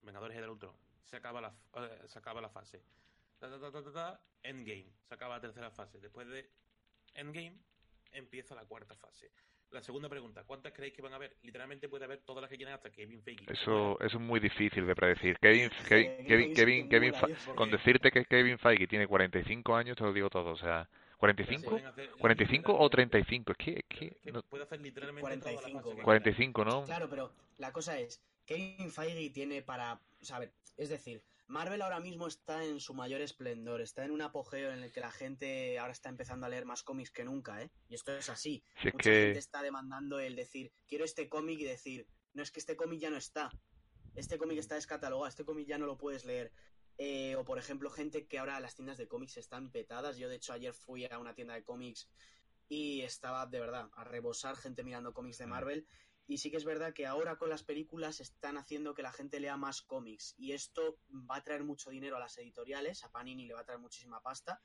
[0.00, 0.74] Vengadores era de Ultron.
[1.04, 2.82] Se acaba la, eh, se acaba la fase.
[4.42, 4.90] Endgame.
[5.06, 6.00] Se acaba la tercera fase.
[6.00, 6.50] Después de
[7.14, 7.60] Endgame
[8.12, 9.30] empieza la cuarta fase.
[9.72, 11.34] La segunda pregunta, ¿cuántas creéis que van a haber?
[11.42, 13.44] Literalmente puede haber todas las que quieran hasta Kevin Feige.
[13.50, 15.38] Eso, eso es muy difícil de predecir.
[15.38, 17.12] Kevin, Kevin, Kevin, Kevin,
[17.54, 20.50] con decirte que Kevin Feige tiene 45 años, te lo digo todo.
[20.50, 20.86] O sea,
[21.16, 21.80] 45,
[22.18, 23.52] 45 o 35.
[23.52, 26.84] Es que, es que, puede hacer literalmente 45, 45, ¿no?
[26.84, 31.22] Claro, pero la cosa es, Kevin Feige tiene para, saber, es decir,
[31.52, 35.00] Marvel ahora mismo está en su mayor esplendor, está en un apogeo en el que
[35.00, 37.70] la gente ahora está empezando a leer más cómics que nunca, ¿eh?
[37.90, 38.64] Y esto es así.
[38.90, 42.74] Mucha gente está demandando el decir, quiero este cómic y decir, no es que este
[42.74, 43.50] cómic ya no está.
[44.14, 46.52] Este cómic está descatalogado, este cómic ya no lo puedes leer.
[46.96, 50.16] Eh, o por ejemplo, gente que ahora las tiendas de cómics están petadas.
[50.16, 52.08] Yo de hecho ayer fui a una tienda de cómics
[52.66, 55.50] y estaba de verdad a rebosar gente mirando cómics de mm.
[56.32, 59.38] Y sí que es verdad que ahora con las películas están haciendo que la gente
[59.38, 60.34] lea más cómics.
[60.38, 60.96] Y esto
[61.30, 63.04] va a traer mucho dinero a las editoriales.
[63.04, 64.58] A Panini le va a traer muchísima pasta.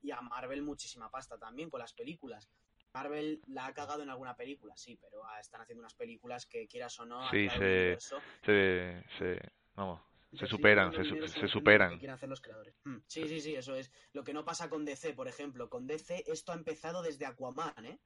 [0.00, 2.48] Y a Marvel muchísima pasta también con las películas.
[2.94, 6.66] Marvel la ha cagado en alguna película, sí, pero ah, están haciendo unas películas que
[6.66, 7.28] quieras o no.
[7.30, 7.98] Sí, se,
[8.42, 10.00] se, se, vamos,
[10.32, 11.98] se superan, se, se superan.
[11.98, 12.74] quieren hacer los creadores.
[12.84, 13.00] Hmm.
[13.06, 13.92] Sí, sí, sí, eso es.
[14.14, 15.68] Lo que no pasa con DC, por ejemplo.
[15.68, 18.00] Con DC esto ha empezado desde Aquaman, ¿eh?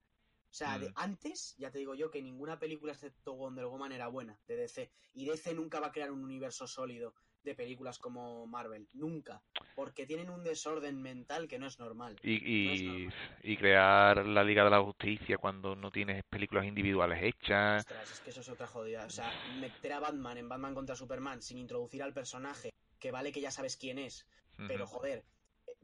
[0.55, 0.93] O sea, de, mm.
[0.95, 4.89] antes, ya te digo yo que ninguna película excepto Wonder Woman era buena de DC.
[5.15, 7.13] Y DC nunca va a crear un universo sólido
[7.43, 8.87] de películas como Marvel.
[8.93, 9.43] Nunca.
[9.75, 12.21] Porque tienen un desorden mental que no es normal.
[12.23, 13.09] Y,
[13.43, 17.81] y, crear la Liga de la Justicia cuando no tienes películas individuales hechas.
[17.81, 19.07] Ostras, es que eso es otra jodida.
[19.07, 23.33] O sea, meter a Batman en Batman contra Superman sin introducir al personaje, que vale
[23.33, 24.25] que ya sabes quién es.
[24.69, 25.25] Pero joder,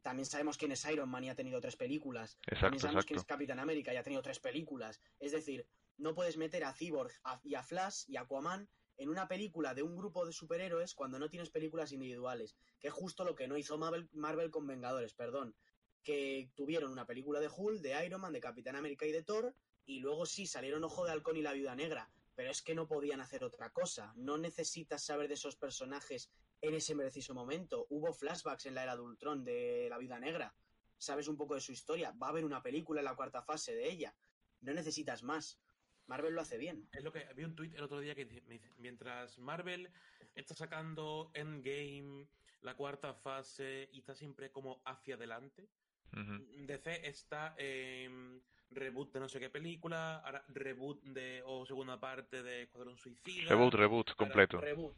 [0.03, 2.39] también sabemos quién es Iron Man y ha tenido tres películas.
[2.61, 5.01] también sabemos quién es Capitán América y ha tenido tres películas.
[5.19, 5.67] Es decir,
[5.99, 7.13] no puedes meter a Cyborg
[7.45, 11.19] y a Flash y a Aquaman en una película de un grupo de superhéroes cuando
[11.19, 12.57] no tienes películas individuales.
[12.79, 15.55] Que es justo lo que no hizo Marvel, Marvel con Vengadores, perdón.
[16.03, 19.55] Que tuvieron una película de Hulk, de Iron Man, de Capitán América y de Thor.
[19.85, 22.11] Y luego sí salieron Ojo de Halcón y la Viuda Negra.
[22.35, 24.13] Pero es que no podían hacer otra cosa.
[24.17, 27.87] No necesitas saber de esos personajes en ese preciso momento.
[27.91, 30.55] Hubo flashbacks en la era de Ultron de la vida negra.
[30.99, 32.13] Sabes un poco de su historia.
[32.13, 34.15] Va a haber una película en la cuarta fase de ella.
[34.61, 35.59] No necesitas más.
[36.07, 36.89] Marvel lo hace bien.
[36.93, 39.91] Es lo que vi un tweet el otro día que dice, me dice, mientras Marvel
[40.35, 42.27] está sacando Endgame,
[42.63, 45.69] la cuarta fase y está siempre como hacia adelante.
[46.13, 52.43] DC está en reboot de no sé qué película, ahora reboot de o segunda parte
[52.43, 53.49] de Escuadrón Suicida.
[53.49, 54.61] Reboot, reboot, completo.
[54.61, 54.97] Reboot.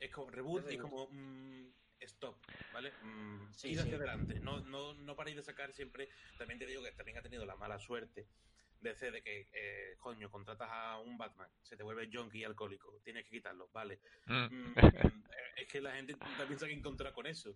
[0.00, 2.36] Es como reboot Es y como mm, stop,
[2.72, 2.92] ¿vale?
[3.02, 3.94] Mm, Sí, hacia sí.
[3.94, 4.40] adelante.
[4.40, 6.08] No, no, no paréis de sacar siempre.
[6.36, 8.28] También te digo que también ha tenido la mala suerte
[8.80, 13.00] DC de que, eh, coño, contratas a un Batman, se te vuelve junkie y alcohólico,
[13.02, 14.00] tienes que quitarlo, vale.
[14.26, 14.46] Mm.
[14.50, 14.74] Mm,
[15.56, 17.54] es que la gente también se ha que encontrar con eso.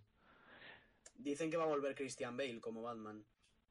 [1.15, 3.25] Dicen que va a volver Christian Bale como Batman.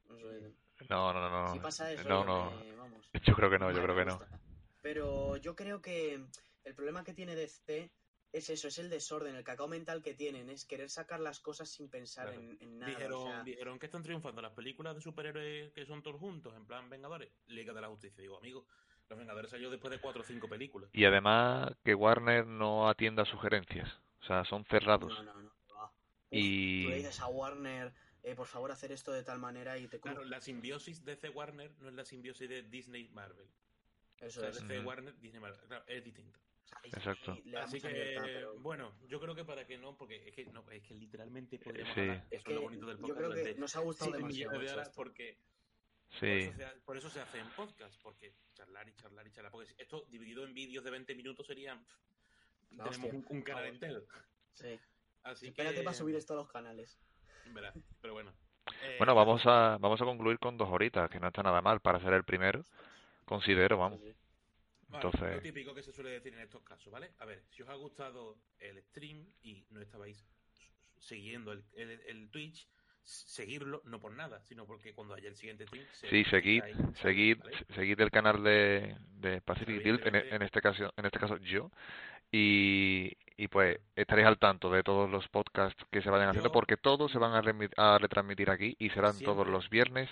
[0.09, 0.55] No sé.
[0.89, 1.62] No, no, no, Si no.
[1.62, 2.77] pasa eso, No, yo no.
[2.77, 3.11] vamos.
[3.24, 4.19] Yo creo que no, yo creo que no.
[4.81, 6.24] Pero yo creo que
[6.65, 7.93] el problema que tiene DC
[8.32, 11.68] es eso, es el desorden, el cacao mental que tienen, es querer sacar las cosas
[11.68, 12.40] sin pensar Claro.
[12.40, 12.92] en, en nada.
[12.92, 16.54] Dijeron, o sea, dijeron que están triunfando las películas de superhéroes que son todos juntos,
[16.56, 18.20] en plan Vengadores, Liga de la Justicia.
[18.22, 18.66] Digo, amigo,
[19.09, 20.88] los Vengadores salió después de cuatro o cinco películas.
[20.92, 23.88] Y además que Warner no atienda sugerencias.
[24.22, 25.12] O sea, son cerrados.
[25.12, 25.52] no, no, no.
[26.30, 27.92] Y- Tú le dices a Warner,
[28.22, 31.28] eh, por favor, hacer esto de tal manera y te Claro, la simbiosis de DC
[31.28, 33.46] Warner no es la simbiosis de Disney Marvel.
[34.22, 34.62] O Eso sea, es.
[34.62, 34.88] DC Ujú.
[34.88, 35.60] Warner, Disney Marvel.
[35.66, 36.40] Claro, es distinto.
[36.84, 37.36] Exacto.
[37.59, 40.94] Así que, bueno, yo creo que para que no, porque es que, no, es que
[40.94, 42.01] literalmente podríamos Sí.
[42.01, 44.59] hablar, Es es lo que bonito del yo podcast, creo que nos ha gustado demasiado.
[44.59, 45.39] de horas porque
[46.09, 49.26] Por Sí, eso, se, ha- por eso se hace en podcast, porque charlar y charlar
[49.26, 49.51] y charlar.
[49.51, 51.82] Porque esto dividido en vídeos de 20 minutos serían.
[52.72, 53.26] La tenemos hostia.
[53.30, 54.02] un, un canal entero.
[54.52, 54.78] Sí.
[55.22, 55.82] Así Espérate que.
[55.82, 56.98] para subir esto a los canales.
[57.55, 58.34] Verás, pero bueno.
[58.82, 61.80] Eh, Bueno, vamos a, vamos a concluir con dos horitas, que no está nada mal
[61.80, 62.66] para ser el primero.
[63.24, 63.98] Considero, vamos.
[64.01, 64.12] Sí.
[64.93, 67.12] Vale, entonces- Lo típico que se suele decir en estos casos, ¿vale?
[67.19, 70.24] A ver, si os ha gustado el stream y no estabais
[70.98, 72.69] siguiendo el, el, el Twitch,
[73.02, 75.85] seguirlo no por nada, sino porque cuando haya el siguiente stream.
[75.93, 77.56] se- Sí, seguid, ahí, seguid, ¿Vale?
[77.74, 80.36] seguid el canal de, de Pacific Tilt, en, Evidentemente.
[80.36, 81.70] en este caso, en este caso yo,
[82.31, 86.52] y, y pues estaréis al tanto de todos los podcasts que se vayan haciendo, Yo-
[86.52, 90.09] porque todos se van a, remi- a retransmitir aquí y serán todos los viernes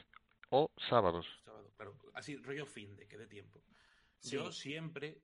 [0.50, 1.26] o sábados.
[1.44, 1.94] Sábado, claro.
[2.14, 3.62] Así, rollo fin de que dé tiempo.
[4.20, 4.36] Sí.
[4.36, 5.18] Yo siempre,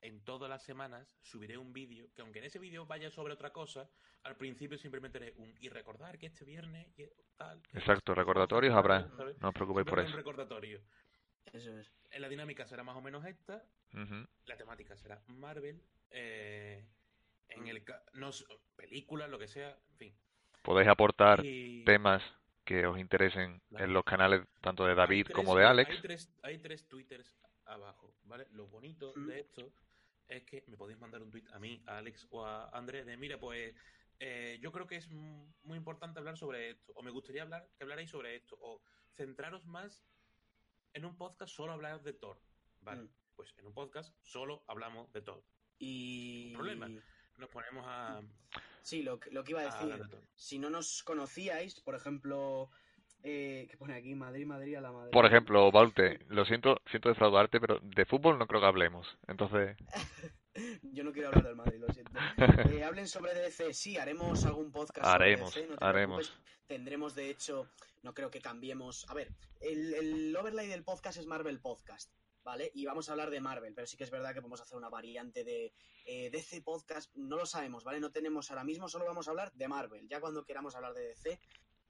[0.00, 3.52] en todas las semanas, subiré un vídeo, que aunque en ese vídeo vaya sobre otra
[3.52, 3.88] cosa,
[4.22, 7.06] al principio siempre meteré un y recordar que este viernes y
[7.36, 7.62] tal.
[7.72, 9.40] y Exacto, recordatorios habrá, ¿sabes?
[9.40, 10.10] no os preocupéis Siempre por eso.
[10.12, 10.80] un recordatorio.
[11.52, 11.90] Eso es.
[12.10, 13.64] En la dinámica será más o menos esta.
[14.44, 15.82] La temática será Marvel.
[16.10, 16.86] eh,
[17.48, 18.44] en el ca- no sé,
[18.76, 20.18] películas, lo que sea, en fin.
[20.62, 22.22] Podéis aportar Y temas
[22.64, 23.84] que os interesen Claro.
[23.86, 25.90] en los canales tanto de David tres- como de Alex.
[25.90, 27.34] Hay tres, hay tres twitters
[27.68, 28.46] abajo, ¿vale?
[28.52, 29.72] Lo bonito de esto
[30.26, 33.16] es que me podéis mandar un tweet a mí, a Alex o a Andrés de,
[33.16, 33.74] mira, pues
[34.18, 37.84] eh, yo creo que es muy importante hablar sobre esto, o me gustaría hablar que
[37.84, 38.82] hablarais sobre esto, o
[39.14, 40.04] centraros más
[40.92, 42.40] en un podcast solo hablar de Thor,
[42.80, 43.02] ¿vale?
[43.02, 43.10] Mm.
[43.36, 45.44] Pues en un podcast solo hablamos de Thor.
[45.78, 46.54] Y.
[46.54, 46.88] Problema.
[47.36, 48.20] Nos ponemos a,
[48.82, 50.06] Sí, lo, que- lo que iba a decir.
[50.08, 50.20] de.
[50.34, 52.70] Si no nos conocíais, por ejemplo.
[53.24, 55.10] Eh, que pone aquí Madrid, Madrid a la Madrid.
[55.10, 59.18] Por ejemplo, Baute, lo siento, siento defraudarte, pero de fútbol no creo que hablemos.
[59.26, 59.76] Entonces,
[60.82, 62.12] Yo no quiero hablar del Madrid, lo siento.
[62.72, 66.28] Eh, hablen sobre DC, sí, haremos algún podcast Haremos, sobre DC, no te haremos.
[66.28, 66.52] preocupes.
[66.66, 67.68] Tendremos, de hecho,
[68.02, 69.08] no creo que cambiemos.
[69.08, 72.12] A ver, el, el overlay del podcast es Marvel Podcast,
[72.44, 72.70] ¿vale?
[72.74, 74.88] Y vamos a hablar de Marvel, pero sí que es verdad que podemos hacer una
[74.90, 75.72] variante de
[76.04, 78.00] eh, DC Podcast, no lo sabemos, ¿vale?
[78.00, 80.08] No tenemos ahora mismo, solo vamos a hablar de Marvel.
[80.08, 81.38] Ya cuando queramos hablar de DC,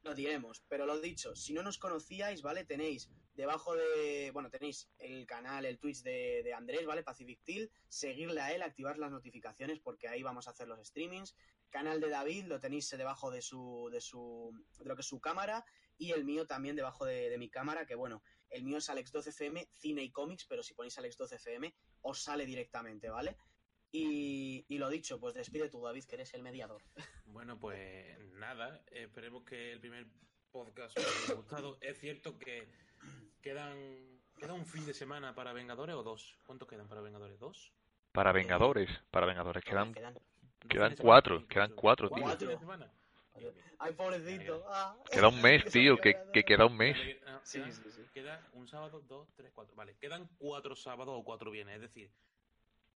[0.03, 0.63] lo diremos.
[0.69, 2.65] Pero lo dicho, si no nos conocíais, ¿vale?
[2.65, 4.31] Tenéis debajo de.
[4.33, 7.03] Bueno, tenéis el canal, el Twitch de, de Andrés, ¿vale?
[7.03, 7.71] Pacific Till.
[7.89, 11.35] Seguirle a él, activar las notificaciones porque ahí vamos a hacer los streamings.
[11.71, 13.89] Canal de David lo tenéis debajo de su.
[13.93, 14.53] de su.
[14.79, 15.65] de lo que es su cámara.
[15.97, 19.69] Y el mío también debajo de, de mi cámara, que bueno, el mío es Alex12FM,
[19.73, 23.37] cine y cómics, pero si ponéis Alex12FM, os sale directamente, ¿vale?
[23.91, 26.85] Y, y lo dicho, pues despide tú, David, que eres el mediador.
[27.33, 30.07] Bueno, pues nada, esperemos que el primer
[30.51, 31.79] podcast os haya gustado.
[31.81, 32.69] Es cierto que
[33.43, 33.77] quedan
[34.39, 36.37] queda un fin de semana para Vengadores o dos.
[36.47, 37.39] ¿Cuántos quedan para Vengadores?
[37.39, 37.73] ¿Dos?
[38.13, 40.23] para Vengadores, para Vengadores quedan Quedan- ¿Dos
[40.69, 42.25] Quedan cuatro, quedan cuatro, tío.
[42.25, 42.59] ¿Cuatro.
[43.79, 44.65] Ay, pobrecito.
[44.69, 44.97] ah.
[45.13, 46.97] Queda un mes, tío, que, queda- que queda un mes.
[47.27, 48.03] Ah, Sí, sí, sí.
[48.13, 49.77] Queda un sábado, dos, tres, cuatro.
[49.77, 51.77] Vale, quedan cuatro sábados o cuatro viernes.
[51.77, 52.11] Es decir,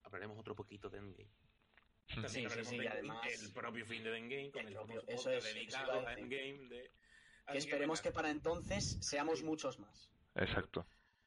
[0.03, 1.31] hablaremos otro poquito de Endgame.
[2.15, 5.31] También Sí, sí, sí, de además- el propio fin de Endgame con El propio- eso
[5.31, 6.15] es, eso dedicado iba a.
[6.15, 6.69] Endgame.
[6.69, 6.91] De...
[7.51, 8.11] Que esperemos venga.
[8.11, 10.11] que para entonces seamos muchos más.
[10.35, 10.87] Exacto.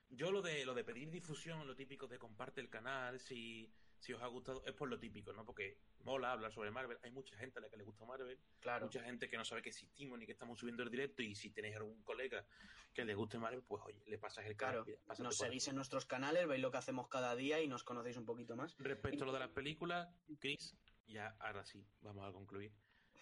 [0.10, 3.70] Yo lo de lo de pedir difusión, lo típico de comparte el canal, si,
[4.06, 5.44] si os ha gustado, es por lo típico, ¿no?
[5.44, 7.00] Porque mola hablar sobre Marvel.
[7.02, 8.38] Hay mucha gente a la que le gusta Marvel.
[8.60, 8.86] Claro.
[8.86, 11.24] Mucha gente que no sabe que existimos ni que estamos subiendo el directo.
[11.24, 12.46] Y si tenéis algún colega
[12.94, 16.06] que le guste Marvel, pues oye, le pasas el Claro, pásate nos seguís en nuestros
[16.06, 18.76] canales, veis lo que hacemos cada día y nos conocéis un poquito más.
[18.78, 20.08] Respecto a lo de las películas,
[20.40, 20.78] Chris,
[21.08, 22.72] ya ahora sí, vamos a concluir.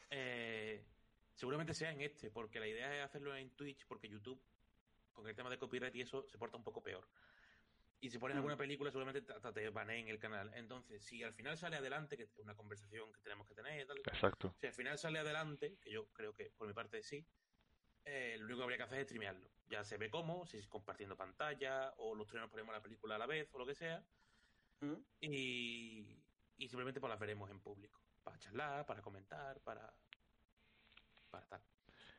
[0.09, 0.83] Eh,
[1.33, 4.41] seguramente sea en este, porque la idea es hacerlo en Twitch, porque YouTube,
[5.13, 7.07] con el tema de copyright y eso, se porta un poco peor.
[8.03, 10.51] Y si pones alguna película, seguramente hasta te baneen el canal.
[10.55, 13.87] Entonces, si al final sale adelante, que es una conversación que tenemos que tener y
[13.87, 14.53] tal, Exacto.
[14.59, 17.25] si al final sale adelante, que yo creo que por mi parte sí,
[18.03, 19.49] eh, lo único que habría que hacer es streamearlo.
[19.67, 23.15] Ya se ve cómo, si es compartiendo pantalla, o los tres nos ponemos la película
[23.15, 24.05] a la vez, o lo que sea
[24.81, 24.95] ¿Mm?
[25.21, 26.21] y,
[26.57, 29.95] y simplemente pues las veremos en público para charlar, para comentar, para
[31.31, 31.63] para tal.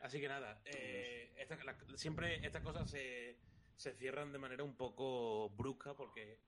[0.01, 3.39] Así que nada, eh, esta- la- siempre estas cosas se,
[3.76, 6.38] se cierran de manera un poco brusca porque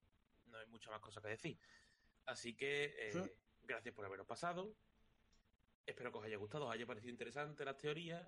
[0.47, 1.59] no hay mucha más cosa que decir.
[2.27, 3.31] Así que eh, Sí.
[3.62, 4.74] gracias por haberos pasado.
[5.86, 8.27] Espero que os haya gustado, os haya parecido interesante las teorías.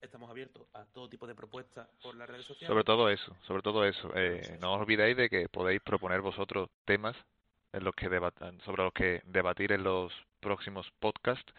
[0.00, 2.68] Estamos abiertos a todo tipo de propuestas por las redes sociales.
[2.68, 4.10] Sobre todo eso, sobre todo eso.
[4.14, 7.16] Eh, no os olvidéis de que podéis proponer vosotros temas
[7.72, 11.52] en los que debatan, sobre los que debatir en los próximos podcasts,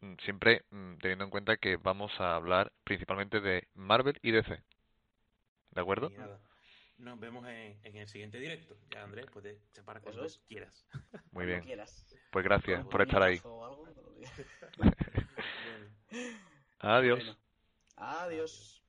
[0.00, 4.62] mm, siempre mm, teniendo en cuenta que vamos a hablar principalmente de Marvel y DC.
[5.72, 6.10] ¿De acuerdo?
[6.98, 8.76] Nos vemos en, en el siguiente directo.
[8.90, 10.38] Ya, Andrés, puedes separar Eso cuando es.
[10.48, 10.86] quieras.
[11.32, 11.62] Muy Cuando bien.
[11.62, 12.06] quieras.
[12.30, 13.38] Pues gracias por estar ahí.
[13.38, 13.86] algo,
[14.76, 14.92] Bueno.
[16.80, 17.18] Adiós.
[17.18, 17.36] Bueno.
[17.96, 18.79] Adiós.